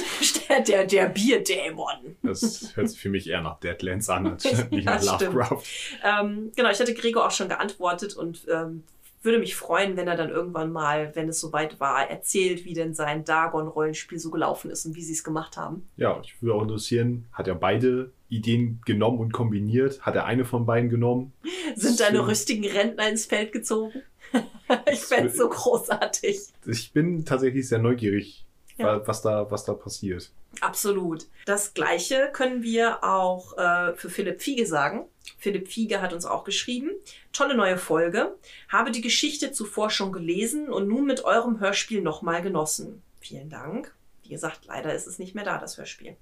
[0.66, 2.16] Der, der, Bierdämon.
[2.22, 5.20] Das hört sich für mich eher nach Deadlands an, als nicht Ja, nach.
[5.20, 5.62] Lovecraft.
[6.02, 8.82] Ähm, genau, ich hatte Gregor auch schon geantwortet und ähm,
[9.22, 12.94] würde mich freuen, wenn er dann irgendwann mal, wenn es soweit war, erzählt, wie denn
[12.94, 15.88] sein Dagon-Rollenspiel so gelaufen ist und wie sie es gemacht haben.
[15.97, 20.01] Ja, ich würde auch interessieren, hat er beide Ideen genommen und kombiniert?
[20.02, 21.32] Hat er eine von beiden genommen?
[21.76, 22.24] Sind deine So.
[22.24, 24.02] rüstigen Rentner ins Feld gezogen?
[24.92, 26.40] ich fände so großartig.
[26.66, 28.47] Ich bin tatsächlich sehr neugierig,
[28.78, 28.86] Ja.
[28.86, 30.30] wa- was, da, was da passiert.
[30.60, 31.26] Absolut.
[31.47, 35.06] Das Gleiche können wir auch äh, für Philipp Fiege sagen.
[35.38, 36.90] Philipp Fiege hat uns auch geschrieben.
[37.32, 38.36] Tolle neue Folge.
[38.68, 43.02] Habe die Geschichte zuvor schon gelesen und nun mit eurem Hörspiel nochmal genossen.
[43.20, 43.94] Vielen Dank.
[44.22, 46.16] Wie gesagt, leider ist es nicht mehr da, das Hörspiel.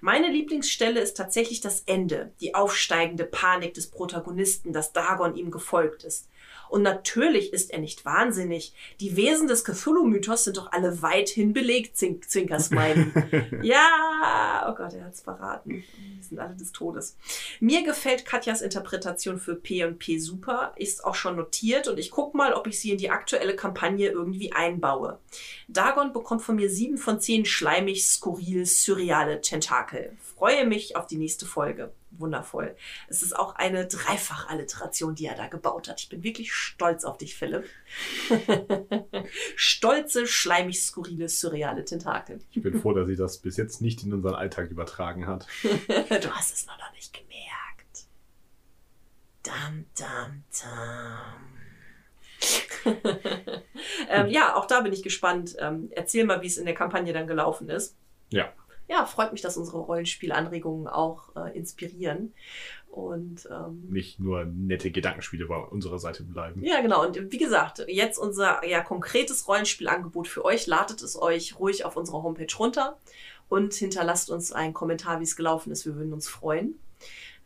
[0.00, 6.04] Meine Lieblingsstelle ist tatsächlich das Ende, die aufsteigende Panik des Protagonisten, dass Dagon ihm gefolgt
[6.04, 6.28] ist.
[6.68, 8.72] Und natürlich ist er nicht wahnsinnig.
[9.00, 13.06] Die Wesen des Cthulhu-Mythos sind doch alle weithin belegt, Zink Zwinker-Smiley.
[13.62, 15.84] ja, oh Gott, er hat's verraten.
[15.96, 17.16] Die sind alle des Todes.
[17.60, 22.10] Mir gefällt Katjas Interpretation für P und P super, ist auch schon notiert und ich
[22.10, 25.18] guck mal, ob ich sie in die aktuelle Kampagne irgendwie einbaue.
[25.68, 30.16] Dagon bekommt von mir sieben von zehn schleimig, skurril, surreale Tentakel.
[30.36, 31.92] Freue mich auf die nächste Folge.
[32.10, 32.76] Wundervoll.
[33.08, 36.00] Es ist auch eine Dreifach-Alliteration, die er da gebaut hat.
[36.00, 37.64] Ich bin wirklich stolz auf dich, Philipp.
[39.56, 42.40] Stolze, schleimig, skurrile, surreale Tentakel.
[42.50, 45.46] Ich bin froh, dass sie das bis jetzt nicht in unseren Alltag übertragen hat.
[45.88, 48.06] Du hast es noch nicht gemerkt.
[49.42, 51.58] Dam, dam, dam.
[54.08, 55.56] ähm, ja, auch da bin ich gespannt.
[55.58, 57.96] Ähm, erzähl mal, wie es in der Kampagne dann gelaufen ist.
[58.30, 58.52] Ja.
[58.88, 62.32] Ja, freut mich, dass unsere Rollenspielanregungen auch äh, inspirieren.
[62.90, 66.64] Und ähm, Nicht nur nette Gedankenspiele bei unserer Seite bleiben.
[66.64, 67.06] ja, genau.
[67.06, 70.66] Und wie gesagt, jetzt unser ja, konkretes Rollenspielangebot für euch.
[70.66, 72.98] Ladet es euch ruhig auf unserer Homepage runter
[73.48, 75.84] und hinterlasst uns einen Kommentar, wie es gelaufen ist.
[75.84, 76.78] Wir würden uns freuen.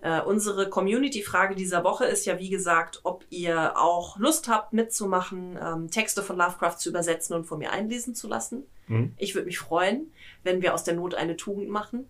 [0.02, 5.56] Äh, unsere Community-Frage dieser Woche ist ja, wie gesagt, ob ihr auch Lust habt, mitzumachen,
[5.62, 8.64] ähm, Texte von Lovecraft zu übersetzen und von mir einlesen zu lassen.
[8.88, 9.14] Mhm.
[9.16, 10.10] Ich würde mich freuen,
[10.42, 12.06] wenn wir aus der Not eine Tugend machen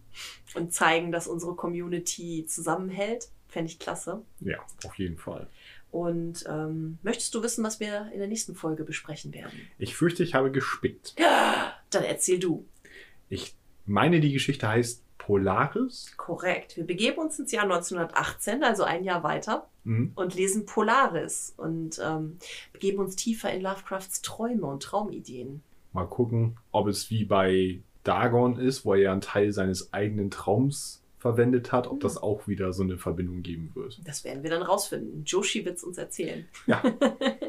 [0.54, 3.28] und zeigen, dass unsere Community zusammenhält.
[3.48, 4.22] Fände ich klasse.
[4.40, 5.46] Ja, auf jeden Fall.
[5.90, 9.52] Und ähm, möchtest du wissen, was wir in der nächsten Folge besprechen werden?
[9.78, 11.14] Ich fürchte, ich habe gespickt.
[11.90, 12.66] Dann erzähl du.
[13.28, 13.54] Ich
[13.84, 16.12] meine, die Geschichte heißt Polaris.
[16.16, 16.76] Korrekt.
[16.76, 20.12] Wir begeben uns ins Jahr 1918, also ein Jahr weiter, Mhm.
[20.14, 22.38] und lesen Polaris und ähm,
[22.72, 25.62] begeben uns tiefer in Lovecrafts Träume und Traumideen.
[25.92, 30.30] Mal gucken, ob es wie bei Dagon ist, wo er ja einen Teil seines eigenen
[30.30, 34.00] Traums verwendet hat, ob das auch wieder so eine Verbindung geben wird.
[34.04, 35.22] Das werden wir dann rausfinden.
[35.24, 36.46] Joshi wird es uns erzählen.
[36.66, 36.82] Ja.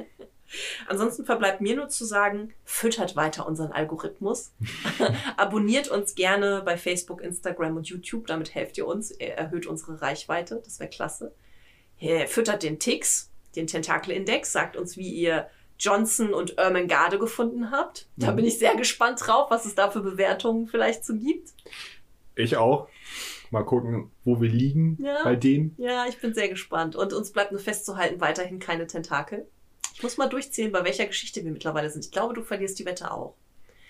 [0.88, 4.52] Ansonsten verbleibt mir nur zu sagen, füttert weiter unseren Algorithmus.
[5.38, 8.28] Abonniert uns gerne bei Facebook, Instagram und YouTube.
[8.28, 10.62] Damit helft ihr uns, er erhöht unsere Reichweite.
[10.64, 11.34] Das wäre klasse.
[12.00, 15.48] Äh, Füttert den Tix, den Tentakel-Index, sagt uns, wie ihr
[15.80, 18.08] Johnson und Ermengarde gefunden habt.
[18.16, 18.36] Da Mhm.
[18.38, 21.50] bin ich sehr gespannt drauf, was es da für Bewertungen vielleicht so gibt.
[22.36, 22.88] Ich auch.
[23.52, 25.24] Mal gucken, wo wir liegen Ja.
[25.24, 25.76] bei denen.
[25.78, 26.96] Ja, ich bin sehr gespannt.
[26.96, 29.48] Und uns bleibt nur festzuhalten, weiterhin keine Tentakel.
[29.94, 32.06] Ich muss mal durchzählen, bei welcher Geschichte wir mittlerweile sind.
[32.06, 33.36] Ich glaube, du verlierst die Wette auch.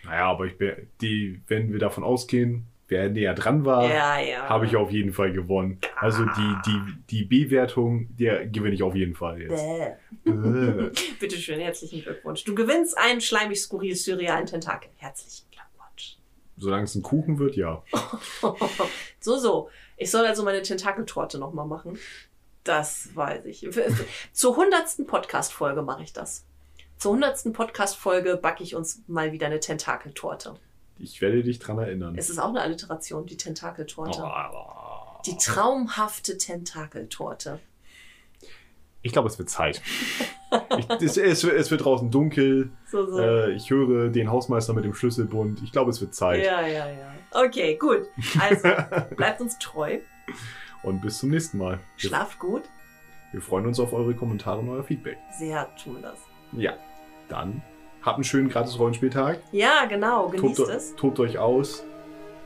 [0.03, 4.49] Naja, aber ich bin, die, wenn wir davon ausgehen, wer näher dran war, ja, ja.
[4.49, 5.79] habe ich auf jeden Fall gewonnen.
[5.95, 9.55] Also die, die, die B-Wertung, der gewinne ich auf jeden Fall jetzt.
[9.55, 10.29] Bäh.
[10.29, 10.91] Äh.
[11.19, 12.43] Bitte schön, herzlichen Glückwunsch.
[12.43, 14.91] Du gewinnst einen schleimig skurril surrealen Tentakel.
[14.97, 16.17] Herzlichen Glückwunsch.
[16.57, 17.81] Solange es ein Kuchen wird, ja.
[19.21, 19.69] so, so.
[19.95, 21.97] Ich soll also meine Tentakeltorte nochmal machen.
[22.63, 23.67] Das weiß ich.
[24.31, 26.45] Zur hundertsten Podcast-Folge mache ich das.
[26.97, 30.55] Zur hundertsten Podcast-Folge backe ich uns mal wieder eine Tentakeltorte.
[30.99, 32.15] Ich werde dich dran erinnern.
[32.17, 34.23] Es ist auch eine Alliteration, die Tentakeltorte.
[34.23, 35.21] Oh.
[35.25, 37.59] Die traumhafte Tentakeltorte.
[39.01, 39.81] Ich glaube, es wird Zeit.
[40.77, 42.69] Ich, es, es, es wird draußen dunkel.
[42.85, 43.19] So, so.
[43.19, 45.63] Äh, ich höre den Hausmeister mit dem Schlüsselbund.
[45.63, 46.45] Ich glaube, es wird Zeit.
[46.45, 47.11] Ja, ja, ja.
[47.31, 48.03] Okay, gut.
[48.39, 48.69] Also,
[49.15, 49.97] bleibt uns treu.
[50.83, 51.79] Und bis zum nächsten Mal.
[51.95, 52.63] Schlaft gut.
[53.31, 55.17] Wir freuen uns auf eure Kommentare und euer Feedback.
[55.37, 56.19] Sehr tun wir das.
[56.51, 56.73] Ja,
[57.29, 57.63] dann
[58.03, 59.39] habt einen schönen gratis Rollenspieltag.
[59.51, 60.29] Ja, genau.
[60.29, 60.95] Genießt tobt, es.
[60.95, 61.83] Tobt euch aus.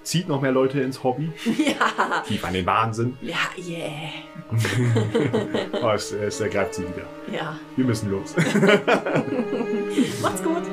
[0.04, 1.34] Zieht noch mehr Leute ins Hobby.
[1.58, 2.22] Ja.
[2.26, 3.18] Tief an den Wahnsinn.
[3.22, 4.10] Ja, yeah.
[5.82, 7.06] oh, es, es ergreift sie wieder.
[7.30, 7.58] Ja.
[7.76, 8.34] Wir müssen los.
[10.22, 10.64] Macht's gut.